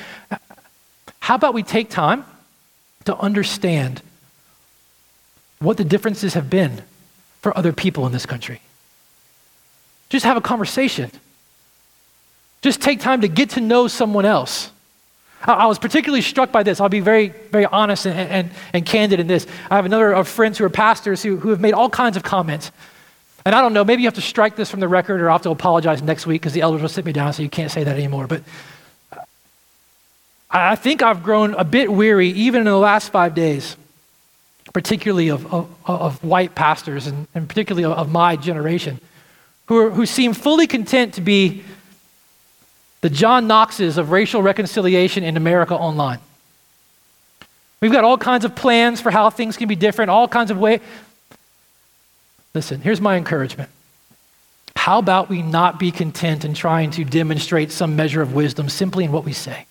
how 1.21 1.35
about 1.35 1.53
we 1.53 1.63
take 1.63 1.89
time 1.89 2.25
to 3.05 3.15
understand 3.17 4.01
what 5.61 5.77
the 5.77 5.85
differences 5.85 6.33
have 6.33 6.49
been 6.49 6.81
for 7.41 7.57
other 7.57 7.71
people 7.71 8.05
in 8.05 8.11
this 8.11 8.25
country? 8.25 8.61
Just 10.09 10.25
have 10.25 10.35
a 10.35 10.41
conversation. 10.41 11.09
Just 12.61 12.81
take 12.81 12.99
time 12.99 13.21
to 13.21 13.27
get 13.27 13.51
to 13.51 13.61
know 13.61 13.87
someone 13.87 14.25
else. 14.25 14.71
I 15.43 15.65
was 15.65 15.79
particularly 15.79 16.21
struck 16.21 16.51
by 16.51 16.63
this. 16.63 16.79
I'll 16.79 16.89
be 16.89 16.99
very, 16.99 17.29
very 17.29 17.65
honest 17.65 18.05
and, 18.05 18.19
and, 18.19 18.51
and 18.73 18.85
candid 18.85 19.19
in 19.19 19.27
this. 19.27 19.47
I 19.71 19.75
have 19.75 19.85
another 19.85 20.11
of 20.11 20.27
friends 20.27 20.57
who 20.57 20.65
are 20.65 20.69
pastors 20.69 21.23
who, 21.23 21.37
who 21.37 21.49
have 21.49 21.59
made 21.59 21.73
all 21.73 21.89
kinds 21.89 22.17
of 22.17 22.23
comments. 22.23 22.71
And 23.45 23.55
I 23.55 23.61
don't 23.61 23.73
know, 23.73 23.83
maybe 23.83 24.03
you 24.03 24.07
have 24.07 24.15
to 24.15 24.21
strike 24.21 24.55
this 24.55 24.69
from 24.69 24.81
the 24.81 24.87
record 24.87 25.19
or 25.19 25.29
I'll 25.29 25.35
have 25.35 25.43
to 25.43 25.49
apologize 25.49 26.03
next 26.03 26.27
week 26.27 26.41
because 26.41 26.53
the 26.53 26.61
elders 26.61 26.81
will 26.81 26.89
sit 26.89 27.05
me 27.05 27.11
down 27.11 27.33
so 27.33 27.41
you 27.41 27.49
can't 27.49 27.71
say 27.71 27.83
that 27.83 27.95
anymore. 27.95 28.27
But 28.27 28.43
I 30.49 30.75
think 30.75 31.01
I've 31.01 31.23
grown 31.23 31.55
a 31.55 31.63
bit 31.63 31.91
weary, 31.91 32.29
even 32.29 32.59
in 32.59 32.65
the 32.65 32.75
last 32.77 33.09
five 33.09 33.33
days, 33.33 33.77
particularly 34.73 35.29
of, 35.29 35.51
of, 35.53 35.69
of 35.85 36.23
white 36.23 36.55
pastors 36.55 37.07
and, 37.07 37.27
and 37.35 37.47
particularly 37.47 37.85
of, 37.85 37.93
of 37.93 38.11
my 38.11 38.35
generation, 38.35 38.99
who, 39.67 39.77
are, 39.77 39.89
who 39.89 40.05
seem 40.05 40.33
fully 40.33 40.67
content 40.67 41.15
to 41.15 41.21
be 41.21 41.63
the 43.01 43.09
John 43.09 43.47
Knoxes 43.47 43.97
of 43.97 44.11
racial 44.11 44.41
reconciliation 44.41 45.23
in 45.23 45.35
America 45.35 45.75
online. 45.75 46.19
We've 47.81 47.91
got 47.91 48.03
all 48.03 48.17
kinds 48.17 48.45
of 48.45 48.55
plans 48.55 49.01
for 49.01 49.09
how 49.09 49.31
things 49.31 49.57
can 49.57 49.67
be 49.67 49.75
different, 49.75 50.11
all 50.11 50.27
kinds 50.27 50.51
of 50.51 50.59
ways. 50.59 50.81
Listen, 52.53 52.79
here's 52.81 53.01
my 53.01 53.17
encouragement. 53.17 53.69
How 54.75 54.99
about 54.99 55.29
we 55.29 55.41
not 55.41 55.79
be 55.79 55.91
content 55.91 56.45
in 56.45 56.53
trying 56.53 56.91
to 56.91 57.03
demonstrate 57.03 57.71
some 57.71 57.95
measure 57.95 58.21
of 58.21 58.33
wisdom 58.33 58.69
simply 58.69 59.05
in 59.05 59.11
what 59.11 59.23
we 59.23 59.33
say? 59.33 59.65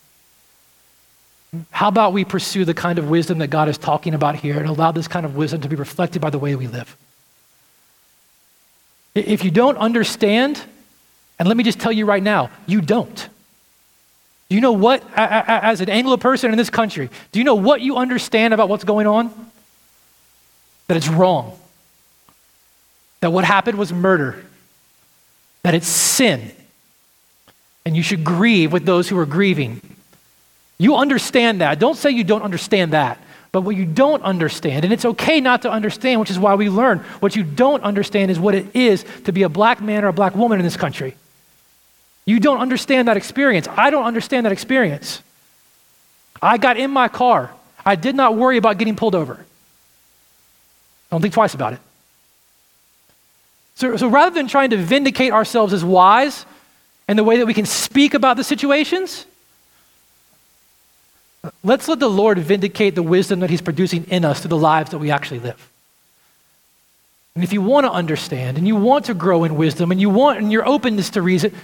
How 1.71 1.89
about 1.89 2.13
we 2.13 2.25
pursue 2.25 2.65
the 2.65 2.75
kind 2.75 2.99
of 2.99 3.11
wisdom 3.11 3.39
that 3.39 3.49
God 3.49 3.69
is 3.69 3.77
talking 3.77 4.15
about 4.15 4.37
here 4.37 4.59
and 4.59 4.69
allow 4.69 4.93
this 4.93 5.09
kind 5.09 5.27
of 5.27 5.35
wisdom 5.35 5.61
to 5.63 5.69
be 5.69 5.77
reflected 5.77 6.23
by 6.23 6.31
the 6.31 6.39
way 6.39 6.55
we 6.55 6.67
live? 6.67 6.97
If 9.15 9.45
you 9.45 9.51
don't 9.51 9.77
understand, 9.77 10.63
and 11.39 11.49
let 11.49 11.57
me 11.57 11.65
just 11.65 11.81
tell 11.81 11.91
you 11.91 12.07
right 12.07 12.23
now, 12.23 12.51
you 12.67 12.81
don't. 12.81 13.29
Do 14.49 14.55
you 14.55 14.61
know 14.61 14.73
what, 14.73 15.03
as 15.17 15.81
an 15.81 15.89
Anglo 15.89 16.17
person 16.17 16.53
in 16.53 16.59
this 16.59 16.71
country, 16.71 17.11
do 17.33 17.39
you 17.39 17.45
know 17.45 17.57
what 17.57 17.81
you 17.81 17.97
understand 17.97 18.55
about 18.55 18.69
what's 18.69 18.85
going 18.85 19.07
on? 19.07 19.33
That 20.87 20.97
it's 20.97 21.09
wrong. 21.09 21.59
That 23.21 23.33
what 23.33 23.45
happened 23.45 23.79
was 23.79 23.93
murder. 23.93 24.45
That 25.63 25.75
it's 25.75 25.89
sin. 25.89 26.53
And 27.85 27.97
you 27.97 28.03
should 28.03 28.25
grieve 28.25 28.73
with 28.73 28.85
those 28.87 29.09
who 29.09 29.19
are 29.19 29.27
grieving. 29.27 29.81
You 30.81 30.97
understand 30.97 31.61
that. 31.61 31.79
Don't 31.79 31.95
say 31.95 32.11
you 32.11 32.25
don't 32.25 32.41
understand 32.41 32.95
that. 32.95 33.19
But 33.53 33.63
what 33.63 33.77
you 33.77 33.85
don't 33.85 34.23
understand, 34.23 34.85
and 34.85 34.95
it's 34.95 35.05
okay 35.05 35.39
not 35.39 35.63
to 35.63 35.71
understand, 35.71 36.21
which 36.21 36.31
is 36.31 36.39
why 36.39 36.55
we 36.55 36.71
learn, 36.71 37.01
what 37.21 37.37
you 37.37 37.43
don't 37.43 37.83
understand 37.83 38.31
is 38.31 38.41
what 38.41 38.55
it 38.55 38.75
is 38.75 39.05
to 39.25 39.33
be 39.33 39.43
a 39.43 39.51
black 39.51 39.83
man 39.83 40.05
or 40.05 40.09
a 40.09 40.13
black 40.15 40.35
woman 40.35 40.59
in 40.59 40.65
this 40.65 40.79
country. 40.79 41.17
You 42.25 42.41
don't 42.41 42.61
understand 42.61 43.09
that 43.09 43.19
experience. 43.19 43.69
I 43.69 43.91
don't 43.91 44.07
understand 44.07 44.47
that 44.47 44.53
experience. 44.53 45.21
I 46.41 46.57
got 46.57 46.79
in 46.79 46.91
my 46.91 47.09
car. 47.09 47.51
I 47.85 47.95
did 47.95 48.15
not 48.15 48.37
worry 48.37 48.57
about 48.57 48.79
getting 48.79 48.97
pulled 48.97 49.15
over. 49.15 49.45
Don't 51.11 51.21
think 51.21 51.35
twice 51.35 51.53
about 51.53 51.75
it. 51.75 51.81
So, 53.75 53.99
so 53.99 54.09
rather 54.09 54.35
than 54.35 54.49
trying 54.49 54.71
to 54.71 54.79
vindicate 54.79 55.33
ourselves 55.33 55.75
as 55.75 55.85
wise 55.85 56.47
and 57.07 57.19
the 57.19 57.25
way 57.25 57.37
that 57.37 57.47
we 57.47 57.53
can 57.53 57.67
speak 57.67 58.15
about 58.15 58.39
the 58.39 58.45
situations, 58.45 59.27
Let's 61.65 61.89
let 61.89 62.01
the 62.01 62.11
Lord 62.11 62.39
vindicate 62.39 62.95
the 62.95 63.03
wisdom 63.03 63.41
that 63.41 63.51
He's 63.51 63.63
producing 63.63 64.05
in 64.05 64.25
us 64.25 64.41
through 64.41 64.51
the 64.51 64.59
lives 64.59 64.91
that 64.91 64.99
we 64.99 65.11
actually 65.11 65.41
live. 65.41 65.71
And 67.35 67.45
if 67.45 67.53
you 67.53 67.63
want 67.63 67.87
to 67.87 67.93
understand 67.93 68.59
and 68.59 68.67
you 68.67 68.77
want 68.77 69.07
to 69.07 69.15
grow 69.15 69.45
in 69.45 69.57
wisdom 69.57 69.91
and 69.91 70.01
you 70.01 70.11
want 70.11 70.39
and 70.39 70.53
your 70.53 70.69
openness 70.69 71.11
to 71.11 71.23
reason, 71.23 71.55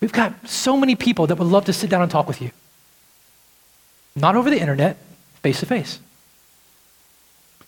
we've 0.00 0.12
got 0.12 0.48
so 0.48 0.76
many 0.76 0.94
people 0.94 1.26
that 1.26 1.38
would 1.38 1.48
love 1.48 1.64
to 1.64 1.72
sit 1.72 1.90
down 1.90 2.02
and 2.02 2.10
talk 2.10 2.28
with 2.28 2.40
you. 2.40 2.50
Not 4.14 4.36
over 4.36 4.50
the 4.50 4.60
internet, 4.60 4.98
face 5.42 5.60
to 5.60 5.66
face. 5.66 5.98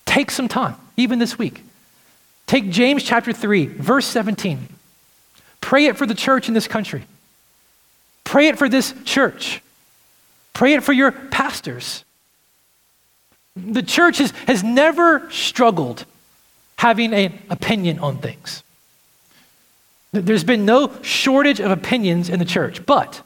Take 0.05 0.30
some 0.30 0.49
time, 0.49 0.76
even 0.97 1.18
this 1.18 1.38
week. 1.38 1.62
Take 2.47 2.70
James 2.70 3.03
chapter 3.03 3.32
3, 3.32 3.66
verse 3.66 4.07
17. 4.07 4.68
Pray 5.61 5.86
it 5.86 5.97
for 5.97 6.07
the 6.07 6.14
church 6.14 6.49
in 6.49 6.55
this 6.55 6.68
country. 6.68 7.05
Pray 8.24 8.49
it 8.49 8.59
for 8.59 8.68
this 8.68 8.95
church. 9.05 9.62
Pray 10.53 10.75
it 10.75 10.83
for 10.83 10.93
your 10.93 11.13
pastors. 11.13 12.05
The 13.57 13.83
church 13.83 14.19
has, 14.19 14.31
has 14.47 14.63
never 14.63 15.31
struggled 15.31 16.05
having 16.77 17.13
an 17.15 17.39
opinion 17.51 17.99
on 17.99 18.19
things. 18.19 18.63
There's 20.13 20.45
been 20.45 20.67
no 20.67 20.93
shortage 21.03 21.61
of 21.61 21.71
opinions 21.71 22.29
in 22.29 22.39
the 22.39 22.45
church, 22.45 22.85
but 22.85 23.23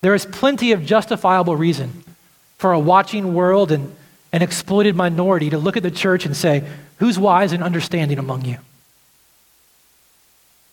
there 0.00 0.14
is 0.14 0.26
plenty 0.26 0.72
of 0.72 0.84
justifiable 0.84 1.56
reason 1.56 2.04
for 2.58 2.72
a 2.72 2.78
watching 2.78 3.34
world 3.34 3.72
and 3.72 3.94
an 4.32 4.42
exploited 4.42 4.94
minority 4.96 5.50
to 5.50 5.58
look 5.58 5.76
at 5.76 5.82
the 5.82 5.90
church 5.90 6.26
and 6.26 6.36
say, 6.36 6.64
Who's 6.98 7.18
wise 7.18 7.52
and 7.52 7.62
understanding 7.62 8.18
among 8.18 8.44
you? 8.44 8.58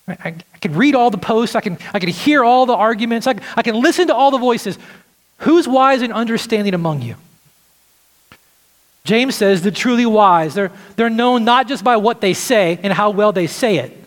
I, 0.07 0.35
I 0.53 0.57
can 0.59 0.73
read 0.73 0.95
all 0.95 1.09
the 1.09 1.17
posts, 1.17 1.55
I 1.55 1.61
can, 1.61 1.77
I 1.93 1.99
can 1.99 2.09
hear 2.09 2.43
all 2.43 2.65
the 2.65 2.75
arguments, 2.75 3.25
I, 3.25 3.35
I 3.55 3.61
can 3.63 3.75
listen 3.75 4.07
to 4.07 4.15
all 4.15 4.31
the 4.31 4.37
voices. 4.37 4.77
Who's 5.41 5.67
wise 5.67 6.01
and 6.01 6.13
understanding 6.13 6.73
among 6.73 7.01
you? 7.01 7.15
James 9.03 9.35
says 9.35 9.63
the 9.63 9.71
truly 9.71 10.05
wise, 10.05 10.53
they're, 10.53 10.71
they're 10.95 11.09
known 11.09 11.43
not 11.43 11.67
just 11.67 11.83
by 11.83 11.97
what 11.97 12.21
they 12.21 12.33
say 12.33 12.79
and 12.83 12.93
how 12.93 13.09
well 13.09 13.31
they 13.31 13.47
say 13.47 13.77
it, 13.77 13.97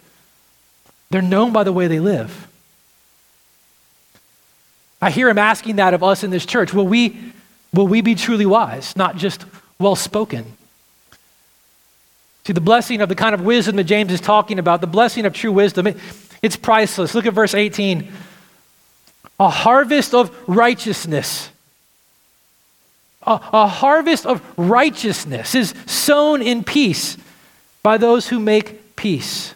they're 1.10 1.22
known 1.22 1.52
by 1.52 1.64
the 1.64 1.72
way 1.72 1.88
they 1.88 2.00
live. 2.00 2.48
I 5.02 5.10
hear 5.10 5.28
him 5.28 5.38
asking 5.38 5.76
that 5.76 5.92
of 5.92 6.02
us 6.02 6.24
in 6.24 6.30
this 6.30 6.46
church. 6.46 6.72
Will 6.72 6.86
we, 6.86 7.32
will 7.72 7.86
we 7.86 8.00
be 8.00 8.14
truly 8.14 8.46
wise, 8.46 8.96
not 8.96 9.16
just 9.16 9.44
well 9.78 9.96
spoken? 9.96 10.44
See, 12.46 12.52
the 12.52 12.60
blessing 12.60 13.00
of 13.00 13.08
the 13.08 13.14
kind 13.14 13.34
of 13.34 13.40
wisdom 13.40 13.76
that 13.76 13.84
James 13.84 14.12
is 14.12 14.20
talking 14.20 14.58
about, 14.58 14.80
the 14.80 14.86
blessing 14.86 15.26
of 15.26 15.34
true 15.34 15.52
wisdom, 15.52 15.88
it, 15.88 15.96
it's 16.42 16.56
priceless. 16.56 17.14
Look 17.14 17.26
at 17.26 17.34
verse 17.34 17.54
18. 17.54 18.12
A 19.38 19.48
harvest 19.48 20.14
of 20.14 20.36
righteousness. 20.48 21.50
A, 23.26 23.40
a 23.52 23.66
harvest 23.66 24.26
of 24.26 24.42
righteousness 24.56 25.54
is 25.54 25.74
sown 25.86 26.42
in 26.42 26.64
peace 26.64 27.16
by 27.82 27.98
those 27.98 28.28
who 28.28 28.38
make 28.38 28.96
peace. 28.96 29.54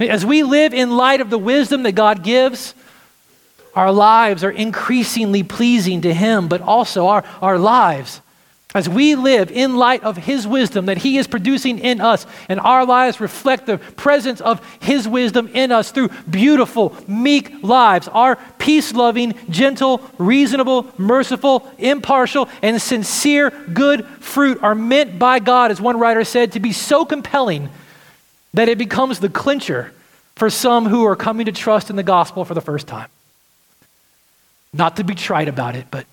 As 0.00 0.24
we 0.24 0.42
live 0.42 0.72
in 0.72 0.96
light 0.96 1.20
of 1.20 1.30
the 1.30 1.38
wisdom 1.38 1.82
that 1.82 1.92
God 1.92 2.22
gives, 2.22 2.74
our 3.74 3.92
lives 3.92 4.44
are 4.44 4.50
increasingly 4.50 5.42
pleasing 5.42 6.00
to 6.02 6.14
Him, 6.14 6.48
but 6.48 6.60
also 6.60 7.08
our, 7.08 7.24
our 7.42 7.58
lives 7.58 8.20
as 8.74 8.86
we 8.86 9.14
live 9.14 9.50
in 9.50 9.76
light 9.76 10.04
of 10.04 10.18
His 10.18 10.46
wisdom 10.46 10.86
that 10.86 10.98
He 10.98 11.16
is 11.16 11.26
producing 11.26 11.78
in 11.78 12.02
us, 12.02 12.26
and 12.50 12.60
our 12.60 12.84
lives 12.84 13.18
reflect 13.18 13.64
the 13.64 13.78
presence 13.78 14.42
of 14.42 14.60
His 14.80 15.08
wisdom 15.08 15.48
in 15.54 15.72
us 15.72 15.90
through 15.90 16.10
beautiful, 16.28 16.94
meek 17.06 17.62
lives, 17.62 18.08
our 18.08 18.36
peace 18.58 18.92
loving, 18.92 19.34
gentle, 19.48 20.02
reasonable, 20.18 20.86
merciful, 20.98 21.70
impartial, 21.78 22.48
and 22.60 22.80
sincere 22.80 23.50
good 23.72 24.06
fruit 24.20 24.62
are 24.62 24.74
meant 24.74 25.18
by 25.18 25.38
God, 25.38 25.70
as 25.70 25.80
one 25.80 25.98
writer 25.98 26.24
said, 26.24 26.52
to 26.52 26.60
be 26.60 26.72
so 26.72 27.06
compelling 27.06 27.70
that 28.52 28.68
it 28.68 28.76
becomes 28.76 29.20
the 29.20 29.30
clincher 29.30 29.94
for 30.36 30.50
some 30.50 30.86
who 30.86 31.06
are 31.06 31.16
coming 31.16 31.46
to 31.46 31.52
trust 31.52 31.88
in 31.88 31.96
the 31.96 32.02
gospel 32.02 32.44
for 32.44 32.54
the 32.54 32.60
first 32.60 32.86
time. 32.86 33.08
Not 34.74 34.96
to 34.96 35.04
be 35.04 35.14
trite 35.14 35.48
about 35.48 35.74
it, 35.74 35.86
but 35.90 36.06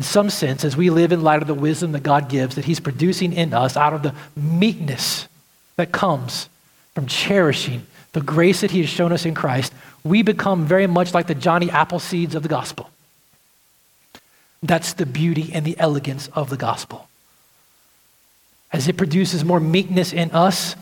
in 0.00 0.04
some 0.04 0.30
sense, 0.30 0.64
as 0.64 0.78
we 0.78 0.88
live 0.88 1.12
in 1.12 1.20
light 1.20 1.42
of 1.42 1.46
the 1.46 1.52
wisdom 1.52 1.92
that 1.92 2.02
God 2.02 2.30
gives, 2.30 2.54
that 2.54 2.64
He's 2.64 2.80
producing 2.80 3.34
in 3.34 3.52
us 3.52 3.76
out 3.76 3.92
of 3.92 4.02
the 4.02 4.14
meekness 4.34 5.28
that 5.76 5.92
comes 5.92 6.48
from 6.94 7.04
cherishing 7.04 7.86
the 8.14 8.22
grace 8.22 8.62
that 8.62 8.70
He 8.70 8.80
has 8.80 8.88
shown 8.88 9.12
us 9.12 9.26
in 9.26 9.34
Christ, 9.34 9.74
we 10.02 10.22
become 10.22 10.64
very 10.64 10.86
much 10.86 11.12
like 11.12 11.26
the 11.26 11.34
Johnny 11.34 11.66
Appleseeds 11.66 12.34
of 12.34 12.42
the 12.42 12.48
gospel. 12.48 12.88
That's 14.62 14.94
the 14.94 15.04
beauty 15.04 15.50
and 15.52 15.66
the 15.66 15.78
elegance 15.78 16.28
of 16.28 16.48
the 16.48 16.56
gospel. 16.56 17.06
As 18.72 18.88
it 18.88 18.96
produces 18.96 19.44
more 19.44 19.60
meekness 19.60 20.14
in 20.14 20.30
us, 20.30 20.76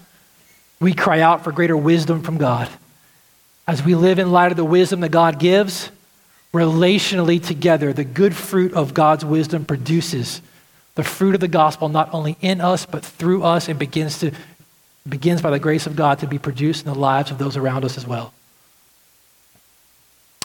we 0.78 0.94
cry 0.94 1.22
out 1.22 1.42
for 1.42 1.50
greater 1.50 1.76
wisdom 1.76 2.22
from 2.22 2.38
God. 2.38 2.68
As 3.66 3.82
we 3.82 3.96
live 3.96 4.20
in 4.20 4.30
light 4.30 4.52
of 4.52 4.56
the 4.56 4.64
wisdom 4.64 5.00
that 5.00 5.08
God 5.08 5.40
gives, 5.40 5.90
relationally 6.52 7.44
together, 7.44 7.92
the 7.92 8.04
good 8.04 8.34
fruit 8.34 8.72
of 8.74 8.94
God's 8.94 9.24
wisdom 9.24 9.64
produces 9.64 10.40
the 10.94 11.04
fruit 11.04 11.34
of 11.34 11.40
the 11.40 11.48
gospel 11.48 11.88
not 11.88 12.12
only 12.12 12.36
in 12.40 12.60
us 12.60 12.84
but 12.84 13.04
through 13.04 13.44
us 13.44 13.68
and 13.68 13.78
begins 13.78 14.18
to 14.18 14.32
begins 15.08 15.40
by 15.40 15.50
the 15.50 15.58
grace 15.58 15.86
of 15.86 15.96
God 15.96 16.18
to 16.18 16.26
be 16.26 16.38
produced 16.38 16.84
in 16.84 16.92
the 16.92 16.98
lives 16.98 17.30
of 17.30 17.38
those 17.38 17.56
around 17.56 17.84
us 17.84 17.96
as 17.96 18.06
well. 18.06 18.34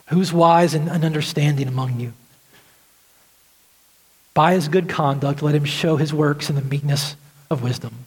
Who's 0.08 0.32
wise 0.32 0.74
and 0.74 0.90
understanding 0.90 1.68
among 1.68 2.00
you? 2.00 2.14
By 4.34 4.54
his 4.54 4.68
good 4.68 4.90
conduct, 4.90 5.42
let 5.42 5.56
him 5.56 5.66
show 5.66 5.98
his 5.98 6.14
works 6.14 6.50
in 6.50 6.56
the 6.56 6.62
meekness 6.62 7.16
of 7.50 7.62
wisdom. 7.62 8.06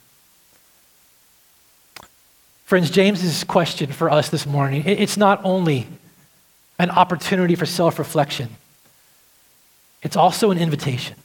Friends, 2.64 2.90
James's 2.90 3.44
question 3.44 3.92
for 3.92 4.10
us 4.10 4.28
this 4.28 4.46
morning, 4.46 4.82
it's 4.86 5.16
not 5.16 5.40
only 5.44 5.86
an 6.78 6.90
opportunity 6.90 7.54
for 7.54 7.66
self 7.66 7.98
reflection, 7.98 8.48
it's 10.02 10.16
also 10.16 10.50
an 10.50 10.58
invitation. 10.58 11.16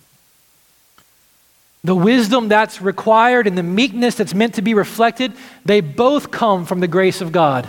The 1.84 1.96
wisdom 1.96 2.48
that's 2.48 2.82
required 2.82 3.48
and 3.48 3.58
the 3.58 3.64
meekness 3.64 4.16
that's 4.16 4.36
meant 4.36 4.56
to 4.56 4.62
be 4.62 4.74
reflected, 4.74 5.34
they 5.66 5.82
both 5.82 6.30
come 6.30 6.66
from 6.66 6.80
the 6.80 6.88
grace 6.88 7.22
of 7.22 7.32
God. 7.32 7.68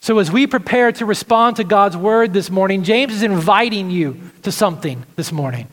So, 0.00 0.18
as 0.20 0.30
we 0.30 0.46
prepare 0.46 0.92
to 0.92 1.04
respond 1.04 1.56
to 1.56 1.64
God's 1.64 1.96
word 1.96 2.32
this 2.32 2.48
morning, 2.48 2.84
James 2.84 3.12
is 3.12 3.22
inviting 3.24 3.90
you 3.90 4.20
to 4.42 4.52
something 4.52 5.04
this 5.16 5.32
morning. 5.32 5.66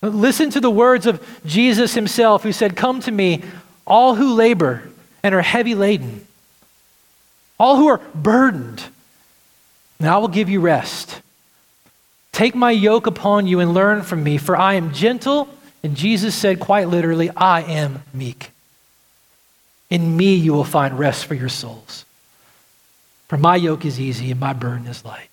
Listen 0.00 0.48
to 0.50 0.60
the 0.60 0.70
words 0.70 1.04
of 1.04 1.22
Jesus 1.44 1.92
himself, 1.92 2.42
who 2.42 2.52
said, 2.52 2.76
Come 2.76 3.00
to 3.00 3.10
me, 3.10 3.42
all 3.86 4.14
who 4.14 4.32
labor 4.32 4.88
and 5.22 5.34
are 5.34 5.42
heavy 5.42 5.74
laden, 5.74 6.26
all 7.58 7.76
who 7.76 7.88
are 7.88 8.00
burdened 8.14 8.82
and 10.00 10.08
I 10.08 10.18
will 10.18 10.28
give 10.28 10.48
you 10.48 10.60
rest. 10.60 11.20
Take 12.32 12.54
my 12.54 12.70
yoke 12.70 13.06
upon 13.06 13.46
you 13.46 13.60
and 13.60 13.74
learn 13.74 14.02
from 14.02 14.24
me, 14.24 14.38
for 14.38 14.56
I 14.56 14.74
am 14.74 14.92
gentle. 14.92 15.48
And 15.82 15.94
Jesus 15.94 16.34
said, 16.34 16.58
quite 16.58 16.88
literally, 16.88 17.30
I 17.36 17.62
am 17.62 18.02
meek. 18.12 18.50
In 19.90 20.16
me 20.16 20.34
you 20.34 20.52
will 20.52 20.64
find 20.64 20.98
rest 20.98 21.26
for 21.26 21.34
your 21.34 21.48
souls. 21.48 22.04
For 23.28 23.36
my 23.36 23.56
yoke 23.56 23.84
is 23.84 24.00
easy 24.00 24.30
and 24.30 24.40
my 24.40 24.54
burden 24.54 24.86
is 24.86 25.04
light. 25.04 25.28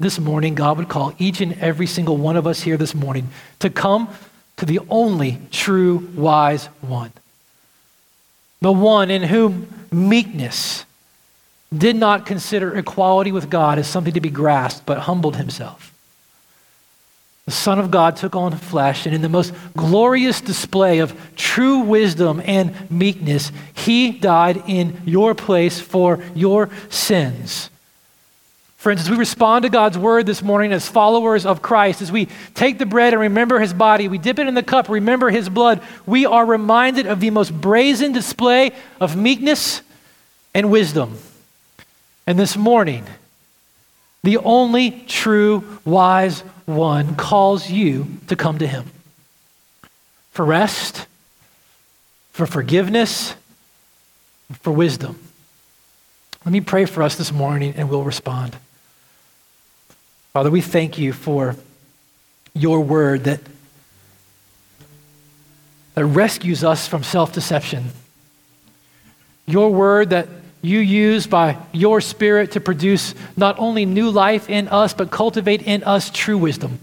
This 0.00 0.18
morning, 0.18 0.54
God 0.54 0.78
would 0.78 0.88
call 0.88 1.14
each 1.18 1.40
and 1.40 1.52
every 1.60 1.86
single 1.86 2.16
one 2.16 2.36
of 2.36 2.46
us 2.46 2.62
here 2.62 2.76
this 2.76 2.94
morning 2.94 3.28
to 3.60 3.70
come 3.70 4.08
to 4.56 4.66
the 4.66 4.80
only 4.88 5.38
true 5.50 6.08
wise 6.14 6.66
one. 6.80 7.12
The 8.60 8.72
one 8.72 9.10
in 9.10 9.22
whom 9.22 9.68
meekness 9.92 10.84
did 11.78 11.96
not 11.96 12.26
consider 12.26 12.76
equality 12.76 13.32
with 13.32 13.50
God 13.50 13.78
as 13.78 13.86
something 13.86 14.14
to 14.14 14.20
be 14.20 14.30
grasped, 14.30 14.86
but 14.86 15.00
humbled 15.00 15.36
himself. 15.36 15.92
The 17.46 17.52
Son 17.52 17.78
of 17.78 17.90
God 17.90 18.16
took 18.16 18.34
on 18.34 18.56
flesh, 18.56 19.04
and 19.04 19.14
in 19.14 19.20
the 19.20 19.28
most 19.28 19.52
glorious 19.76 20.40
display 20.40 21.00
of 21.00 21.14
true 21.36 21.80
wisdom 21.80 22.40
and 22.44 22.90
meekness, 22.90 23.52
he 23.74 24.12
died 24.12 24.62
in 24.66 25.02
your 25.04 25.34
place 25.34 25.78
for 25.78 26.24
your 26.34 26.70
sins. 26.88 27.68
Friends, 28.78 29.02
as 29.02 29.10
we 29.10 29.16
respond 29.16 29.62
to 29.62 29.70
God's 29.70 29.96
word 29.96 30.26
this 30.26 30.42
morning 30.42 30.72
as 30.72 30.88
followers 30.88 31.46
of 31.46 31.62
Christ, 31.62 32.02
as 32.02 32.12
we 32.12 32.28
take 32.54 32.78
the 32.78 32.86
bread 32.86 33.12
and 33.12 33.20
remember 33.20 33.58
his 33.58 33.72
body, 33.72 34.08
we 34.08 34.18
dip 34.18 34.38
it 34.38 34.46
in 34.46 34.54
the 34.54 34.62
cup, 34.62 34.88
remember 34.88 35.30
his 35.30 35.48
blood, 35.48 35.82
we 36.06 36.26
are 36.26 36.44
reminded 36.44 37.06
of 37.06 37.20
the 37.20 37.30
most 37.30 37.52
brazen 37.52 38.12
display 38.12 38.72
of 39.00 39.16
meekness 39.16 39.82
and 40.54 40.70
wisdom. 40.70 41.18
And 42.26 42.38
this 42.38 42.56
morning, 42.56 43.04
the 44.22 44.38
only 44.38 44.90
true 45.06 45.78
wise 45.84 46.40
one 46.64 47.14
calls 47.16 47.70
you 47.70 48.06
to 48.28 48.36
come 48.36 48.58
to 48.58 48.66
him 48.66 48.90
for 50.30 50.44
rest, 50.44 51.06
for 52.32 52.46
forgiveness, 52.46 53.34
for 54.60 54.72
wisdom. 54.72 55.18
Let 56.44 56.52
me 56.52 56.60
pray 56.60 56.86
for 56.86 57.02
us 57.02 57.16
this 57.16 57.32
morning 57.32 57.74
and 57.76 57.88
we'll 57.88 58.02
respond. 58.02 58.56
Father, 60.32 60.50
we 60.50 60.60
thank 60.60 60.98
you 60.98 61.12
for 61.12 61.56
your 62.54 62.80
word 62.80 63.24
that, 63.24 63.40
that 65.94 66.04
rescues 66.04 66.64
us 66.64 66.88
from 66.88 67.02
self 67.02 67.32
deception. 67.32 67.90
Your 69.46 69.70
word 69.70 70.10
that 70.10 70.28
you 70.64 70.78
use 70.78 71.26
by 71.26 71.58
your 71.72 72.00
spirit 72.00 72.52
to 72.52 72.60
produce 72.60 73.14
not 73.36 73.58
only 73.58 73.84
new 73.84 74.10
life 74.10 74.48
in 74.48 74.68
us, 74.68 74.94
but 74.94 75.10
cultivate 75.10 75.62
in 75.62 75.84
us 75.84 76.10
true 76.10 76.38
wisdom. 76.38 76.78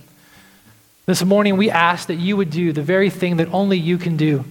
This 1.08 1.24
morning, 1.24 1.58
we 1.58 1.72
ask 1.72 2.08
that 2.08 2.16
you 2.16 2.38
would 2.38 2.52
do 2.52 2.74
the 2.74 2.84
very 2.84 3.10
thing 3.10 3.38
that 3.38 3.52
only 3.52 3.78
you 3.78 3.98
can 3.98 4.18
do. 4.18 4.46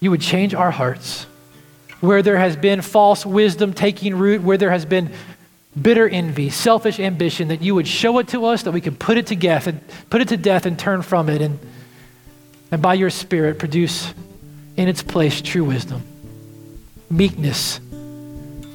You 0.00 0.10
would 0.10 0.20
change 0.20 0.54
our 0.54 0.70
hearts. 0.70 1.24
Where 2.00 2.22
there 2.22 2.36
has 2.36 2.56
been 2.56 2.82
false 2.82 3.26
wisdom 3.26 3.72
taking 3.72 4.14
root, 4.14 4.42
where 4.42 4.58
there 4.58 4.70
has 4.70 4.84
been 4.84 5.10
bitter 5.80 6.08
envy, 6.08 6.50
selfish 6.50 7.00
ambition, 7.00 7.48
that 7.48 7.62
you 7.62 7.74
would 7.74 7.88
show 7.88 8.18
it 8.18 8.28
to 8.28 8.44
us, 8.44 8.64
that 8.64 8.72
we 8.72 8.80
could 8.80 8.98
put 8.98 9.16
it 9.16 9.28
to 9.28 9.36
death 9.36 9.66
and 9.66 9.80
put 10.10 10.20
it 10.20 10.28
to 10.28 10.36
death 10.36 10.66
and 10.66 10.78
turn 10.78 11.02
from 11.02 11.28
it, 11.28 11.40
and, 11.40 11.58
and 12.70 12.82
by 12.82 12.94
your 12.94 13.10
Spirit 13.10 13.58
produce 13.58 14.12
in 14.76 14.88
its 14.88 15.02
place 15.02 15.40
true 15.40 15.64
wisdom, 15.64 16.02
meekness, 17.10 17.78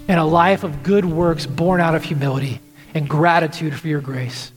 and 0.07 0.19
a 0.19 0.23
life 0.23 0.63
of 0.63 0.84
good 0.84 1.05
works 1.05 1.45
born 1.45 1.79
out 1.79 1.95
of 1.95 2.03
humility 2.03 2.59
and 2.93 3.07
gratitude 3.07 3.73
for 3.73 3.88
your 3.88 4.01
grace. 4.01 4.51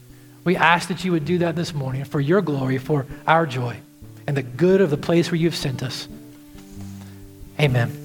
We 0.45 0.57
ask 0.57 0.89
that 0.89 1.05
you 1.05 1.12
would 1.12 1.24
do 1.24 1.39
that 1.39 1.57
this 1.57 1.74
morning 1.74 2.05
for 2.05 2.20
your 2.20 2.41
glory, 2.41 2.79
for 2.79 3.07
our 3.27 3.47
joy, 3.47 3.79
and 4.27 4.37
the 4.37 4.43
good 4.43 4.81
of 4.81 4.91
the 4.91 4.97
place 4.97 5.31
where 5.31 5.39
you've 5.39 5.57
sent 5.57 5.83
us. 5.83 6.09
Amen. 7.59 8.03